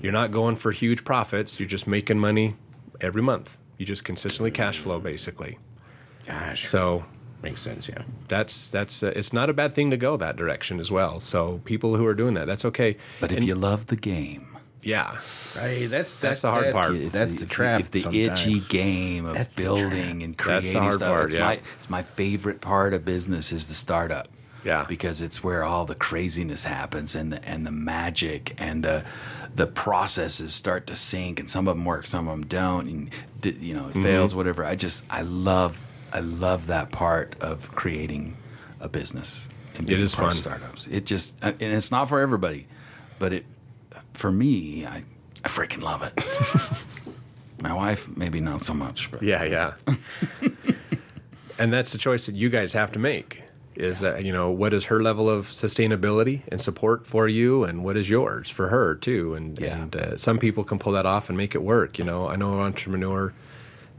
You're 0.00 0.12
not 0.12 0.30
going 0.30 0.54
for 0.56 0.70
huge 0.70 1.04
profits. 1.04 1.58
You're 1.58 1.68
just 1.68 1.86
making 1.86 2.18
money 2.18 2.54
every 3.00 3.22
month. 3.22 3.58
You 3.78 3.86
just 3.86 4.04
consistently 4.04 4.50
cash 4.52 4.78
flow 4.78 5.00
basically. 5.00 5.58
gosh, 6.26 6.66
So 6.66 7.04
Makes 7.42 7.60
sense. 7.60 7.88
Yeah. 7.88 8.02
That's 8.28 8.70
that's 8.70 9.02
uh, 9.02 9.12
it's 9.14 9.32
not 9.34 9.50
a 9.50 9.52
bad 9.52 9.74
thing 9.74 9.90
to 9.90 9.96
go 9.98 10.16
that 10.16 10.36
direction 10.36 10.80
as 10.80 10.90
well. 10.90 11.20
So 11.20 11.60
people 11.64 11.96
who 11.96 12.06
are 12.06 12.14
doing 12.14 12.32
that, 12.34 12.46
that's 12.46 12.64
okay. 12.64 12.96
But 13.20 13.32
if 13.32 13.38
And- 13.38 13.46
you 13.46 13.54
love 13.54 13.88
the 13.88 13.96
game, 13.96 14.46
yeah, 14.84 15.18
Right. 15.56 15.86
That's 15.88 16.14
That's 16.14 16.42
the 16.42 16.50
hard 16.50 16.72
part. 16.72 16.94
if 16.94 17.12
That's 17.12 17.36
the 17.36 17.46
trap. 17.46 17.80
If 17.80 17.90
the 17.90 18.00
sometimes. 18.00 18.40
itchy 18.46 18.60
game 18.60 19.24
of 19.26 19.34
That's 19.34 19.54
building 19.54 20.22
and 20.22 20.34
That's 20.34 20.44
creating 20.44 20.72
the 20.74 20.80
hard 20.80 20.94
stuff, 20.94 21.08
part, 21.12 21.24
it's 21.26 21.34
yeah. 21.34 21.44
my 21.46 21.60
it's 21.78 21.90
my 21.90 22.02
favorite 22.02 22.60
part 22.60 22.92
of 22.94 23.04
business 23.04 23.52
is 23.52 23.66
the 23.66 23.74
startup. 23.74 24.28
Yeah. 24.64 24.86
because 24.88 25.20
it's 25.20 25.44
where 25.44 25.62
all 25.62 25.84
the 25.84 25.94
craziness 25.94 26.64
happens 26.64 27.14
and 27.14 27.30
the 27.34 27.44
and 27.48 27.66
the 27.66 27.70
magic 27.70 28.54
and 28.58 28.82
the 28.82 29.04
the 29.54 29.66
processes 29.66 30.54
start 30.54 30.86
to 30.88 30.94
sink 30.94 31.38
and 31.38 31.48
some 31.50 31.68
of 31.68 31.76
them 31.76 31.84
work, 31.84 32.06
some 32.06 32.26
of 32.26 32.32
them 32.40 32.46
don't, 32.46 32.88
and 32.88 33.10
you 33.62 33.74
know 33.74 33.88
it 33.88 33.90
Mm-hmm. 33.90 34.02
fails, 34.02 34.34
whatever. 34.34 34.64
I 34.64 34.74
just 34.74 35.04
I 35.10 35.20
love 35.22 35.84
I 36.14 36.20
love 36.20 36.66
that 36.68 36.90
part 36.90 37.36
of 37.42 37.70
creating 37.74 38.36
a 38.80 38.88
business. 38.88 39.48
And 39.76 39.86
being 39.86 40.00
is 40.00 40.14
part 40.14 40.32
of 40.32 40.38
fun. 40.38 40.58
startups. 40.58 40.86
It 40.86 41.04
just 41.04 41.36
and 41.44 41.60
it's 41.60 41.90
not 41.90 42.08
for 42.08 42.20
everybody, 42.20 42.66
but 43.18 43.32
it 43.34 43.44
for 44.14 44.32
me, 44.32 44.86
I 44.86 45.02
I 45.44 45.48
freaking 45.48 45.82
love 45.82 46.02
it. 46.02 46.14
My 47.62 47.72
wife, 47.72 48.16
maybe 48.16 48.40
not 48.40 48.60
so 48.62 48.74
much, 48.74 49.10
but 49.10 49.22
yeah, 49.22 49.44
yeah. 49.44 49.72
and 51.58 51.72
that's 51.72 51.92
the 51.92 51.98
choice 51.98 52.26
that 52.26 52.34
you 52.36 52.48
guys 52.48 52.72
have 52.72 52.92
to 52.92 52.98
make. 52.98 53.42
Is 53.74 54.00
that 54.00 54.24
you 54.24 54.32
know 54.32 54.50
what 54.50 54.72
is 54.72 54.84
her 54.86 55.00
level 55.00 55.28
of 55.28 55.46
sustainability 55.46 56.42
and 56.48 56.60
support 56.60 57.06
for 57.06 57.26
you, 57.26 57.64
and 57.64 57.82
what 57.84 57.96
is 57.96 58.08
yours 58.08 58.48
for 58.48 58.68
her 58.68 58.94
too? 58.94 59.34
And 59.34 59.58
Yeah. 59.58 59.82
and 59.82 59.96
uh, 59.96 60.16
some 60.16 60.38
people 60.38 60.62
can 60.62 60.78
pull 60.78 60.92
that 60.92 61.06
off 61.06 61.28
and 61.28 61.36
make 61.36 61.54
it 61.56 61.62
work. 61.62 61.98
You 61.98 62.04
know, 62.04 62.28
I 62.28 62.36
know 62.36 62.54
an 62.54 62.60
entrepreneur 62.60 63.32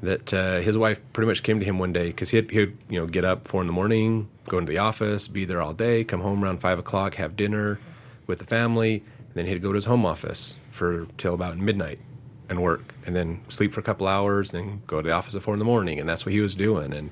that 0.02 0.34
uh, 0.34 0.60
his 0.60 0.78
wife 0.78 1.00
pretty 1.14 1.28
much 1.28 1.44
came 1.44 1.60
to 1.60 1.66
him 1.66 1.78
one 1.80 1.92
day 1.92 2.08
because 2.08 2.30
he'd, 2.30 2.52
he'd 2.52 2.78
you 2.90 3.00
know 3.00 3.06
get 3.08 3.26
up 3.26 3.48
four 3.48 3.60
in 3.62 3.68
the 3.68 3.74
morning, 3.74 4.30
go 4.48 4.58
into 4.60 4.72
the 4.72 4.78
office, 4.78 5.28
be 5.28 5.44
there 5.44 5.62
all 5.62 5.74
day, 5.74 6.04
come 6.06 6.22
home 6.22 6.42
around 6.44 6.60
five 6.60 6.80
o'clock, 6.80 7.16
have 7.16 7.36
dinner 7.36 7.80
with 8.28 8.40
the 8.40 8.46
family, 8.46 9.04
then 9.36 9.46
he'd 9.46 9.62
go 9.62 9.70
to 9.70 9.76
his 9.76 9.86
home 9.86 10.06
office 10.06 10.58
for 10.72 11.06
till 11.18 11.36
about 11.36 11.58
midnight 11.58 12.00
and 12.50 12.62
work, 12.62 12.94
and 13.06 13.16
then 13.16 13.42
sleep 13.48 13.74
for 13.74 13.80
a 13.80 13.84
couple 13.84 14.08
hours, 14.08 14.52
then 14.52 14.82
go 14.88 15.02
to 15.02 15.08
the 15.08 15.14
office 15.14 15.36
at 15.36 15.42
four 15.44 15.54
in 15.54 15.60
the 15.60 15.66
morning, 15.66 16.00
and 16.00 16.10
that's 16.10 16.26
what 16.26 16.34
he 16.34 16.40
was 16.40 16.56
doing, 16.56 16.94
and 16.94 17.12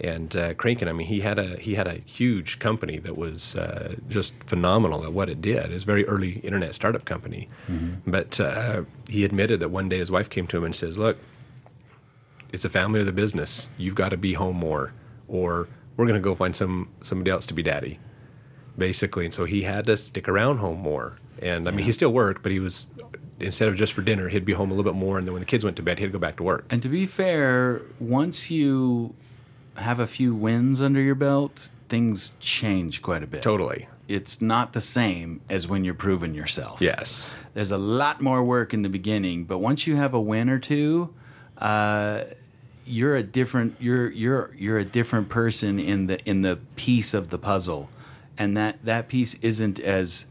and 0.00 0.34
uh, 0.34 0.54
cranking. 0.54 0.88
I 0.88 0.92
mean, 0.92 1.06
he 1.06 1.20
had 1.20 1.38
a 1.38 1.56
he 1.58 1.74
had 1.76 1.86
a 1.86 1.98
huge 2.04 2.58
company 2.58 2.98
that 2.98 3.16
was 3.16 3.56
uh, 3.56 3.94
just 4.08 4.34
phenomenal 4.44 5.04
at 5.04 5.12
what 5.12 5.28
it 5.28 5.40
did. 5.40 5.72
It's 5.72 5.84
a 5.84 5.86
very 5.86 6.04
early 6.06 6.38
internet 6.40 6.74
startup 6.74 7.04
company, 7.04 7.48
but 8.06 8.40
uh, 8.40 8.82
he 9.08 9.24
admitted 9.24 9.60
that 9.60 9.70
one 9.70 9.88
day 9.88 9.98
his 9.98 10.10
wife 10.10 10.28
came 10.28 10.46
to 10.48 10.56
him 10.58 10.64
and 10.64 10.74
says, 10.74 10.98
"Look, 10.98 11.18
it's 12.52 12.64
a 12.64 12.68
family 12.68 13.00
or 13.00 13.04
the 13.04 13.12
business. 13.12 13.68
You've 13.78 13.94
got 13.94 14.08
to 14.10 14.16
be 14.16 14.34
home 14.34 14.56
more, 14.56 14.92
or 15.28 15.68
we're 15.96 16.06
going 16.06 16.20
to 16.20 16.24
go 16.24 16.34
find 16.34 16.54
some 16.56 16.90
somebody 17.00 17.30
else 17.30 17.46
to 17.46 17.54
be 17.54 17.62
daddy." 17.62 18.00
Basically, 18.76 19.24
and 19.24 19.32
so 19.32 19.44
he 19.44 19.62
had 19.62 19.86
to 19.86 19.96
stick 19.96 20.28
around 20.28 20.58
home 20.58 20.80
more. 20.80 21.18
And 21.42 21.68
I 21.68 21.70
mean, 21.70 21.84
he 21.84 21.92
still 21.92 22.12
worked, 22.12 22.42
but 22.42 22.52
he 22.52 22.60
was 22.60 22.88
instead 23.40 23.68
of 23.68 23.76
just 23.76 23.92
for 23.92 24.02
dinner, 24.02 24.28
he'd 24.28 24.44
be 24.44 24.52
home 24.52 24.70
a 24.70 24.74
little 24.74 24.90
bit 24.90 24.98
more. 24.98 25.18
And 25.18 25.26
then 25.26 25.32
when 25.32 25.40
the 25.40 25.46
kids 25.46 25.64
went 25.64 25.76
to 25.76 25.82
bed, 25.82 25.98
he'd 25.98 26.12
go 26.12 26.18
back 26.18 26.36
to 26.36 26.42
work. 26.42 26.66
And 26.70 26.82
to 26.82 26.88
be 26.88 27.06
fair, 27.06 27.82
once 27.98 28.50
you 28.50 29.14
have 29.76 30.00
a 30.00 30.06
few 30.06 30.34
wins 30.34 30.80
under 30.80 31.00
your 31.00 31.14
belt, 31.14 31.70
things 31.88 32.34
change 32.40 33.02
quite 33.02 33.22
a 33.22 33.26
bit. 33.26 33.42
Totally. 33.42 33.88
It's 34.06 34.40
not 34.40 34.72
the 34.72 34.80
same 34.80 35.40
as 35.48 35.66
when 35.66 35.84
you're 35.84 35.94
proving 35.94 36.34
yourself. 36.34 36.80
Yes. 36.80 37.30
There's 37.54 37.70
a 37.70 37.78
lot 37.78 38.20
more 38.20 38.42
work 38.42 38.74
in 38.74 38.82
the 38.82 38.88
beginning, 38.88 39.44
but 39.44 39.58
once 39.58 39.86
you 39.86 39.96
have 39.96 40.12
a 40.14 40.20
win 40.20 40.48
or 40.48 40.58
two, 40.58 41.14
uh, 41.58 42.24
you're 42.84 43.16
a 43.16 43.22
different 43.22 43.76
you're 43.80 44.10
you're 44.10 44.50
you're 44.58 44.78
a 44.78 44.84
different 44.84 45.30
person 45.30 45.80
in 45.80 46.06
the 46.06 46.22
in 46.28 46.42
the 46.42 46.58
piece 46.76 47.14
of 47.14 47.30
the 47.30 47.38
puzzle, 47.38 47.88
and 48.36 48.54
that 48.58 48.84
that 48.84 49.08
piece 49.08 49.34
isn't 49.36 49.80
as 49.80 50.26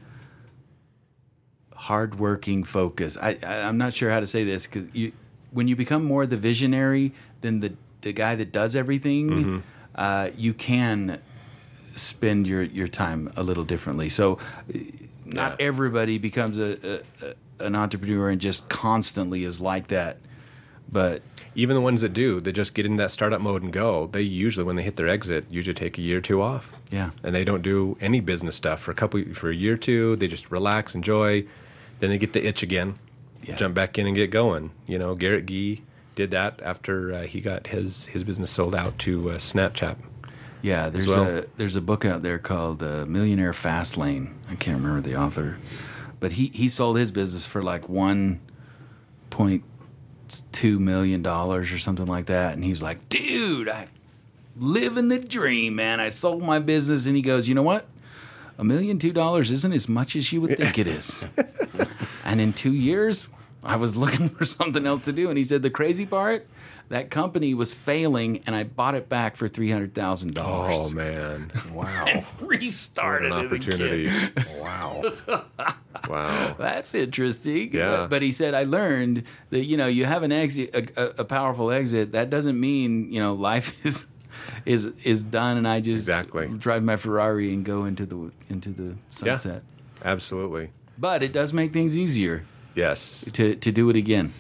hardworking 1.87 2.63
focus. 2.63 3.17
I, 3.21 3.37
I 3.43 3.61
I'm 3.67 3.77
not 3.77 3.93
sure 3.93 4.09
how 4.11 4.19
to 4.19 4.27
say 4.27 4.43
this 4.43 4.67
because 4.67 4.93
you 4.95 5.11
when 5.51 5.67
you 5.67 5.75
become 5.75 6.03
more 6.03 6.25
the 6.25 6.37
visionary 6.37 7.11
than 7.41 7.59
the 7.59 7.73
the 8.01 8.13
guy 8.13 8.35
that 8.35 8.51
does 8.51 8.75
everything, 8.75 9.63
uh, 9.95 10.29
you 10.37 10.53
can 10.53 11.21
spend 11.95 12.47
your 12.47 12.63
your 12.63 12.87
time 12.87 13.31
a 13.35 13.43
little 13.43 13.63
differently. 13.65 14.09
So 14.09 14.33
uh, 14.73 14.79
not 15.25 15.59
Yeah. 15.59 15.65
everybody 15.67 16.17
becomes 16.17 16.57
a, 16.59 16.69
a, 17.21 17.27
a 17.27 17.65
an 17.65 17.75
entrepreneur 17.75 18.29
and 18.29 18.41
just 18.41 18.67
constantly 18.69 19.43
is 19.43 19.59
like 19.61 19.87
that. 19.87 20.17
But 20.91 21.21
Even 21.55 21.75
the 21.75 21.81
ones 21.81 22.01
that 22.01 22.13
do, 22.13 22.39
they 22.41 22.51
just 22.51 22.73
get 22.75 22.85
into 22.85 22.97
that 23.03 23.11
startup 23.11 23.39
mode 23.41 23.61
and 23.63 23.71
go. 23.71 24.07
They 24.11 24.21
usually, 24.21 24.65
when 24.65 24.75
they 24.75 24.83
hit 24.83 24.95
their 24.95 25.07
exit, 25.07 25.45
usually 25.49 25.73
take 25.75 25.97
a 25.97 26.01
year 26.01 26.17
or 26.17 26.21
two 26.21 26.41
off. 26.41 26.73
Yeah. 26.91 27.11
And 27.23 27.33
they 27.35 27.43
don't 27.43 27.61
do 27.61 27.95
any 28.01 28.19
business 28.21 28.55
stuff 28.55 28.79
for 28.81 28.91
a 28.91 28.95
couple 28.95 29.23
for 29.33 29.49
a 29.49 29.55
year 29.55 29.73
or 29.73 29.77
two. 29.77 30.15
They 30.17 30.27
just 30.27 30.51
relax, 30.51 30.93
enjoy. 30.95 31.45
Then 32.03 32.09
they 32.09 32.17
get 32.17 32.33
the 32.33 32.45
itch 32.45 32.63
again, 32.63 32.95
Yeah. 33.47 33.55
jump 33.55 33.75
back 33.75 33.97
in 33.97 34.05
and 34.07 34.13
get 34.13 34.29
going. 34.29 34.71
You 34.87 34.99
know, 34.99 35.15
Garrett 35.15 35.45
Gee 35.45 35.83
did 36.15 36.31
that 36.31 36.59
after 36.61 37.13
uh, 37.13 37.21
he 37.21 37.39
got 37.39 37.67
his 37.67 38.07
his 38.07 38.25
business 38.25 38.51
sold 38.51 38.75
out 38.75 38.99
to 38.99 39.29
uh, 39.29 39.35
Snapchat. 39.35 39.95
yeah, 40.61 40.89
there's 40.89 41.07
well. 41.07 41.23
a 41.37 41.43
there's 41.55 41.77
a 41.77 41.81
book 41.81 42.03
out 42.03 42.21
there 42.21 42.39
called 42.39 42.83
uh, 42.83 43.05
Millionaire 43.05 43.53
Fast 43.53 43.95
Lane. 43.95 44.35
I 44.51 44.55
can't 44.55 44.75
remember 44.81 44.99
the 44.99 45.15
author, 45.15 45.59
but 46.19 46.33
he 46.33 46.51
he 46.53 46.67
sold 46.67 46.97
his 46.97 47.13
business 47.13 47.45
for 47.45 47.63
like 47.63 47.87
one 47.87 48.41
point 49.29 49.63
two 50.51 50.79
million 50.79 51.21
dollars 51.21 51.71
or 51.71 51.79
something 51.79 52.05
like 52.07 52.25
that, 52.25 52.53
and 52.53 52.65
he 52.65 52.69
was 52.69 52.83
like, 52.83 53.07
"Dude, 53.07 53.69
I 53.69 53.87
live 54.57 54.97
in 54.97 55.07
the 55.07 55.19
dream, 55.19 55.77
man. 55.77 56.01
I 56.01 56.09
sold 56.09 56.43
my 56.43 56.59
business," 56.59 57.05
and 57.05 57.15
he 57.15 57.21
goes, 57.21 57.47
"You 57.47 57.55
know 57.55 57.63
what? 57.63 57.85
A 58.57 58.63
million 58.63 58.99
two 58.99 59.11
dollars 59.13 59.51
isn't 59.51 59.73
as 59.73 59.89
much 59.89 60.15
as 60.15 60.31
you 60.31 60.41
would 60.41 60.57
think 60.57 60.77
it 60.77 60.87
is." 60.87 61.27
and 62.25 62.39
in 62.39 62.53
two 62.53 62.73
years, 62.73 63.27
I 63.63 63.75
was 63.77 63.97
looking 63.97 64.29
for 64.37 64.45
something 64.45 64.85
else 64.85 65.05
to 65.05 65.11
do, 65.13 65.29
and 65.29 65.37
he 65.37 65.43
said, 65.43 65.61
"The 65.61 65.69
crazy 65.69 66.05
part." 66.05 66.47
That 66.89 67.09
company 67.09 67.53
was 67.53 67.73
failing, 67.73 68.43
and 68.45 68.53
I 68.53 68.65
bought 68.65 68.93
it 68.93 69.07
back 69.09 69.35
for 69.37 69.47
three 69.47 69.71
hundred 69.71 69.95
thousand 69.95 70.35
dollars. 70.35 70.73
Oh 70.75 70.89
man, 70.91 71.49
Wow. 71.73 72.05
restarted 72.41 73.31
what 73.31 73.39
an 73.39 73.45
it 73.45 73.47
opportunity! 73.47 74.11
wow. 74.59 75.01
wow. 76.09 76.55
That's 76.59 76.93
interesting. 76.93 77.71
Yeah. 77.73 77.89
But, 77.89 78.09
but 78.09 78.21
he 78.21 78.31
said, 78.31 78.53
I 78.53 78.63
learned 78.63 79.23
that 79.49 79.63
you 79.65 79.77
know 79.77 79.87
you 79.87 80.05
have 80.05 80.23
an 80.23 80.31
exit, 80.31 80.75
a, 80.75 81.01
a, 81.01 81.21
a 81.21 81.25
powerful 81.25 81.71
exit. 81.71 82.11
That 82.11 82.29
doesn't 82.29 82.59
mean 82.59 83.11
you 83.11 83.19
know 83.19 83.33
life 83.33 83.85
is 83.85 84.05
is 84.65 84.85
is 85.03 85.23
done, 85.23 85.57
and 85.57 85.67
I 85.67 85.79
just 85.79 86.01
Exactly. 86.01 86.47
drive 86.47 86.83
my 86.83 86.95
Ferrari 86.97 87.53
and 87.53 87.63
go 87.65 87.85
into 87.85 88.05
the 88.05 88.31
into 88.49 88.69
the 88.69 88.95
sunset. 89.09 89.63
Absolutely. 90.03 90.69
But 90.97 91.23
it 91.23 91.33
does 91.33 91.53
make 91.53 91.73
things 91.73 91.97
easier 91.97 92.43
Yes. 92.75 93.25
to 93.33 93.55
to 93.55 93.71
do 93.71 93.89
it 93.89 93.95
again. 93.95 94.33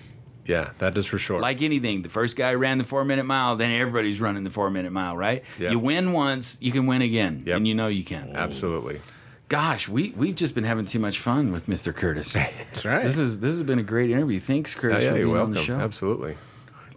Yeah, 0.45 0.71
that 0.79 0.97
is 0.97 1.05
for 1.05 1.17
sure. 1.17 1.39
Like 1.39 1.61
anything, 1.61 2.01
the 2.01 2.09
first 2.09 2.35
guy 2.35 2.53
ran 2.55 2.77
the 2.77 2.83
four 2.83 3.05
minute 3.05 3.23
mile, 3.25 3.55
then 3.55 3.71
everybody's 3.71 4.19
running 4.19 4.43
the 4.43 4.49
four 4.49 4.69
minute 4.69 4.91
mile, 4.91 5.15
right? 5.15 5.41
Yeah. 5.57 5.71
You 5.71 5.79
win 5.79 6.11
once, 6.11 6.57
you 6.59 6.71
can 6.73 6.85
win 6.85 7.01
again, 7.01 7.43
Yep. 7.45 7.57
and 7.57 7.67
you 7.67 7.73
know 7.75 7.87
you 7.87 8.03
can. 8.03 8.31
Absolutely. 8.35 8.99
Gosh, 9.47 9.87
we 9.87 10.13
we've 10.17 10.35
just 10.35 10.53
been 10.55 10.63
having 10.65 10.85
too 10.85 10.99
much 10.99 11.19
fun 11.19 11.51
with 11.53 11.67
Mr. 11.67 11.95
Curtis. 11.95 12.33
That's 12.33 12.83
right. 12.85 13.03
This 13.05 13.17
is 13.17 13.39
this 13.39 13.53
has 13.53 13.63
been 13.63 13.79
a 13.79 13.83
great 13.83 14.09
interview. 14.11 14.39
Thanks, 14.39 14.75
Oh, 14.75 14.81
Curtis, 14.81 15.03
yeah, 15.05 15.11
for 15.11 15.17
you're 15.17 15.25
being 15.27 15.37
on 15.37 15.51
welcome. 15.51 15.53
the 15.53 15.61
show. 15.61 15.75
Absolutely. 15.79 16.35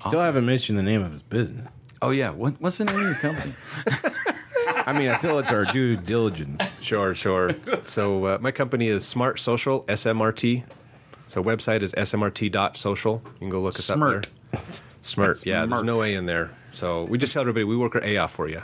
Still 0.01 0.21
haven't 0.21 0.45
mentioned 0.47 0.79
the 0.79 0.83
name 0.83 1.03
of 1.03 1.13
his 1.13 1.23
business. 1.23 1.69
Oh 2.03 2.11
yeah, 2.11 2.31
what, 2.31 2.61
what's 2.61 2.79
the 2.79 2.85
name 2.85 2.97
of 2.97 3.03
your 3.03 3.15
company? 3.15 3.53
I 4.87 4.93
mean, 4.93 5.09
I 5.09 5.17
feel 5.19 5.39
it's 5.39 5.51
our 5.53 5.65
due 5.65 5.97
diligence. 5.97 6.63
Sure, 6.81 7.15
sure. 7.15 7.55
so 7.85 8.25
uh, 8.27 8.39
my 8.41 8.51
company 8.51 8.89
is 8.89 9.05
Smart 9.05 9.41
Social, 9.41 9.85
SMRT. 9.85 10.65
So 11.27 11.43
website 11.43 11.83
is 11.83 11.93
smrt.social. 11.95 13.23
You 13.25 13.39
can 13.39 13.49
go 13.49 13.61
look 13.61 13.75
us 13.77 13.85
Smart. 13.85 14.29
up 14.53 14.67
there. 14.67 14.75
Smart. 15.03 15.45
Yeah, 15.47 15.65
Smart. 15.67 15.71
there's 15.71 15.83
no 15.85 16.03
A 16.03 16.15
in 16.15 16.27
there. 16.27 16.51
So 16.73 17.05
we 17.05 17.19
just 17.19 17.33
tell 17.33 17.41
everybody 17.41 17.65
we 17.65 17.77
work 17.77 17.95
our 17.95 18.05
A 18.05 18.19
off 18.19 18.33
for 18.33 18.49
you. 18.49 18.63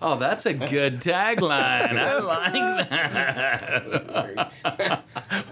Oh, 0.00 0.16
that's 0.16 0.46
a 0.46 0.54
good 0.54 1.00
tagline. 1.00 1.98
I 1.98 2.18
like 2.18 2.88
that. 4.62 5.02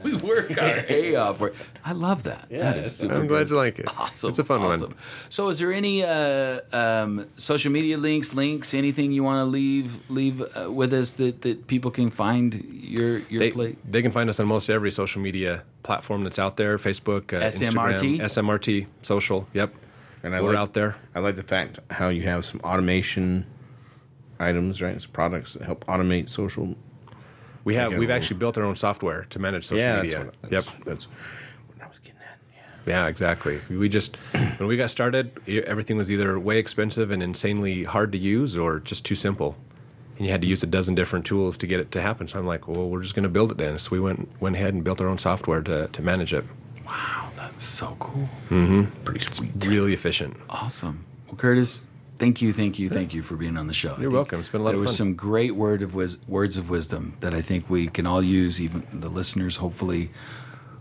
we 0.03 0.15
work 0.15 0.57
our 0.61 0.85
A 0.89 1.17
off. 1.17 1.43
I 1.85 1.93
love 1.93 2.23
that. 2.25 2.49
that 2.51 2.77
is 2.77 2.97
super. 2.97 3.15
I'm 3.15 3.27
glad 3.27 3.51
you 3.51 3.57
like 3.57 3.79
it. 3.79 3.89
Awesome. 3.99 4.31
It's 4.31 4.39
a 4.39 4.45
fun 4.45 4.63
awesome. 4.63 4.91
one. 4.91 4.95
So, 5.29 5.49
is 5.49 5.59
there 5.59 5.73
any 5.73 6.05
uh, 6.05 6.61
um, 6.73 7.27
social 7.37 7.73
media 7.73 7.97
links, 7.97 8.35
links, 8.35 8.73
anything 8.75 9.11
you 9.11 9.25
want 9.25 9.41
to 9.41 9.45
leave 9.51 9.99
leave 10.09 10.41
uh, 10.57 10.71
with 10.71 10.93
us 10.93 11.15
that, 11.15 11.43
that 11.43 11.67
people 11.67 11.91
can 11.91 12.11
find 12.11 12.55
your 12.71 13.19
your 13.29 13.41
They, 13.41 13.51
play? 13.51 13.77
they 13.89 14.03
can 14.03 14.13
find 14.13 14.31
us 14.31 14.39
on 14.39 14.47
most 14.47 14.71
every 14.71 14.91
social 14.93 15.21
media 15.23 15.65
platform 15.83 16.23
that's 16.23 16.39
out 16.39 16.57
there 16.57 16.79
Facebook, 16.79 17.33
uh, 17.33 17.47
SMRT? 17.47 18.19
Instagram, 18.19 18.21
SMRT, 18.21 18.87
social. 19.03 19.49
Yep. 19.55 19.75
And 20.23 20.35
I 20.35 20.41
We're 20.41 20.51
like, 20.51 20.59
out 20.59 20.75
there. 20.75 20.97
I 21.15 21.21
like 21.21 21.37
the 21.37 21.43
fact 21.43 21.79
how 21.91 22.09
you 22.09 22.23
have 22.23 22.45
some 22.45 22.61
automation 22.61 23.47
items, 24.39 24.83
right? 24.83 24.95
It's 24.95 25.07
products 25.07 25.55
that 25.55 25.63
help 25.63 25.85
automate 25.87 26.29
social. 26.29 26.75
We 27.65 27.75
have 27.75 27.95
we've 27.95 28.11
actually 28.11 28.39
built 28.39 28.57
our 28.59 28.65
own 28.65 28.77
software 28.77 29.27
to 29.31 29.39
manage 29.39 29.65
social 29.67 29.85
yeah, 29.85 30.03
media. 30.03 30.11
that's 30.19 30.27
what, 30.27 30.51
that's, 30.51 30.67
yep. 30.67 30.85
that's 30.85 31.05
what 31.07 31.83
I 31.83 31.89
was 31.89 31.99
getting 31.99 32.21
at. 32.21 32.39
Yeah. 32.87 33.03
Yeah, 33.03 33.07
exactly. 33.09 33.61
We 33.69 33.89
just 33.89 34.17
when 34.59 34.69
we 34.69 34.77
got 34.77 34.91
started, 34.91 35.33
e- 35.49 35.61
everything 35.61 35.97
was 35.97 36.11
either 36.11 36.39
way 36.39 36.59
expensive 36.59 37.11
and 37.11 37.23
insanely 37.23 37.85
hard 37.85 38.13
to 38.13 38.19
use, 38.19 38.57
or 38.57 38.81
just 38.81 39.05
too 39.05 39.17
simple. 39.17 39.57
And 40.17 40.25
you 40.25 40.33
had 40.33 40.41
to 40.41 40.47
use 40.47 40.63
a 40.63 40.67
dozen 40.67 40.95
different 40.95 41.27
tools 41.27 41.59
to 41.59 41.67
get 41.67 41.79
it 41.79 41.91
to 41.93 42.01
happen. 42.01 42.27
So 42.27 42.39
I'm 42.39 42.47
like, 42.47 42.69
well, 42.69 42.89
we're 42.89 43.03
just 43.03 43.15
going 43.15 43.25
to 43.25 43.29
build 43.29 43.53
it 43.53 43.59
then. 43.59 43.79
So 43.79 43.91
we 43.91 44.01
went 44.01 44.29
went 44.41 44.57
ahead 44.57 44.73
and 44.75 44.83
built 44.85 45.01
our 45.01 45.09
own 45.09 45.19
software 45.19 45.61
to 45.63 45.89
to 45.89 46.03
manage 46.03 46.33
it. 46.33 46.45
Wow, 46.87 47.31
that's 47.37 47.65
so 47.65 47.97
cool. 47.99 48.29
Mm-hmm. 48.51 49.03
Pretty 49.03 49.25
sweet. 49.25 49.53
Really 49.65 49.93
efficient. 49.93 50.37
Awesome. 50.49 51.05
Well, 51.27 51.37
Curtis, 51.37 51.86
thank 52.19 52.41
you, 52.43 52.53
thank 52.53 52.79
you, 52.79 52.89
thank 52.89 53.15
you 53.15 53.23
for 53.23 53.37
being 53.37 53.57
on 53.57 53.67
the 53.67 53.75
show. 53.75 53.97
You're 54.01 54.11
welcome. 54.11 54.41
It's 54.41 54.49
been 54.49 54.61
a 54.61 54.65
lot 54.65 54.71
there 54.71 54.77
of 54.77 54.83
was 54.83 54.97
some 54.97 55.15
great 55.15 55.55
word 55.55 55.83
of 55.83 55.95
wis- 55.95 56.19
words 56.29 56.57
of 56.57 56.71
wisdom 56.71 57.17
that 57.21 57.35
I 57.35 57.43
think 57.43 57.69
we 57.71 57.89
can 57.89 58.07
all 58.07 58.23
use. 58.23 58.61
Even 58.61 58.87
the 58.93 59.09
listeners, 59.09 59.57
hopefully, 59.57 60.11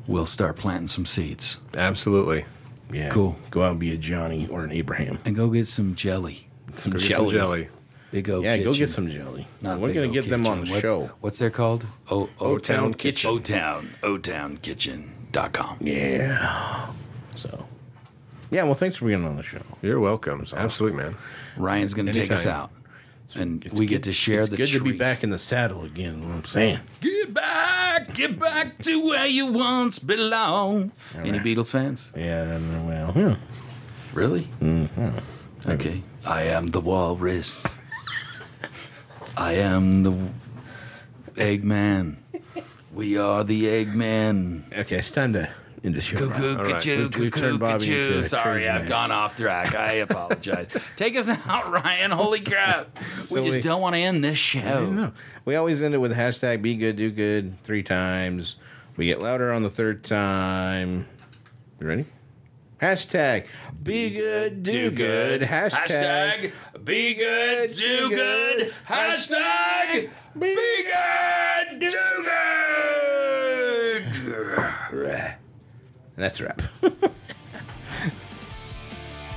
will 0.07 0.25
start 0.25 0.55
planting 0.57 0.87
some 0.87 1.05
seeds 1.05 1.57
Absolutely. 1.75 2.45
Yeah. 2.93 3.09
Cool. 3.09 3.35
Go 3.49 3.63
out 3.63 3.71
and 3.71 3.79
be 3.79 3.91
a 3.91 3.97
Johnny 3.97 4.47
or 4.47 4.63
an 4.63 4.71
Abraham. 4.71 5.17
and 5.25 5.35
go 5.35 5.49
get 5.49 5.67
some 5.67 5.95
jelly. 5.95 6.47
Some 6.73 6.91
Go 6.91 6.99
get 6.99 7.09
jelly. 7.09 7.29
some 7.29 7.37
jelly. 7.37 7.69
Big 8.11 8.29
O 8.29 8.41
Yeah, 8.41 8.55
Kitchen. 8.57 8.71
go 8.71 8.77
get 8.77 8.89
some 8.91 9.09
jelly. 9.09 9.47
Not 9.61 9.79
We're 9.79 9.93
gonna 9.93 10.07
O 10.07 10.11
get 10.11 10.29
them 10.29 10.45
on 10.45 10.63
the 10.63 10.69
What's- 10.69 10.81
show. 10.81 11.09
What's 11.21 11.39
they're 11.39 11.49
called? 11.49 11.87
O 12.11 12.29
O-Town 12.39 12.93
Kitchen. 12.93 13.29
O 13.31 13.39
Town 13.39 13.89
O 14.03 14.17
Town 14.19 14.57
Kitchen.com. 14.57 15.77
Yeah. 15.81 16.87
So. 17.35 17.65
Yeah. 18.51 18.63
Well, 18.63 18.73
thanks 18.73 18.95
for 18.97 19.05
being 19.05 19.25
on 19.25 19.35
the 19.37 19.43
show. 19.43 19.61
You're 19.81 19.99
welcome. 19.99 20.43
Absolutely, 20.55 20.97
man. 21.03 21.15
Ryan's 21.57 21.93
going 21.93 22.05
to 22.07 22.11
take 22.13 22.31
us 22.31 22.45
Anytime. 22.45 22.61
out, 22.63 22.71
and 23.35 23.65
It's 23.65 23.79
we 23.79 23.85
good- 23.85 23.95
get 23.95 24.03
to 24.03 24.13
share 24.13 24.41
it's 24.41 24.49
the 24.49 24.57
good 24.57 24.67
to 24.67 24.79
be 24.83 24.89
treat. 24.91 24.99
back 24.99 25.23
in 25.23 25.29
the 25.29 25.39
saddle 25.39 25.83
again. 25.83 26.15
You 26.15 26.21
know 26.21 26.27
what 26.27 26.35
I'm 26.37 26.43
saying. 26.45 26.79
Get 27.01 27.33
back, 27.33 28.13
get 28.13 28.37
back 28.39 28.77
to 28.83 29.03
where 29.05 29.25
you 29.27 29.47
once 29.47 29.99
belong. 29.99 30.91
Any. 31.15 31.39
Beatles 31.39 31.71
fans? 31.71 32.11
Yeah. 32.15 32.57
Well. 32.85 33.13
Yeah. 33.15 33.35
Really? 34.13 34.47
Mm-hmm. 34.61 35.69
Okay. 35.71 36.01
I 36.25 36.43
am 36.43 36.67
the 36.67 36.79
walrus. 36.81 37.75
I 39.37 39.53
am 39.53 40.03
the 40.03 40.13
Eggman. 41.35 42.17
We 42.93 43.17
are 43.17 43.43
the 43.43 43.63
Eggman. 43.65 44.71
Okay. 44.77 44.97
It's 44.97 45.11
time 45.11 45.33
to 45.33 45.49
end 45.85 45.95
the 45.95 46.01
show. 46.01 46.17
Rob. 46.19 46.31
Cuckoo, 46.33 46.49
All 46.57 46.63
right. 46.63 46.73
cuckoo, 46.75 46.97
We've- 47.03 47.19
we've 47.21 47.31
cuckoo, 47.31 47.47
turned 47.47 47.59
Bobby 47.59 47.85
cuckoo. 47.85 48.23
Sorry, 48.23 48.67
I've 48.67 48.81
man. 48.81 48.89
gone 48.89 49.11
off 49.11 49.35
track. 49.35 49.75
I 49.75 49.91
apologize. 50.07 50.67
Take 50.95 51.15
us 51.15 51.27
out, 51.29 51.71
Ryan. 51.71 52.11
Holy 52.11 52.41
crap. 52.41 52.97
So 53.27 53.39
we 53.41 53.47
just 53.47 53.57
we- 53.57 53.61
don't 53.63 53.81
want 53.81 53.95
to 53.95 53.99
end 53.99 54.23
this 54.23 54.37
show. 54.37 54.85
No. 54.89 55.11
We 55.45 55.55
always 55.55 55.81
end 55.81 55.93
it 55.93 55.99
with 55.99 56.15
hashtag 56.15 56.61
be 56.61 56.75
good, 56.75 56.95
do 56.95 57.09
good 57.11 57.61
three 57.63 57.83
times. 57.83 58.55
We 58.97 59.05
get 59.07 59.21
louder 59.21 59.51
on 59.51 59.63
the 59.63 59.69
third 59.69 60.03
time. 60.03 61.05
You 61.79 61.87
ready? 61.87 62.05
Hashtag 62.81 63.45
be 63.83 64.09
good, 64.11 64.61
do, 64.63 64.91
good. 64.91 65.41
Hashtag, 65.41 66.51
be 66.83 67.13
good, 67.13 67.73
do 67.73 68.09
good. 68.09 68.73
Hashtag 68.87 70.09
be 70.37 70.85
good, 70.85 71.79
do 71.79 72.25
good. 74.25 74.75
And 76.15 76.23
that's 76.23 76.39
a 76.39 76.45
wrap. 76.45 76.61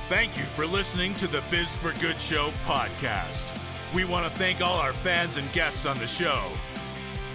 Thank 0.09 0.37
you 0.37 0.43
for 0.43 0.65
listening 0.65 1.13
to 1.15 1.27
the 1.27 1.43
Biz 1.51 1.77
for 1.77 1.91
Good 1.99 2.19
Show 2.19 2.49
podcast. 2.65 3.55
We 3.93 4.05
want 4.05 4.25
to 4.25 4.31
thank 4.39 4.61
all 4.61 4.79
our 4.79 4.93
fans 4.93 5.37
and 5.37 5.51
guests 5.51 5.85
on 5.85 5.97
the 5.99 6.07
show. 6.07 6.41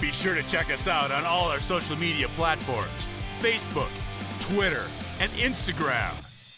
Be 0.00 0.10
sure 0.10 0.34
to 0.34 0.42
check 0.44 0.72
us 0.72 0.88
out 0.88 1.12
on 1.12 1.24
all 1.24 1.48
our 1.48 1.60
social 1.60 1.96
media 1.96 2.28
platforms 2.28 3.06
Facebook, 3.40 3.90
Twitter, 4.40 4.84
and 5.20 5.30
Instagram. 5.32 6.12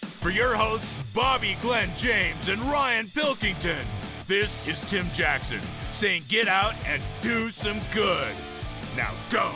For 0.05 0.30
your 0.30 0.55
hosts, 0.55 0.95
Bobby 1.14 1.57
Glenn 1.61 1.91
James 1.97 2.49
and 2.49 2.61
Ryan 2.62 3.09
Pilkington, 3.09 3.87
this 4.26 4.66
is 4.66 4.89
Tim 4.91 5.07
Jackson 5.12 5.61
saying 5.93 6.22
get 6.28 6.49
out 6.49 6.74
and 6.87 7.03
do 7.22 7.51
some 7.51 7.80
good. 7.93 8.34
Now 8.97 9.12
go. 9.30 9.53